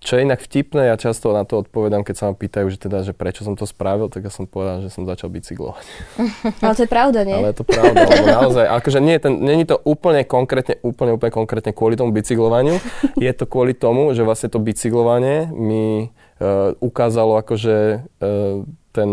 Čo 0.00 0.16
je 0.16 0.24
inak 0.24 0.40
vtipné, 0.40 0.88
ja 0.88 0.96
často 0.96 1.28
na 1.36 1.44
to 1.44 1.60
odpovedám, 1.60 2.00
keď 2.08 2.14
sa 2.16 2.24
ma 2.32 2.34
pýtajú, 2.34 2.72
že 2.72 2.80
teda, 2.80 3.04
že 3.04 3.12
prečo 3.12 3.44
som 3.44 3.52
to 3.52 3.68
spravil, 3.68 4.08
tak 4.08 4.24
ja 4.24 4.32
som 4.32 4.48
povedal, 4.48 4.80
že 4.80 4.88
som 4.88 5.04
začal 5.04 5.28
bicyklovať. 5.28 5.84
Ale 6.64 6.72
to 6.72 6.82
je 6.88 6.90
pravda, 6.90 7.20
nie? 7.20 7.36
Ale 7.36 7.52
je 7.52 7.58
to 7.60 7.66
pravda, 7.68 8.08
lebo 8.08 8.26
naozaj, 8.32 8.64
akože 8.80 8.98
nie 9.04 9.20
ten, 9.20 9.36
nie 9.36 9.60
je 9.60 9.76
to 9.76 9.78
úplne 9.84 10.24
konkrétne, 10.24 10.80
úplne, 10.80 11.20
úplne 11.20 11.32
konkrétne 11.36 11.76
kvôli 11.76 12.00
tomu 12.00 12.16
bicyklovaniu, 12.16 12.80
je 13.20 13.32
to 13.36 13.44
kvôli 13.44 13.76
tomu, 13.76 14.16
že 14.16 14.24
vlastne 14.24 14.48
to 14.48 14.56
bicyklovanie 14.56 15.52
mi 15.52 16.08
uh, 16.08 16.72
ukázalo 16.80 17.36
akože 17.36 18.00
uh, 18.00 18.64
ten, 18.96 19.10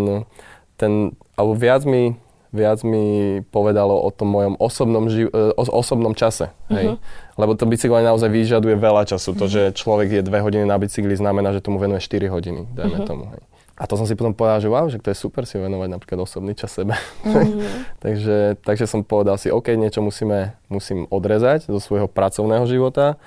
ten, 0.79 1.11
alebo 1.35 1.53
viac 1.59 1.83
mi, 1.83 2.15
viac 2.51 2.83
mi 2.83 3.39
povedalo 3.53 3.95
o 3.95 4.09
tom 4.11 4.31
mojom 4.31 4.53
osobnom, 4.57 5.07
ži- 5.11 5.29
uh, 5.29 5.55
o 5.55 5.63
osobnom 5.77 6.15
čase, 6.15 6.51
hej. 6.71 6.95
Lebo 7.37 7.53
to 7.53 7.69
bicyklovanie 7.69 8.09
naozaj 8.09 8.33
vyžaduje 8.33 8.75
veľa 8.79 9.05
času. 9.05 9.37
To, 9.37 9.45
že 9.45 9.75
človek 9.77 10.19
je 10.19 10.21
dve 10.25 10.41
hodiny 10.41 10.65
na 10.65 10.79
bicykli, 10.81 11.13
znamená, 11.13 11.53
že 11.53 11.61
tomu 11.61 11.77
venuje 11.77 12.01
4 12.01 12.31
hodiny, 12.31 12.65
dajme 12.73 13.05
tomu, 13.05 13.29
hej. 13.35 13.41
A 13.77 13.85
to 13.85 13.93
som 13.93 14.09
si 14.09 14.17
potom 14.17 14.33
povedal, 14.33 14.57
že 14.57 14.73
wow, 14.73 14.89
že 14.89 14.97
to 14.97 15.13
je 15.13 15.17
super 15.21 15.45
si 15.45 15.61
venovať 15.61 15.85
napríklad 15.93 16.25
osobný 16.25 16.57
čas 16.57 16.73
sebe. 16.73 16.97
takže, 18.03 18.57
takže 18.65 18.89
som 18.89 19.05
povedal 19.05 19.37
si, 19.37 19.53
OK, 19.53 19.69
niečo 19.77 20.01
musíme, 20.01 20.57
musím 20.65 21.05
odrezať 21.13 21.69
zo 21.69 21.77
svojho 21.77 22.09
pracovného 22.09 22.65
života, 22.65 23.21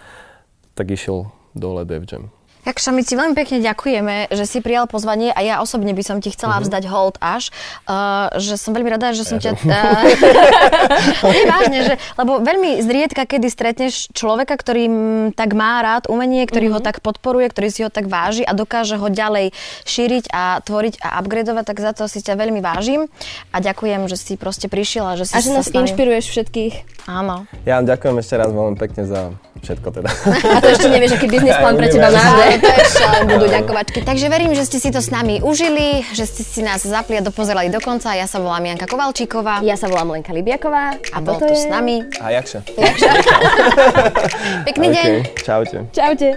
tak 0.75 0.91
išiel 0.91 1.31
dole 1.55 1.87
Def 1.87 2.03
Jam. 2.11 2.35
Jakša, 2.61 2.93
my 2.93 3.01
ti 3.01 3.17
veľmi 3.17 3.33
pekne 3.33 3.65
ďakujeme, 3.65 4.29
že 4.29 4.45
si 4.45 4.61
prijal 4.61 4.85
pozvanie 4.85 5.33
a 5.33 5.41
ja 5.41 5.55
osobne 5.65 5.97
by 5.97 6.05
som 6.05 6.21
ti 6.21 6.29
chcela 6.29 6.61
vzdať 6.61 6.85
hold 6.93 7.17
až, 7.25 7.49
uh, 7.89 8.29
že 8.37 8.61
som 8.61 8.77
veľmi 8.77 8.93
rada, 8.93 9.17
že 9.17 9.25
som 9.25 9.41
ťa... 9.41 9.57
Uh, 9.65 10.05
vážne, 11.57 11.79
že, 11.89 11.95
lebo 12.21 12.45
veľmi 12.45 12.85
zriedka, 12.85 13.25
kedy 13.25 13.49
stretneš 13.49 14.13
človeka, 14.13 14.61
ktorý 14.61 14.85
mm, 14.93 15.27
tak 15.41 15.57
má 15.57 15.81
rád 15.81 16.13
umenie, 16.13 16.45
ktorý 16.45 16.77
ho 16.77 16.81
tak 16.85 17.01
podporuje, 17.01 17.49
ktorý 17.49 17.69
si 17.73 17.81
ho 17.81 17.89
tak 17.89 18.13
váži 18.13 18.45
a 18.45 18.53
dokáže 18.53 19.01
ho 19.01 19.09
ďalej 19.09 19.57
šíriť 19.89 20.29
a 20.29 20.61
tvoriť 20.61 21.01
a 21.01 21.17
upgradovať, 21.25 21.65
tak 21.65 21.79
za 21.81 21.93
to 21.97 22.13
si 22.13 22.21
ťa 22.21 22.37
veľmi 22.37 22.61
vážim 22.61 23.09
a 23.51 23.65
ďakujem, 23.65 24.05
že 24.05 24.21
si 24.21 24.37
proste 24.37 24.69
prišiel 24.69 25.05
a 25.09 25.15
že 25.17 25.33
si 25.33 25.35
A 25.35 25.41
že 25.41 25.57
nás 25.57 25.73
inšpiruješ 25.73 26.29
všetkých. 26.29 26.75
Áno. 27.09 27.49
Ja 27.65 27.81
vám 27.81 27.89
ďakujem 27.89 28.17
ešte 28.21 28.35
raz 28.37 28.53
veľmi 28.53 28.77
pekne 28.77 29.03
za 29.09 29.33
všetko 29.61 29.89
teda. 29.93 30.09
A 30.51 30.57
to 30.59 30.67
ešte 30.73 30.89
nevieš, 30.89 31.17
aký 31.17 31.27
biznis 31.29 31.57
plán 31.57 31.77
pre 31.77 31.87
teba 31.87 32.09
máme. 32.09 32.43
Ale 32.43 32.57
to 32.59 32.71
ešte 32.71 33.05
len 33.05 33.23
budú 33.29 33.45
ďakovačky. 33.47 33.99
Takže 34.03 34.27
verím, 34.27 34.53
že 34.53 34.65
ste 34.65 34.79
si 34.79 34.89
to 34.89 34.99
s 34.99 35.09
nami 35.09 35.39
užili, 35.41 36.03
že 36.11 36.25
ste 36.25 36.43
si 36.43 36.61
nás 36.61 36.81
zapli 36.81 37.17
a 37.17 37.23
dopozerali 37.23 37.69
do 37.69 37.79
konca. 37.79 38.13
Ja 38.13 38.25
sa 38.25 38.39
volám 38.39 38.67
Janka 38.67 38.85
Kovalčíková 38.85 39.63
Ja 39.63 39.77
sa 39.77 39.87
volám 39.87 40.17
Lenka 40.17 40.33
Libiaková. 40.33 40.97
a 40.97 41.17
bol 41.21 41.37
tu 41.39 41.53
s 41.53 41.69
nami. 41.69 42.03
A 42.19 42.35
jakže? 42.35 42.65
Pekný 44.69 44.87
deň. 44.91 45.09
OK, 45.21 45.29
čaute. 45.45 45.79
Čaute. 45.93 46.29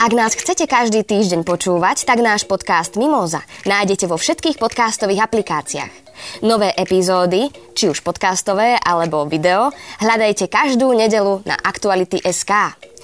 Ak 0.00 0.16
nás 0.16 0.32
chcete 0.32 0.64
každý 0.64 1.04
týždeň 1.04 1.44
počúvať, 1.44 2.08
tak 2.08 2.24
náš 2.24 2.48
podcast 2.48 2.96
Mimoza 2.96 3.44
nájdete 3.68 4.08
vo 4.08 4.16
všetkých 4.16 4.56
podcastových 4.56 5.28
aplikáciách. 5.28 6.09
Nové 6.42 6.72
epizódy, 6.76 7.48
či 7.74 7.90
už 7.90 8.04
podcastové 8.04 8.76
alebo 8.80 9.26
video, 9.26 9.72
hľadajte 10.00 10.46
každú 10.50 10.92
nedelu 10.92 11.42
na 11.44 11.56
Aktuality.sk. 11.58 12.52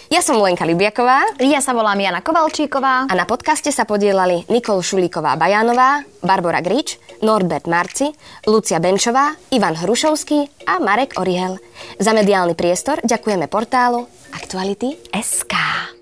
Ja 0.06 0.22
som 0.22 0.38
Lenka 0.38 0.62
Libiaková 0.62 1.26
Ja 1.42 1.58
sa 1.58 1.74
volám 1.74 1.98
Jana 1.98 2.22
Kovalčíková. 2.22 3.10
a 3.10 3.14
na 3.18 3.26
podcaste 3.26 3.74
sa 3.74 3.82
podielali 3.82 4.46
Nikol 4.46 4.78
Šulíková-Bajánová, 4.78 6.06
Barbara 6.22 6.62
Grič, 6.62 6.94
Norbert 7.26 7.66
Marci, 7.66 8.14
Lucia 8.46 8.78
Benčová, 8.78 9.34
Ivan 9.50 9.74
Hrušovský 9.74 10.68
a 10.70 10.78
Marek 10.78 11.18
Orihel. 11.18 11.58
Za 11.98 12.14
mediálny 12.14 12.54
priestor 12.54 13.02
ďakujeme 13.02 13.50
portálu 13.50 14.06
Aktuality.sk. 14.30 15.95